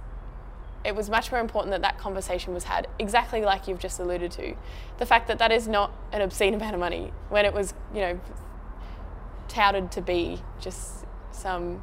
it 0.86 0.96
was 0.96 1.10
much 1.10 1.32
more 1.32 1.40
important 1.42 1.72
that 1.72 1.82
that 1.82 1.98
conversation 1.98 2.54
was 2.54 2.66
had 2.66 2.88
exactly 3.00 3.42
like 3.42 3.68
you've 3.68 3.80
just 3.80 4.00
alluded 4.00 4.32
to. 4.32 4.56
The 4.98 5.06
fact 5.06 5.28
that 5.28 5.40
that 5.40 5.52
is 5.52 5.68
not 5.68 5.92
an 6.14 6.22
obscene 6.22 6.54
amount 6.54 6.74
of 6.74 6.80
money 6.80 7.12
when 7.30 7.46
it 7.46 7.54
was 7.54 7.74
you 7.94 8.02
know 8.02 8.20
touted 9.48 9.92
to 9.92 10.02
be 10.02 10.42
just 10.60 11.06
some 11.32 11.82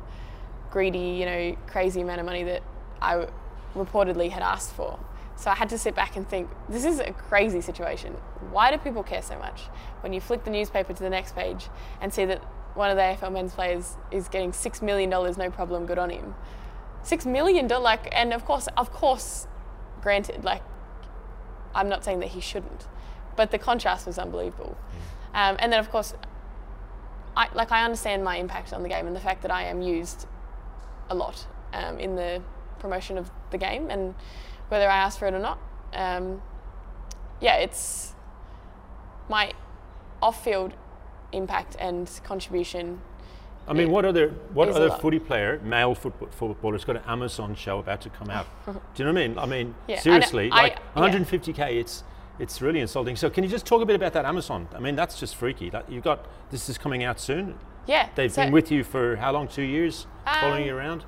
greedy 0.70 0.98
you 0.98 1.26
know 1.26 1.56
crazy 1.66 2.00
amount 2.00 2.20
of 2.20 2.26
money 2.26 2.44
that 2.44 2.62
I 3.00 3.26
reportedly 3.74 4.30
had 4.30 4.42
asked 4.42 4.72
for. 4.72 4.98
So 5.36 5.50
I 5.50 5.54
had 5.54 5.70
to 5.70 5.78
sit 5.78 5.94
back 5.94 6.16
and 6.16 6.28
think, 6.28 6.50
this 6.68 6.84
is 6.84 7.00
a 7.00 7.12
crazy 7.12 7.62
situation. 7.62 8.12
Why 8.50 8.70
do 8.70 8.76
people 8.76 9.02
care 9.02 9.22
so 9.22 9.38
much? 9.38 9.62
When 10.02 10.12
you 10.12 10.20
flick 10.20 10.44
the 10.44 10.50
newspaper 10.50 10.92
to 10.92 11.02
the 11.02 11.08
next 11.08 11.34
page 11.34 11.68
and 12.00 12.12
see 12.12 12.26
that 12.26 12.42
one 12.74 12.90
of 12.90 12.96
the 12.96 13.02
AFL 13.02 13.32
men's 13.32 13.54
players 13.54 13.96
is 14.10 14.28
getting 14.28 14.52
six 14.52 14.82
million 14.82 15.08
dollars, 15.08 15.38
no 15.38 15.50
problem, 15.50 15.86
good 15.86 15.98
on 15.98 16.10
him. 16.10 16.34
Six 17.02 17.24
million 17.24 17.66
dollars, 17.66 17.84
like, 17.84 18.08
and 18.12 18.34
of 18.34 18.44
course, 18.44 18.68
of 18.76 18.92
course, 18.92 19.46
granted, 20.02 20.44
like, 20.44 20.62
I'm 21.74 21.88
not 21.88 22.04
saying 22.04 22.20
that 22.20 22.28
he 22.28 22.40
shouldn't, 22.40 22.86
but 23.34 23.50
the 23.50 23.58
contrast 23.58 24.06
was 24.06 24.18
unbelievable. 24.18 24.76
Um, 25.32 25.56
and 25.58 25.72
then, 25.72 25.80
of 25.80 25.90
course, 25.90 26.12
I 27.34 27.48
like 27.54 27.72
I 27.72 27.84
understand 27.84 28.24
my 28.24 28.36
impact 28.36 28.72
on 28.72 28.82
the 28.82 28.88
game 28.88 29.06
and 29.06 29.16
the 29.16 29.20
fact 29.20 29.40
that 29.42 29.50
I 29.50 29.62
am 29.64 29.80
used 29.80 30.26
a 31.10 31.14
lot 31.14 31.46
um, 31.74 31.98
in 31.98 32.16
the 32.16 32.42
promotion 32.78 33.18
of 33.18 33.30
the 33.50 33.58
game 33.58 33.90
and 33.90 34.14
whether 34.68 34.88
I 34.88 34.96
ask 34.96 35.18
for 35.18 35.26
it 35.26 35.34
or 35.34 35.38
not. 35.40 35.58
Um, 35.92 36.40
yeah, 37.40 37.56
it's 37.56 38.14
my 39.28 39.52
off-field 40.22 40.72
impact 41.32 41.76
and 41.78 42.08
contribution. 42.24 43.00
I 43.68 43.72
mean, 43.72 43.90
what 43.90 44.04
other 44.04 44.30
what 44.52 44.68
other 44.68 44.90
footy 44.90 45.18
player, 45.20 45.60
male 45.62 45.94
football, 45.94 46.28
footballer's 46.30 46.84
got 46.84 46.96
an 46.96 47.02
Amazon 47.06 47.54
show 47.54 47.78
about 47.78 48.00
to 48.00 48.10
come 48.10 48.28
out? 48.30 48.46
Do 48.66 48.72
you 48.96 49.04
know 49.04 49.12
what 49.12 49.22
I 49.22 49.28
mean? 49.28 49.38
I 49.38 49.46
mean, 49.46 49.74
Yeah, 49.86 50.00
seriously, 50.00 50.50
I- 50.50 50.62
like 50.62 50.78
yeah. 50.96 51.02
150k, 51.08 51.76
it's 51.76 52.02
it's 52.38 52.62
really 52.62 52.80
insulting. 52.80 53.16
So 53.16 53.28
can 53.30 53.44
you 53.44 53.50
just 53.50 53.66
talk 53.66 53.82
a 53.82 53.86
bit 53.86 53.94
about 53.96 54.12
that 54.14 54.24
Amazon? 54.24 54.66
I 54.74 54.80
mean, 54.80 54.96
that's 54.96 55.20
just 55.20 55.36
freaky. 55.36 55.70
That 55.70 55.90
you've 55.92 56.02
got 56.02 56.26
this 56.50 56.68
is 56.68 56.78
coming 56.78 57.04
out 57.04 57.20
soon. 57.20 57.58
Yeah, 57.90 58.08
They've 58.14 58.30
so 58.32 58.42
been 58.44 58.52
with 58.52 58.70
you 58.70 58.84
for 58.84 59.16
how 59.16 59.32
long? 59.32 59.48
Two 59.48 59.62
years, 59.62 60.06
following 60.24 60.62
Um, 60.62 60.68
you 60.68 60.76
around. 60.76 61.04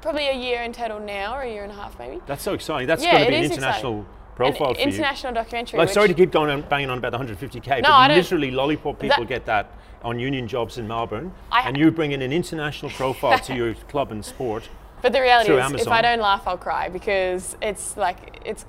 probably 0.00 0.26
a 0.28 0.34
year 0.34 0.62
in 0.62 0.72
total 0.72 0.98
now, 0.98 1.36
or 1.36 1.42
a 1.42 1.48
year 1.48 1.62
and 1.62 1.70
a 1.70 1.74
half 1.76 1.96
maybe. 2.00 2.20
That's 2.26 2.42
so 2.42 2.52
exciting. 2.54 2.88
That's 2.88 3.04
yeah, 3.04 3.12
going 3.12 3.24
to 3.26 3.30
be 3.30 3.36
an 3.36 3.44
international 3.44 4.00
exciting. 4.00 4.34
profile 4.34 4.68
An 4.70 4.74
for 4.74 4.80
you. 4.80 4.86
international 4.88 5.32
documentary. 5.34 5.78
Like, 5.78 5.88
sorry 5.90 6.08
to 6.08 6.14
keep 6.14 6.32
going 6.32 6.50
on, 6.50 6.62
banging 6.62 6.90
on 6.90 6.98
about 6.98 7.12
the 7.12 7.18
150k, 7.18 7.82
No, 7.82 7.88
but 7.90 8.10
literally 8.10 8.50
lollipop 8.50 8.98
people 8.98 9.18
That- 9.18 9.28
get 9.28 9.46
that 9.46 9.70
on 10.02 10.18
union 10.18 10.48
jobs 10.48 10.78
in 10.78 10.88
Melbourne, 10.88 11.32
I- 11.52 11.68
and 11.68 11.76
you 11.76 11.90
bring 11.92 12.10
in 12.10 12.22
an 12.22 12.32
international 12.32 12.90
profile 12.90 13.38
to 13.38 13.54
your 13.54 13.74
club 13.88 14.10
and 14.10 14.24
sport. 14.24 14.68
But 15.02 15.12
the 15.12 15.20
reality 15.20 15.52
is, 15.52 15.82
if 15.82 15.88
I 15.88 16.02
don't 16.02 16.20
laugh, 16.20 16.42
I'll 16.48 16.58
cry 16.58 16.88
because 16.88 17.56
it's 17.62 17.96
like 17.96 18.40
it's 18.44 18.64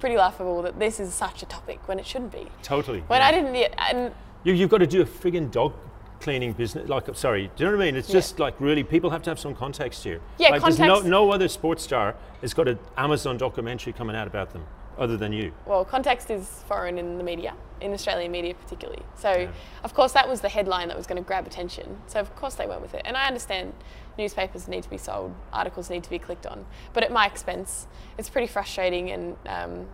pretty 0.00 0.16
laughable 0.16 0.62
that 0.62 0.78
this 0.78 0.98
is 0.98 1.12
such 1.12 1.42
a 1.42 1.46
topic 1.46 1.86
when 1.86 1.98
it 1.98 2.06
shouldn't 2.06 2.32
be. 2.32 2.46
Totally. 2.62 3.00
When 3.08 3.20
yeah. 3.20 3.26
I 3.28 3.32
didn't, 3.32 3.54
and 3.78 4.12
You, 4.44 4.54
you've 4.54 4.70
got 4.70 4.78
to 4.78 4.86
do 4.86 5.02
a 5.02 5.04
friggin' 5.04 5.50
dog 5.50 5.74
cleaning 6.22 6.52
business. 6.52 6.88
Like, 6.88 7.04
sorry, 7.14 7.50
do 7.56 7.64
you 7.64 7.70
know 7.70 7.76
what 7.76 7.82
I 7.82 7.86
mean? 7.86 7.96
It's 7.96 8.08
Yeah. 8.08 8.14
just 8.14 8.38
like 8.38 8.54
really, 8.60 8.82
people 8.84 9.10
have 9.10 9.22
to 9.24 9.30
have 9.30 9.38
some 9.38 9.54
context 9.54 10.04
here. 10.04 10.20
Yeah, 10.38 10.50
like, 10.50 10.62
there's 10.62 10.78
context- 10.78 11.04
no, 11.04 11.26
no 11.26 11.32
other 11.32 11.48
sports 11.48 11.82
star 11.82 12.14
has 12.40 12.54
got 12.54 12.68
an 12.68 12.78
Amazon 12.96 13.36
documentary 13.36 13.92
coming 13.92 14.16
out 14.16 14.26
about 14.26 14.52
them 14.52 14.64
other 14.98 15.16
than 15.16 15.32
you. 15.32 15.52
well, 15.66 15.84
context 15.84 16.30
is 16.30 16.62
foreign 16.68 16.98
in 16.98 17.16
the 17.18 17.24
media, 17.24 17.54
in 17.80 17.92
Australian 17.92 18.30
media 18.30 18.54
particularly. 18.54 19.02
So, 19.16 19.48
of 19.84 19.94
course, 19.94 20.12
that 20.12 20.28
was 20.28 20.42
the 20.42 20.50
headline 20.50 20.88
that 20.88 20.96
was 20.96 21.06
going 21.06 21.20
to 21.22 21.26
grab 21.26 21.46
attention. 21.46 21.96
So, 22.06 22.20
of 22.20 22.34
course, 22.36 22.54
they 22.54 22.66
went 22.66 22.82
with 22.82 22.94
it. 22.94 23.02
And 23.06 23.16
I 23.16 23.26
understand 23.26 23.72
newspapers 24.18 24.68
need 24.68 24.82
to 24.82 24.90
be 24.90 24.98
sold, 24.98 25.34
articles 25.52 25.88
need 25.90 26.04
to 26.04 26.10
be 26.10 26.18
clicked 26.18 26.46
on, 26.46 26.66
but 26.92 27.02
at 27.02 27.10
my 27.10 27.26
expense, 27.26 27.86
it's 28.18 28.28
pretty 28.30 28.46
frustrating 28.46 29.10
and. 29.10 29.36
Um, 29.46 29.86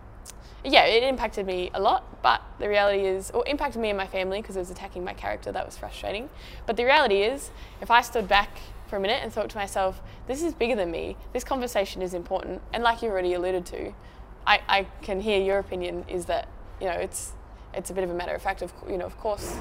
yeah, 0.63 0.85
it 0.85 1.03
impacted 1.03 1.45
me 1.45 1.71
a 1.73 1.79
lot, 1.79 2.21
but 2.21 2.41
the 2.59 2.67
reality 2.67 3.05
is, 3.05 3.31
or 3.31 3.47
impacted 3.47 3.81
me 3.81 3.89
and 3.89 3.97
my 3.97 4.07
family 4.07 4.41
because 4.41 4.55
it 4.55 4.59
was 4.59 4.71
attacking 4.71 5.03
my 5.03 5.13
character. 5.13 5.51
That 5.51 5.65
was 5.65 5.77
frustrating. 5.77 6.29
But 6.65 6.75
the 6.75 6.83
reality 6.83 7.21
is, 7.21 7.51
if 7.81 7.89
I 7.89 8.01
stood 8.01 8.27
back 8.27 8.57
for 8.87 8.97
a 8.97 8.99
minute 8.99 9.21
and 9.23 9.31
thought 9.31 9.49
to 9.51 9.57
myself, 9.57 10.01
this 10.27 10.43
is 10.43 10.53
bigger 10.53 10.75
than 10.75 10.91
me, 10.91 11.15
this 11.33 11.43
conversation 11.43 12.01
is 12.01 12.13
important, 12.13 12.61
and 12.73 12.83
like 12.83 13.01
you 13.01 13.09
already 13.09 13.33
alluded 13.33 13.65
to, 13.67 13.93
I, 14.45 14.61
I 14.67 14.87
can 15.01 15.21
hear 15.21 15.39
your 15.39 15.59
opinion 15.59 16.05
is 16.09 16.25
that, 16.25 16.47
you 16.81 16.87
know, 16.87 16.93
it's 16.93 17.33
it's 17.73 17.91
a 17.91 17.93
bit 17.93 18.03
of 18.03 18.09
a 18.09 18.15
matter 18.15 18.33
of 18.33 18.41
fact 18.41 18.61
of 18.61 18.73
you 18.89 18.97
know, 18.97 19.05
of 19.05 19.17
course, 19.17 19.57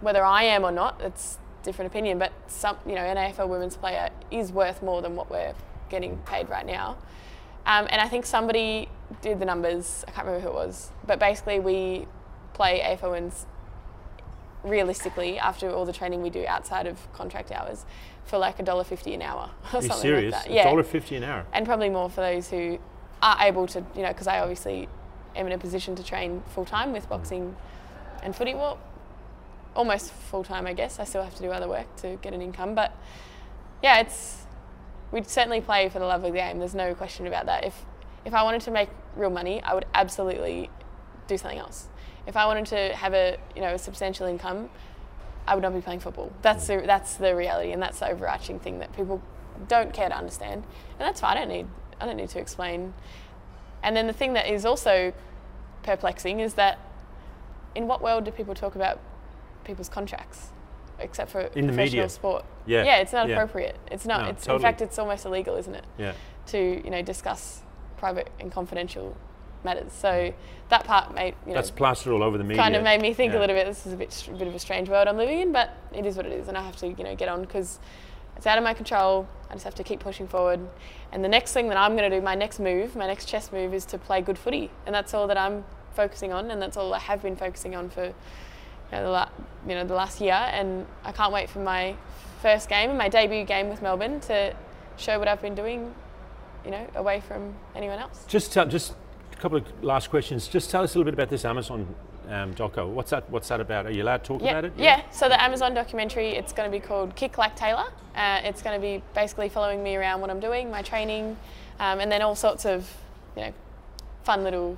whether 0.00 0.24
I 0.24 0.44
am 0.44 0.64
or 0.64 0.72
not, 0.72 1.00
it's 1.02 1.38
different 1.62 1.90
opinion, 1.90 2.18
but 2.18 2.32
some 2.46 2.78
you 2.86 2.94
know, 2.94 3.02
an 3.02 3.16
AFL 3.16 3.48
women's 3.48 3.76
player 3.76 4.10
is 4.30 4.50
worth 4.50 4.82
more 4.82 5.02
than 5.02 5.14
what 5.14 5.30
we're 5.30 5.54
getting 5.90 6.16
paid 6.18 6.48
right 6.48 6.66
now. 6.66 6.96
Um, 7.66 7.86
and 7.90 8.00
I 8.00 8.08
think 8.08 8.24
somebody 8.24 8.88
did 9.20 9.38
the 9.38 9.44
numbers, 9.44 10.04
I 10.06 10.10
can't 10.10 10.26
remember 10.26 10.48
who 10.48 10.54
it 10.54 10.54
was, 10.54 10.90
but 11.06 11.18
basically 11.18 11.60
we 11.60 12.06
play 12.54 12.80
AFL 12.80 13.12
women's 13.12 13.46
realistically 14.64 15.38
after 15.38 15.70
all 15.70 15.84
the 15.84 15.92
training 15.92 16.22
we 16.22 16.30
do 16.30 16.44
outside 16.46 16.86
of 16.86 17.10
contract 17.12 17.52
hours 17.52 17.86
for 18.24 18.38
like 18.38 18.58
a 18.58 18.62
dollar 18.62 18.84
fifty 18.84 19.14
an 19.14 19.22
hour 19.22 19.50
or 19.72 19.78
Are 19.78 19.82
something 19.82 19.98
serious? 19.98 20.32
like 20.32 20.44
that. 20.44 20.52
Yeah, 20.52 20.66
$1.50 20.66 21.18
an 21.18 21.24
hour. 21.24 21.46
and 21.52 21.64
probably 21.64 21.88
more 21.88 22.10
for 22.10 22.20
those 22.20 22.50
who 22.50 22.78
are 23.22 23.36
able 23.40 23.66
to, 23.68 23.84
you 23.94 24.02
know, 24.02 24.08
because 24.08 24.26
I 24.26 24.40
obviously 24.40 24.88
am 25.34 25.46
in 25.46 25.52
a 25.52 25.58
position 25.58 25.94
to 25.96 26.04
train 26.04 26.42
full 26.48 26.64
time 26.64 26.92
with 26.92 27.06
mm. 27.06 27.10
boxing 27.10 27.56
and 28.22 28.34
footy. 28.34 28.54
Well, 28.54 28.78
almost 29.74 30.12
full 30.12 30.44
time, 30.44 30.66
I 30.66 30.72
guess. 30.72 30.98
I 30.98 31.04
still 31.04 31.22
have 31.22 31.34
to 31.36 31.42
do 31.42 31.50
other 31.50 31.68
work 31.68 31.94
to 31.96 32.16
get 32.16 32.34
an 32.34 32.42
income, 32.42 32.74
but 32.74 32.92
yeah, 33.82 34.00
it's 34.00 34.44
we'd 35.12 35.28
certainly 35.28 35.60
play 35.60 35.88
for 35.88 35.98
the 35.98 36.04
love 36.04 36.24
of 36.24 36.32
the 36.32 36.38
game. 36.38 36.58
There's 36.58 36.74
no 36.74 36.94
question 36.94 37.26
about 37.26 37.46
that. 37.46 37.64
If 37.64 37.84
if 38.28 38.34
I 38.34 38.42
wanted 38.42 38.60
to 38.60 38.70
make 38.70 38.90
real 39.16 39.30
money, 39.30 39.62
I 39.62 39.74
would 39.74 39.86
absolutely 39.94 40.70
do 41.26 41.38
something 41.38 41.58
else. 41.58 41.88
If 42.26 42.36
I 42.36 42.44
wanted 42.44 42.66
to 42.66 42.94
have 42.94 43.14
a 43.14 43.38
you 43.56 43.62
know 43.62 43.74
a 43.74 43.78
substantial 43.78 44.26
income, 44.26 44.68
I 45.46 45.54
would 45.54 45.62
not 45.62 45.74
be 45.74 45.80
playing 45.80 46.00
football. 46.00 46.30
That's 46.42 46.66
the 46.66 46.82
that's 46.84 47.14
the 47.16 47.34
reality, 47.34 47.72
and 47.72 47.82
that's 47.82 48.00
the 48.00 48.08
overarching 48.10 48.60
thing 48.60 48.80
that 48.80 48.94
people 48.94 49.22
don't 49.66 49.94
care 49.94 50.10
to 50.10 50.16
understand, 50.16 50.62
and 50.98 51.00
that's 51.00 51.22
why 51.22 51.30
I 51.30 51.34
don't 51.36 51.48
need 51.48 51.66
I 52.00 52.06
don't 52.06 52.18
need 52.18 52.28
to 52.28 52.38
explain. 52.38 52.92
And 53.82 53.96
then 53.96 54.06
the 54.06 54.12
thing 54.12 54.34
that 54.34 54.46
is 54.46 54.66
also 54.66 55.14
perplexing 55.82 56.40
is 56.40 56.54
that 56.54 56.78
in 57.74 57.86
what 57.86 58.02
world 58.02 58.24
do 58.24 58.30
people 58.30 58.54
talk 58.54 58.74
about 58.74 59.00
people's 59.64 59.88
contracts, 59.88 60.48
except 60.98 61.30
for 61.30 61.40
In 61.54 61.66
professional 61.68 62.10
sport. 62.10 62.44
Yeah. 62.66 62.84
yeah, 62.84 62.96
it's 62.98 63.12
not 63.14 63.26
Yeah. 63.28 63.36
appropriate. 63.36 63.76
It's 63.90 64.04
not. 64.04 64.22
No, 64.22 64.28
it's 64.28 64.44
totally. 64.44 64.56
in 64.56 64.62
fact, 64.62 64.82
it's 64.82 64.98
almost 64.98 65.24
illegal, 65.24 65.56
isn't 65.56 65.74
it? 65.74 65.84
Yeah. 65.96 66.12
To 66.48 66.58
you 66.84 66.90
know 66.90 67.00
discuss 67.00 67.62
private 67.98 68.30
and 68.40 68.50
confidential 68.50 69.16
matters. 69.64 69.92
So 69.92 70.32
that 70.68 70.84
part 70.84 71.14
made 71.14 71.34
you 71.44 71.48
know 71.48 71.54
That's 71.54 71.70
plastered 71.70 72.12
all 72.12 72.22
over 72.22 72.38
the 72.38 72.44
media. 72.44 72.62
kind 72.62 72.76
of 72.76 72.82
made 72.82 73.00
me 73.02 73.12
think 73.12 73.32
Yeah. 73.32 73.38
a 73.38 73.40
little 73.40 73.56
bit. 73.56 73.66
This 73.66 73.86
is 73.86 73.92
a 73.92 73.96
bit 73.96 74.12
str- 74.12 74.32
bit 74.32 74.46
of 74.48 74.54
a 74.54 74.58
strange 74.58 74.88
world 74.88 75.08
I'm 75.08 75.16
living 75.16 75.40
in, 75.40 75.52
but 75.52 75.70
it 75.92 76.06
is 76.06 76.16
what 76.16 76.26
it 76.26 76.32
is, 76.32 76.48
and 76.48 76.56
I 76.56 76.62
have 76.62 76.76
to 76.76 76.88
you 76.88 77.04
know 77.04 77.14
get 77.16 77.28
on 77.28 77.40
because 77.42 77.78
it's 78.36 78.46
out 78.46 78.56
of 78.56 78.62
my 78.64 78.72
control. 78.72 79.26
I 79.50 79.54
just 79.54 79.64
have 79.64 79.74
to 79.76 79.82
keep 79.82 79.98
pushing 80.00 80.28
forward. 80.28 80.60
And 81.10 81.24
the 81.24 81.28
next 81.28 81.52
thing 81.52 81.68
that 81.70 81.76
I'm 81.78 81.96
going 81.96 82.08
to 82.08 82.16
do, 82.16 82.22
my 82.22 82.34
next 82.36 82.60
move, 82.60 82.94
my 82.94 83.06
next 83.06 83.24
chess 83.26 83.50
move, 83.50 83.74
is 83.74 83.84
to 83.86 83.98
play 83.98 84.20
good 84.20 84.38
footy, 84.38 84.70
and 84.86 84.94
that's 84.94 85.12
all 85.12 85.26
that 85.26 85.36
I'm 85.38 85.64
focusing 85.94 86.32
on, 86.32 86.50
and 86.52 86.62
that's 86.62 86.76
all 86.76 86.94
I 86.94 87.00
have 87.00 87.22
been 87.22 87.34
focusing 87.34 87.74
on 87.74 87.90
for 87.90 88.04
you 88.04 88.12
know, 88.92 89.02
the, 89.02 89.10
la- 89.10 89.28
you 89.66 89.74
know, 89.74 89.84
the 89.84 89.94
last 89.94 90.20
year. 90.20 90.34
And 90.34 90.86
I 91.04 91.10
can't 91.12 91.32
wait 91.32 91.50
for 91.50 91.58
my 91.58 91.96
first 92.42 92.68
game, 92.68 92.90
and 92.90 92.98
my 92.98 93.08
debut 93.08 93.44
game 93.44 93.68
with 93.68 93.82
Melbourne, 93.82 94.20
to 94.20 94.54
show 94.98 95.18
what 95.18 95.26
I've 95.26 95.42
been 95.42 95.54
doing, 95.56 95.92
you 96.68 96.72
know, 96.72 96.86
away 96.96 97.20
from 97.26 97.54
anyone 97.74 97.98
else. 97.98 98.26
Just 98.28 98.52
tell, 98.52 98.66
just 98.66 98.92
a 99.32 99.36
couple 99.36 99.56
of 99.56 99.64
last 99.82 100.10
questions. 100.10 100.46
Just 100.48 100.70
tell 100.70 100.82
us 100.82 100.94
a 100.94 100.98
little 100.98 101.10
bit 101.10 101.14
about 101.14 101.30
this 101.30 101.46
Amazon 101.46 101.94
um, 102.28 102.52
doco. 102.54 102.86
What's 102.86 103.08
that? 103.10 103.28
What's 103.30 103.48
that 103.48 103.58
about? 103.58 103.86
Are 103.86 103.90
you 103.90 104.02
allowed 104.02 104.18
to 104.18 104.28
talk 104.28 104.42
Yeah, 104.42 104.50
about 104.50 104.64
it? 104.66 104.72
yeah. 104.76 104.98
yeah. 104.98 105.10
So 105.10 105.30
the 105.30 105.42
Amazon 105.42 105.72
documentary, 105.72 106.28
it's 106.32 106.52
going 106.52 106.70
to 106.70 106.78
be 106.78 106.84
called 106.86 107.16
Kick 107.16 107.38
Like 107.38 107.56
Tayla. 107.56 107.90
Uh, 108.14 108.40
it's 108.44 108.60
going 108.60 108.78
to 108.78 108.86
be 108.86 109.02
basically 109.14 109.48
following 109.48 109.82
me 109.82 109.96
around 109.96 110.20
what 110.20 110.28
I'm 110.28 110.40
doing, 110.40 110.70
my 110.70 110.82
training, 110.82 111.38
um, 111.80 112.00
and 112.00 112.12
then 112.12 112.20
all 112.20 112.34
sorts 112.34 112.66
of, 112.66 112.86
you 113.34 113.44
know, 113.44 113.52
fun 114.24 114.44
little 114.44 114.76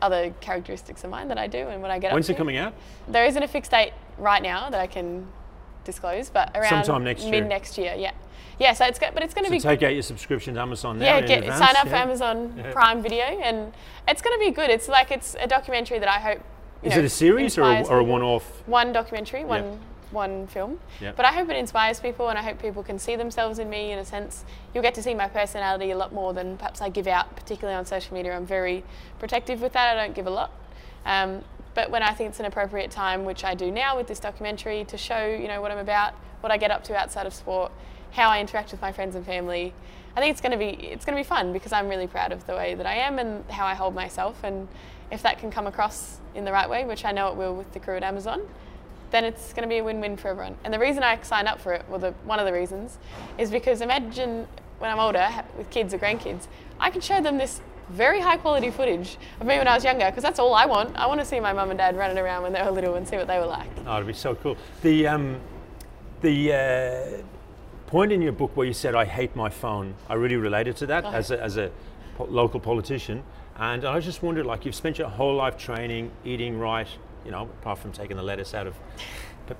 other 0.00 0.32
characteristics 0.40 1.04
of 1.04 1.10
mine 1.10 1.28
that 1.28 1.36
I 1.36 1.46
do 1.46 1.68
and 1.68 1.82
what 1.82 1.90
I 1.90 1.98
get 1.98 2.14
When's 2.14 2.30
it 2.30 2.32
to. 2.32 2.38
coming 2.38 2.56
out? 2.56 2.72
There 3.06 3.26
isn't 3.26 3.42
a 3.42 3.46
fixed 3.48 3.70
date 3.70 3.92
right 4.16 4.42
now 4.42 4.70
that 4.70 4.80
I 4.80 4.86
can 4.86 5.26
disclose, 5.84 6.30
but 6.30 6.56
around 6.56 6.70
Sometime 6.86 7.04
next 7.04 7.24
year. 7.24 7.32
mid 7.32 7.48
next 7.50 7.76
year. 7.76 7.94
Yeah, 7.98 8.12
yeah. 8.58 8.72
So 8.72 8.84
it's 8.86 8.98
go- 8.98 9.10
but 9.14 9.22
it's 9.22 9.34
going 9.34 9.44
to 9.44 9.60
So 9.60 9.68
be 9.68 9.76
take 9.76 9.82
out 9.86 9.92
your 9.92 10.02
subscription 10.02 10.54
to 10.54 10.60
Amazon 10.60 10.98
now. 10.98 11.04
yeah, 11.04 11.20
get 11.20 11.38
advance, 11.40 11.58
sign 11.58 11.76
up 11.76 11.88
for? 11.88 11.94
Amazon 11.94 12.54
Yeah. 12.56 12.72
Prime 12.72 13.02
Video, 13.02 13.24
and 13.24 13.72
it's 14.08 14.22
going 14.22 14.38
to 14.38 14.44
be 14.44 14.50
good. 14.50 14.70
It's 14.70 14.88
like 14.88 15.10
it's 15.10 15.36
a 15.40 15.46
documentary 15.46 15.98
that 15.98 16.08
I 16.08 16.18
hope. 16.20 16.38
you 16.82 16.88
Is 16.90 16.94
know, 16.96 17.02
it 17.02 17.04
a 17.06 17.08
series 17.08 17.56
or 17.58 17.62
a, 17.62 17.82
or 17.86 17.98
a 17.98 18.04
one-off? 18.04 18.44
One 18.66 18.92
documentary, 18.92 19.44
one 19.44 19.78
one 20.10 20.46
film. 20.46 20.78
Yeah. 21.00 21.12
But 21.16 21.24
I 21.24 21.32
hope 21.32 21.48
it 21.48 21.56
inspires 21.56 21.98
people, 21.98 22.28
and 22.28 22.38
I 22.38 22.42
hope 22.42 22.60
people 22.60 22.82
can 22.82 22.98
see 22.98 23.16
themselves 23.16 23.58
in 23.58 23.70
me. 23.70 23.92
In 23.92 23.98
a 23.98 24.04
sense, 24.04 24.44
you'll 24.74 24.82
get 24.82 24.94
to 24.96 25.02
see 25.02 25.14
my 25.14 25.26
personality 25.26 25.90
a 25.90 25.96
lot 25.96 26.12
more 26.12 26.34
than 26.34 26.58
perhaps 26.58 26.82
I 26.82 26.90
give 26.90 27.06
out, 27.06 27.34
particularly 27.34 27.74
on 27.78 27.86
social 27.86 28.12
media. 28.14 28.36
I'm 28.36 28.44
very 28.44 28.84
protective 29.18 29.62
with 29.62 29.72
that. 29.72 29.96
I 29.96 30.04
don't 30.04 30.14
give 30.14 30.26
a 30.26 30.30
lot. 30.30 30.50
Um, 31.06 31.42
but 31.74 31.90
when 31.90 32.02
I 32.02 32.12
think 32.12 32.28
it's 32.28 32.40
an 32.40 32.44
appropriate 32.44 32.90
time, 32.90 33.24
which 33.24 33.42
I 33.42 33.54
do 33.54 33.70
now 33.70 33.96
with 33.96 34.06
this 34.06 34.20
documentary, 34.20 34.84
to 34.84 34.98
show 34.98 35.24
you 35.26 35.48
know 35.48 35.62
what 35.62 35.70
I'm 35.70 35.78
about, 35.78 36.12
what 36.42 36.52
I 36.52 36.58
get 36.58 36.70
up 36.70 36.84
to 36.84 36.94
outside 36.94 37.24
of 37.26 37.32
sport, 37.32 37.72
how 38.12 38.28
I 38.28 38.40
interact 38.40 38.70
with 38.70 38.80
my 38.80 38.92
friends 38.92 39.16
and 39.16 39.24
family, 39.24 39.74
I 40.16 40.20
think 40.20 40.32
it's 40.32 40.40
going 40.40 40.52
to 40.52 40.58
be 40.58 40.86
it's 40.86 41.04
going 41.04 41.16
to 41.16 41.20
be 41.20 41.26
fun 41.26 41.52
because 41.52 41.72
I'm 41.72 41.88
really 41.88 42.06
proud 42.06 42.32
of 42.32 42.46
the 42.46 42.54
way 42.54 42.74
that 42.74 42.86
I 42.86 42.94
am 42.94 43.18
and 43.18 43.48
how 43.50 43.66
I 43.66 43.74
hold 43.74 43.94
myself. 43.94 44.42
And 44.44 44.68
if 45.10 45.22
that 45.22 45.38
can 45.38 45.50
come 45.50 45.66
across 45.66 46.18
in 46.34 46.44
the 46.44 46.52
right 46.52 46.68
way, 46.68 46.84
which 46.84 47.04
I 47.04 47.12
know 47.12 47.28
it 47.28 47.36
will 47.36 47.54
with 47.54 47.72
the 47.72 47.80
crew 47.80 47.96
at 47.96 48.02
Amazon, 48.02 48.42
then 49.10 49.24
it's 49.24 49.52
going 49.52 49.62
to 49.62 49.68
be 49.68 49.78
a 49.78 49.84
win-win 49.84 50.16
for 50.16 50.28
everyone. 50.28 50.56
And 50.64 50.72
the 50.72 50.78
reason 50.78 51.02
I 51.02 51.20
signed 51.22 51.48
up 51.48 51.60
for 51.60 51.72
it, 51.74 51.84
well, 51.88 51.98
the, 51.98 52.12
one 52.24 52.38
of 52.38 52.46
the 52.46 52.52
reasons, 52.52 52.98
is 53.36 53.50
because 53.50 53.80
imagine 53.80 54.46
when 54.78 54.90
I'm 54.90 54.98
older 54.98 55.28
with 55.56 55.70
kids 55.70 55.92
or 55.94 55.98
grandkids, 55.98 56.46
I 56.80 56.90
can 56.90 57.00
show 57.00 57.20
them 57.20 57.38
this 57.38 57.60
very 57.90 58.20
high 58.20 58.36
quality 58.36 58.70
footage 58.70 59.18
of 59.38 59.46
me 59.46 59.58
when 59.58 59.68
I 59.68 59.74
was 59.74 59.84
younger 59.84 60.06
because 60.06 60.22
that's 60.22 60.38
all 60.38 60.54
I 60.54 60.66
want. 60.66 60.96
I 60.96 61.06
want 61.06 61.20
to 61.20 61.26
see 61.26 61.40
my 61.40 61.52
mum 61.52 61.70
and 61.70 61.78
dad 61.78 61.96
running 61.96 62.18
around 62.18 62.42
when 62.42 62.52
they 62.52 62.62
were 62.62 62.70
little 62.70 62.94
and 62.94 63.06
see 63.06 63.16
what 63.16 63.26
they 63.26 63.38
were 63.38 63.46
like. 63.46 63.68
Oh, 63.86 63.96
it'd 63.96 64.06
be 64.06 64.12
so 64.12 64.34
cool. 64.34 64.56
The 64.82 65.06
um, 65.08 65.40
the 66.22 66.52
uh, 66.52 67.22
point 67.92 68.10
in 68.10 68.22
your 68.22 68.32
book 68.32 68.50
where 68.56 68.66
you 68.66 68.72
said 68.72 68.94
I 68.94 69.04
hate 69.04 69.36
my 69.36 69.50
phone, 69.50 69.94
I 70.08 70.14
really 70.14 70.36
related 70.36 70.76
to 70.76 70.86
that 70.86 71.04
Oh. 71.04 71.10
as 71.10 71.30
a, 71.30 71.38
as 71.42 71.58
a 71.58 71.70
po- 72.16 72.24
local 72.24 72.58
politician, 72.58 73.22
and 73.56 73.84
I 73.84 74.00
just 74.00 74.22
wondered, 74.22 74.46
like, 74.46 74.64
you've 74.64 74.74
spent 74.74 74.96
your 74.98 75.08
whole 75.10 75.34
life 75.34 75.58
training, 75.58 76.10
eating 76.24 76.58
right, 76.58 76.88
you 77.24 77.30
know, 77.30 77.42
apart 77.60 77.78
from 77.80 77.92
taking 77.92 78.16
the 78.16 78.22
lettuce 78.22 78.54
out 78.54 78.66
of 78.66 78.74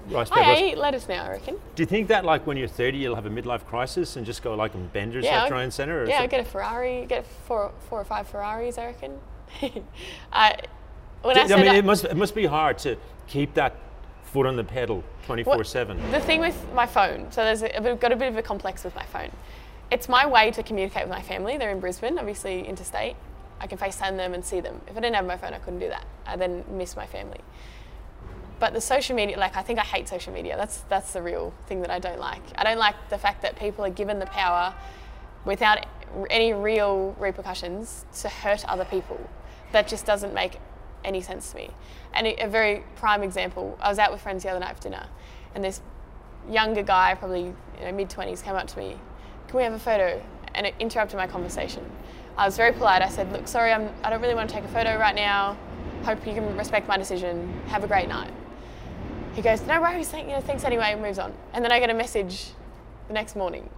rice 0.09 0.31
I 0.33 0.57
eat 0.63 0.79
lettuce 0.79 1.07
now, 1.09 1.25
I 1.25 1.31
reckon. 1.33 1.57
Do 1.75 1.83
you 1.83 1.87
think 1.87 2.09
that, 2.09 2.25
like, 2.25 2.47
when 2.47 2.57
you're 2.57 2.69
30, 2.69 2.97
you'll 2.97 3.15
have 3.17 3.27
a 3.27 3.31
midlife 3.31 3.67
crisis 3.67 4.17
and 4.17 4.25
just 4.25 4.43
go 4.43 4.55
like 4.55 4.75
on 4.75 4.87
benders 4.95 5.27
Yeah, 5.27 5.41
left, 5.43 5.53
right, 5.53 5.63
and 5.65 5.73
centre? 5.73 6.03
or 6.03 6.09
Yeah, 6.09 6.23
I'll 6.23 6.29
get 6.29 6.41
a 6.41 6.45
Ferrari, 6.45 7.05
get 7.07 7.27
four, 7.47 7.71
four 7.91 8.01
or 8.01 8.05
five 8.05 8.27
Ferraris, 8.29 8.79
I 8.79 8.87
reckon. 8.87 9.19
I, 10.33 10.57
when 11.21 11.37
I, 11.37 11.43
I 11.43 11.47
said 11.49 11.59
mean, 11.61 11.69
I- 11.69 11.77
it 11.77 11.85
must 11.85 12.05
it 12.07 12.17
must 12.17 12.35
be 12.35 12.47
hard 12.47 12.79
to 12.79 12.97
keep 13.27 13.53
that 13.55 13.77
foot 14.33 14.47
on 14.47 14.57
the 14.57 14.65
pedal 14.65 15.05
24 15.27 15.63
7. 15.63 16.11
The 16.11 16.21
thing 16.21 16.41
with 16.41 16.57
my 16.75 16.87
phone, 16.87 17.31
so 17.31 17.45
there's 17.45 17.63
a, 17.63 17.77
I've 17.77 18.01
got 18.01 18.13
a 18.13 18.17
bit 18.17 18.29
of 18.29 18.37
a 18.37 18.43
complex 18.43 18.83
with 18.83 18.95
my 18.95 19.05
phone. 19.05 19.31
It's 19.91 20.09
my 20.09 20.27
way 20.27 20.51
to 20.53 20.63
communicate 20.63 21.03
with 21.03 21.11
my 21.11 21.21
family. 21.21 21.59
They're 21.59 21.71
in 21.71 21.81
Brisbane, 21.81 22.19
obviously 22.19 22.67
interstate. 22.67 23.15
I 23.61 23.67
can 23.67 23.77
FaceTime 23.77 24.17
them 24.17 24.33
and 24.33 24.43
see 24.43 24.61
them. 24.61 24.81
If 24.89 24.97
I 24.97 25.01
didn't 25.01 25.17
have 25.17 25.27
my 25.27 25.37
phone, 25.37 25.53
I 25.53 25.59
couldn't 25.59 25.81
do 25.81 25.89
that. 25.89 26.05
I 26.27 26.37
then 26.37 26.65
miss 26.71 26.97
my 26.97 27.07
family. 27.07 27.41
But 28.59 28.73
the 28.73 28.81
social 28.81 29.15
media, 29.15 29.39
like 29.39 29.55
I 29.55 29.63
think 29.63 29.79
I 29.79 29.83
hate 29.83 30.09
social 30.09 30.33
media. 30.33 30.57
That's 30.57 30.79
that's 30.89 31.13
the 31.13 31.21
real 31.21 31.53
thing 31.67 31.83
that 31.83 31.91
I 31.91 31.99
don't 31.99 32.19
like. 32.19 32.43
I 32.57 32.65
don't 32.65 32.79
like 32.79 32.97
the 33.11 33.19
fact 33.19 33.43
that 33.43 33.57
people 33.57 33.85
are 33.85 33.91
given 33.91 34.19
the 34.19 34.27
power 34.27 34.75
without 35.45 35.85
any 36.31 36.55
real 36.55 37.15
repercussions 37.19 38.07
to 38.21 38.31
hurt 38.31 38.65
other 38.67 38.87
people. 38.87 39.19
That 39.73 39.89
just 39.89 40.07
doesn't 40.07 40.33
make 40.33 40.59
any 41.05 41.21
sense 41.21 41.51
to 41.51 41.57
me. 41.57 41.71
And 42.15 42.27
a 42.27 42.45
a 42.45 42.49
very 42.49 42.85
prime 42.97 43.23
example, 43.23 43.79
I 43.81 43.89
was 43.89 43.99
out 43.99 44.13
with 44.13 44.21
friends 44.21 44.43
the 44.43 44.51
other 44.51 44.61
night 44.61 44.77
for 44.77 44.83
dinner, 44.83 45.07
and 45.55 45.65
this 45.65 45.81
younger 46.51 46.83
guy, 46.83 47.15
probably 47.15 47.45
you 47.45 47.85
know, 47.85 47.93
mid 47.93 48.09
20s, 48.09 48.43
came 48.43 48.55
up 48.55 48.67
to 48.69 48.79
me, 48.79 48.97
Can 49.49 49.57
we 49.57 49.63
have 49.63 49.73
a 49.73 49.79
photo? 49.79 50.23
And 50.55 50.67
it 50.67 50.75
interrupted 50.79 51.17
my 51.17 51.27
conversation. 51.27 51.85
I 52.37 52.47
was 52.47 52.57
very 52.57 52.73
polite. 52.73 53.03
I 53.03 53.09
said, 53.09 53.33
Look, 53.33 53.49
sorry, 53.49 53.73
I'm, 53.73 53.91
I 54.03 54.11
don't 54.11 54.21
really 54.21 54.35
want 54.35 54.49
to 54.51 54.55
take 54.55 54.65
a 54.65 54.69
photo 54.69 54.99
right 54.99 55.15
now. 55.15 55.57
Hope 56.05 56.27
you 56.27 56.35
can 56.35 56.57
respect 56.57 56.89
my 56.89 56.97
decision. 56.97 57.61
Have 57.69 57.85
a 57.85 57.87
great 57.87 58.09
night. 58.09 58.33
He 59.35 59.43
goes, 59.43 59.63
No 59.67 59.81
worries, 59.81 60.09
thank, 60.09 60.29
you 60.29 60.35
know, 60.35 60.41
thanks 60.41 60.65
anyway, 60.65 60.93
and 60.93 61.03
moves 61.03 61.19
on. 61.19 61.33
And 61.53 61.65
then 61.65 61.73
I 61.73 61.81
get 61.81 61.91
a 61.91 61.95
message 61.95 62.49
the 63.09 63.15
next 63.15 63.37
morning. 63.37 63.69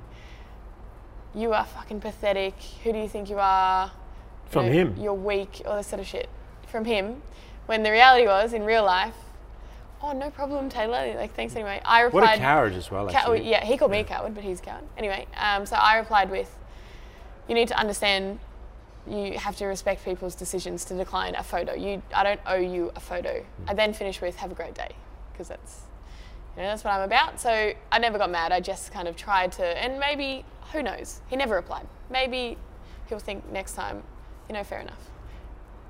You 1.35 1.53
are 1.53 1.65
fucking 1.65 2.01
pathetic. 2.01 2.55
Who 2.83 2.93
do 2.93 2.99
you 2.99 3.09
think 3.09 3.29
you 3.29 3.39
are? 3.39 3.87
You 3.87 4.51
From 4.51 4.67
know, 4.67 4.73
him? 4.73 4.97
You're 4.99 5.15
weak, 5.15 5.63
all 5.67 5.77
this 5.77 5.89
sort 5.89 6.01
of 6.01 6.07
shit. 6.07 6.29
From 6.69 6.85
him. 6.85 7.23
When 7.67 7.83
the 7.83 7.91
reality 7.91 8.27
was, 8.27 8.53
in 8.53 8.65
real 8.65 8.85
life, 8.85 9.15
oh, 10.03 10.13
no 10.13 10.31
problem, 10.31 10.69
Tayla. 10.69 11.17
Like, 11.17 11.35
thanks 11.35 11.55
anyway. 11.55 11.81
I 11.85 12.03
replied. 12.03 12.21
What 12.23 12.35
a 12.35 12.39
coward 12.39 12.75
as 12.75 12.91
well, 12.91 13.11
oh, 13.27 13.33
yeah, 13.33 13.65
he 13.65 13.77
called 13.77 13.91
me 13.91 14.01
a 14.01 14.05
coward, 14.05 14.35
but 14.35 14.45
he's 14.45 14.61
a 14.61 14.63
coward. 14.63 14.85
Anyway, 14.99 15.27
um, 15.37 15.65
so 15.65 15.77
I 15.77 15.97
replied 15.97 16.31
with, 16.31 16.55
"You 17.49 17.55
need 17.55 17.69
to 17.69 17.79
understand. 17.79 18.39
You 19.07 19.39
have 19.39 19.57
to 19.57 19.67
respect 19.67 20.05
people's 20.05 20.35
decisions 20.35 20.85
to 20.87 20.95
decline 20.95 21.35
a 21.35 21.43
photo. 21.43 21.75
You, 21.75 22.03
I 22.15 22.23
don't 22.23 22.41
owe 22.47 22.57
you 22.57 22.93
a 22.97 23.01
photo." 23.01 23.45
I 23.67 23.75
then 23.75 23.93
finished 23.93 24.21
with, 24.21 24.37
"Have 24.37 24.53
a 24.53 24.55
great 24.55 24.75
day," 24.75 24.95
because 25.33 25.49
that's, 25.49 25.83
you 26.57 26.63
know, 26.63 26.69
that's 26.69 26.85
what 26.85 26.93
I'm 26.93 27.03
about. 27.03 27.41
So 27.41 27.73
I 27.93 27.99
never 27.99 28.19
got 28.19 28.31
mad. 28.31 28.53
I 28.53 28.61
just 28.61 28.93
kind 28.93 29.09
of 29.09 29.17
tried 29.17 29.53
to, 29.53 29.65
and 29.65 29.99
maybe 29.99 30.45
who 30.73 30.83
knows? 30.83 31.21
He 31.29 31.37
never 31.37 31.55
replied. 31.55 31.87
Maybe 32.11 32.59
he'll 33.09 33.19
think 33.19 33.51
next 33.51 33.75
time, 33.75 34.03
you 34.49 34.55
know, 34.55 34.65
fair 34.65 34.81
enough. 34.81 35.11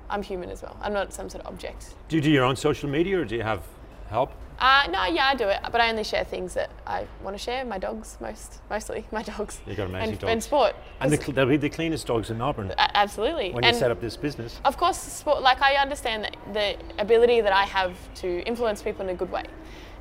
I'm 0.09 0.21
human 0.21 0.49
as 0.49 0.61
well. 0.61 0.77
I'm 0.81 0.93
not 0.93 1.13
some 1.13 1.29
sort 1.29 1.45
of 1.45 1.53
object. 1.53 1.95
Do 2.09 2.15
you 2.15 2.21
do 2.21 2.29
your 2.29 2.43
own 2.43 2.55
social 2.55 2.89
media 2.89 3.19
or 3.19 3.25
do 3.25 3.35
you 3.35 3.43
have 3.43 3.61
help? 4.09 4.31
Uh, 4.57 4.87
no, 4.89 5.05
yeah, 5.05 5.27
I 5.27 5.35
do 5.35 5.49
it, 5.49 5.59
but 5.69 5.81
I 5.81 5.89
only 5.89 6.05
share 6.05 6.23
things 6.23 6.53
that 6.53 6.69
I 6.87 7.05
want 7.21 7.35
to 7.35 7.43
share. 7.43 7.65
My 7.65 7.77
dogs, 7.77 8.17
most, 8.21 8.61
mostly 8.69 9.05
my 9.11 9.21
dogs. 9.21 9.59
You've 9.67 9.77
got 9.77 9.87
amazing 9.87 10.11
and, 10.11 10.19
dogs. 10.19 10.31
And 10.31 10.43
sport. 10.43 10.75
And 11.01 11.11
the, 11.11 11.31
they'll 11.31 11.45
be 11.45 11.57
the 11.57 11.69
cleanest 11.69 12.07
dogs 12.07 12.29
in 12.29 12.37
Melbourne 12.37 12.71
a- 12.71 12.97
absolutely. 12.97 13.51
when 13.51 13.65
and 13.65 13.73
you 13.73 13.79
set 13.79 13.91
up 13.91 13.99
this 13.99 14.15
business. 14.15 14.59
of 14.63 14.77
course, 14.77 14.97
sport. 14.97 15.41
Like 15.41 15.61
I 15.61 15.75
understand 15.75 16.23
that 16.23 16.37
the 16.53 17.01
ability 17.01 17.41
that 17.41 17.51
I 17.51 17.63
have 17.63 17.95
to 18.15 18.41
influence 18.43 18.81
people 18.81 19.03
in 19.03 19.09
a 19.09 19.15
good 19.15 19.31
way, 19.31 19.43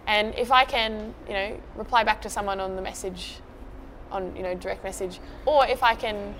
and 0.06 0.34
if 0.36 0.52
I 0.52 0.64
can, 0.64 1.14
you 1.26 1.32
know, 1.32 1.60
reply 1.74 2.04
back 2.04 2.22
to 2.22 2.30
someone 2.30 2.60
on 2.60 2.76
the 2.76 2.82
message, 2.82 3.38
on 4.12 4.36
you 4.36 4.42
know 4.42 4.54
direct 4.54 4.84
message, 4.84 5.18
or 5.46 5.66
if 5.66 5.82
I 5.82 5.96
can 5.96 6.34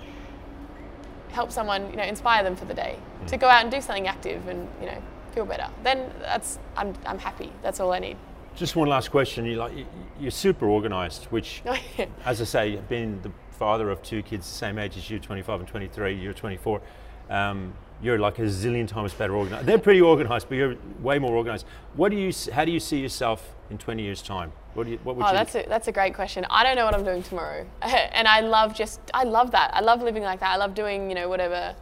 help 1.31 1.51
someone, 1.51 1.89
you 1.91 1.97
know, 1.97 2.03
inspire 2.03 2.43
them 2.43 2.55
for 2.55 2.65
the 2.65 2.73
day 2.73 2.97
Mm. 3.23 3.27
to 3.27 3.37
go 3.37 3.47
out 3.47 3.61
and 3.63 3.71
do 3.71 3.81
something 3.81 4.07
active 4.07 4.47
and 4.47 4.67
you 4.79 4.87
know 4.87 5.01
feel 5.33 5.45
better, 5.45 5.67
then 5.83 6.09
that's 6.21 6.59
I'm 6.77 6.93
I'm 7.05 7.19
happy. 7.19 7.51
That's 7.61 7.79
all 7.79 7.91
I 7.91 7.99
need. 7.99 8.17
Just 8.55 8.75
one 8.75 8.87
last 8.87 9.11
question. 9.11 9.45
You 9.45 9.55
like 9.57 9.75
you- 9.75 9.85
you're 10.19 10.31
super 10.31 10.69
organised, 10.69 11.25
which, 11.31 11.61
as 12.25 12.39
I 12.41 12.45
say, 12.45 12.75
being 12.87 13.21
the 13.21 13.31
father 13.51 13.89
of 13.89 14.01
two 14.01 14.21
kids 14.23 14.47
the 14.49 14.55
same 14.55 14.79
age 14.79 14.95
as 14.97 15.09
you, 15.09 15.19
25 15.19 15.59
and 15.61 15.67
23, 15.67 16.13
you're 16.15 16.33
24. 16.33 16.81
Um, 17.29 17.73
you're 18.05 18.19
like 18.19 18.37
a 18.37 18.43
zillion 18.43 18.87
times 18.87 19.13
better 19.13 19.35
organised. 19.35 19.65
They're 19.65 19.79
pretty 19.79 20.01
organised, 20.01 20.47
but 20.47 20.55
you're 20.55 20.75
way 21.01 21.17
more 21.17 21.35
organised. 21.35 21.65
What 21.95 22.09
do 22.11 22.17
you? 22.17 22.31
How 22.53 22.63
do 22.63 22.71
you 22.71 22.79
see 22.79 22.99
yourself 22.99 23.55
in 23.71 23.79
20 23.79 24.03
years' 24.03 24.21
time? 24.21 24.51
What 24.75 24.85
do 24.85 24.91
you? 24.91 24.99
What 25.03 25.15
would 25.15 25.25
Oh, 25.25 25.29
you? 25.29 25.33
that's 25.33 25.55
a, 25.55 25.65
that's 25.67 25.87
a 25.87 25.91
great 25.91 26.13
question. 26.13 26.45
I 26.49 26.63
don't 26.63 26.75
know 26.75 26.85
what 26.85 26.93
I'm 26.93 27.03
doing 27.03 27.23
tomorrow, 27.23 27.65
and 27.81 28.27
I 28.27 28.41
love 28.41 28.75
just 28.75 28.99
I 29.13 29.23
love 29.23 29.51
that. 29.51 29.71
I 29.73 29.81
love 29.81 30.03
living 30.03 30.21
like 30.23 30.39
that. 30.41 30.51
I 30.51 30.57
love 30.57 30.75
doing 30.75 31.09
you 31.09 31.15
know 31.15 31.27
whatever. 31.27 31.75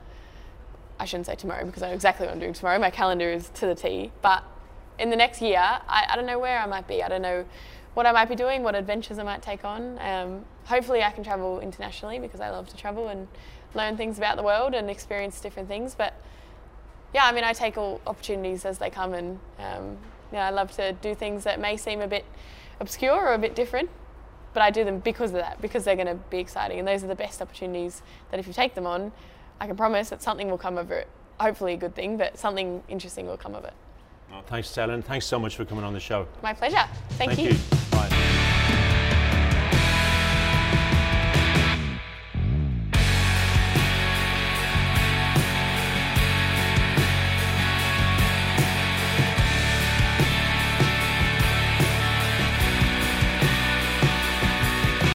I 1.00 1.06
shouldn't 1.06 1.26
say 1.26 1.36
tomorrow 1.36 1.66
because 1.66 1.84
I 1.84 1.90
know 1.90 1.96
exactly 1.96 2.26
what 2.26 2.34
I'm 2.34 2.40
doing 2.40 2.54
tomorrow. 2.54 2.80
My 2.80 2.90
calendar 2.92 3.30
is 3.30 3.50
to 3.56 3.66
the 3.66 3.76
T. 3.76 4.12
But 4.22 4.44
in 5.00 5.10
the 5.10 5.16
next 5.18 5.42
year, 5.42 5.60
I, 5.60 6.06
I 6.10 6.16
don't 6.16 6.28
know 6.28 6.40
where 6.40 6.58
I 6.60 6.66
might 6.68 6.88
be. 6.88 7.04
I 7.04 7.10
don't 7.10 7.24
know 7.24 7.44
what 7.96 8.06
I 8.06 8.12
might 8.12 8.30
be 8.30 8.36
doing, 8.36 8.64
what 8.64 8.76
adventures 8.76 9.20
I 9.20 9.24
might 9.24 9.42
take 9.42 9.66
on. 9.66 10.00
Um, 10.00 10.46
hopefully, 10.66 11.04
I 11.04 11.12
can 11.12 11.24
travel 11.24 11.60
internationally 11.60 12.20
because 12.20 12.40
I 12.40 12.50
love 12.52 12.70
to 12.70 12.78
travel 12.78 13.10
and 13.10 13.28
learn 13.76 13.98
things 13.98 14.18
about 14.18 14.38
the 14.38 14.44
world 14.44 14.74
and 14.74 14.90
experience 14.90 15.40
different 15.40 15.68
things. 15.68 15.96
But 15.96 16.14
yeah, 17.14 17.26
I 17.26 17.32
mean, 17.32 17.44
I 17.44 17.54
take 17.54 17.78
all 17.78 18.02
opportunities 18.08 18.66
as 18.66 18.78
they 18.78 18.90
come, 18.90 19.14
and 19.14 19.40
um, 19.60 19.98
you 20.32 20.38
know, 20.38 20.40
I 20.40 20.50
love 20.50 20.72
to 20.74 20.94
do 20.94 21.14
things 21.16 21.44
that 21.44 21.60
may 21.60 21.78
seem 21.78 22.02
a 22.02 22.08
bit 22.08 22.26
obscure 22.80 23.16
or 23.16 23.34
a 23.34 23.38
bit 23.38 23.56
different, 23.56 23.90
but 24.54 24.64
I 24.64 24.72
do 24.72 24.84
them 24.84 25.00
because 25.00 25.32
of 25.32 25.38
that, 25.38 25.62
because 25.62 25.84
they're 25.84 25.96
going 25.96 26.08
to 26.08 26.20
be 26.30 26.40
exciting, 26.40 26.80
and 26.80 26.88
those 26.88 27.04
are 27.04 27.08
the 27.08 27.16
best 27.16 27.42
opportunities 27.42 28.02
that 28.32 28.40
if 28.40 28.48
you 28.48 28.54
take 28.54 28.74
them 28.74 28.88
on, 28.88 29.12
I 29.60 29.68
can 29.68 29.76
promise 29.76 30.10
that 30.10 30.24
something 30.24 30.50
will 30.50 30.58
come 30.58 30.78
of 30.78 30.92
it. 30.92 31.08
Hopefully, 31.40 31.74
a 31.74 31.78
good 31.78 31.96
thing, 31.96 32.18
but 32.18 32.38
something 32.38 32.84
interesting 32.88 33.28
will 33.28 33.38
come 33.38 33.56
of 33.56 33.66
it. 33.66 33.74
Well 34.32 34.42
thanks, 34.42 34.74
Helen. 34.74 35.04
Thanks 35.04 35.28
so 35.28 35.38
much 35.38 35.56
for 35.56 35.66
coming 35.66 35.84
on 35.84 35.94
the 35.94 36.00
show. 36.00 36.28
My 36.42 36.54
pleasure. 36.54 36.88
Thank, 37.12 37.34
Thank 37.34 37.52
you. 37.52 37.58
Bye. 37.92 38.50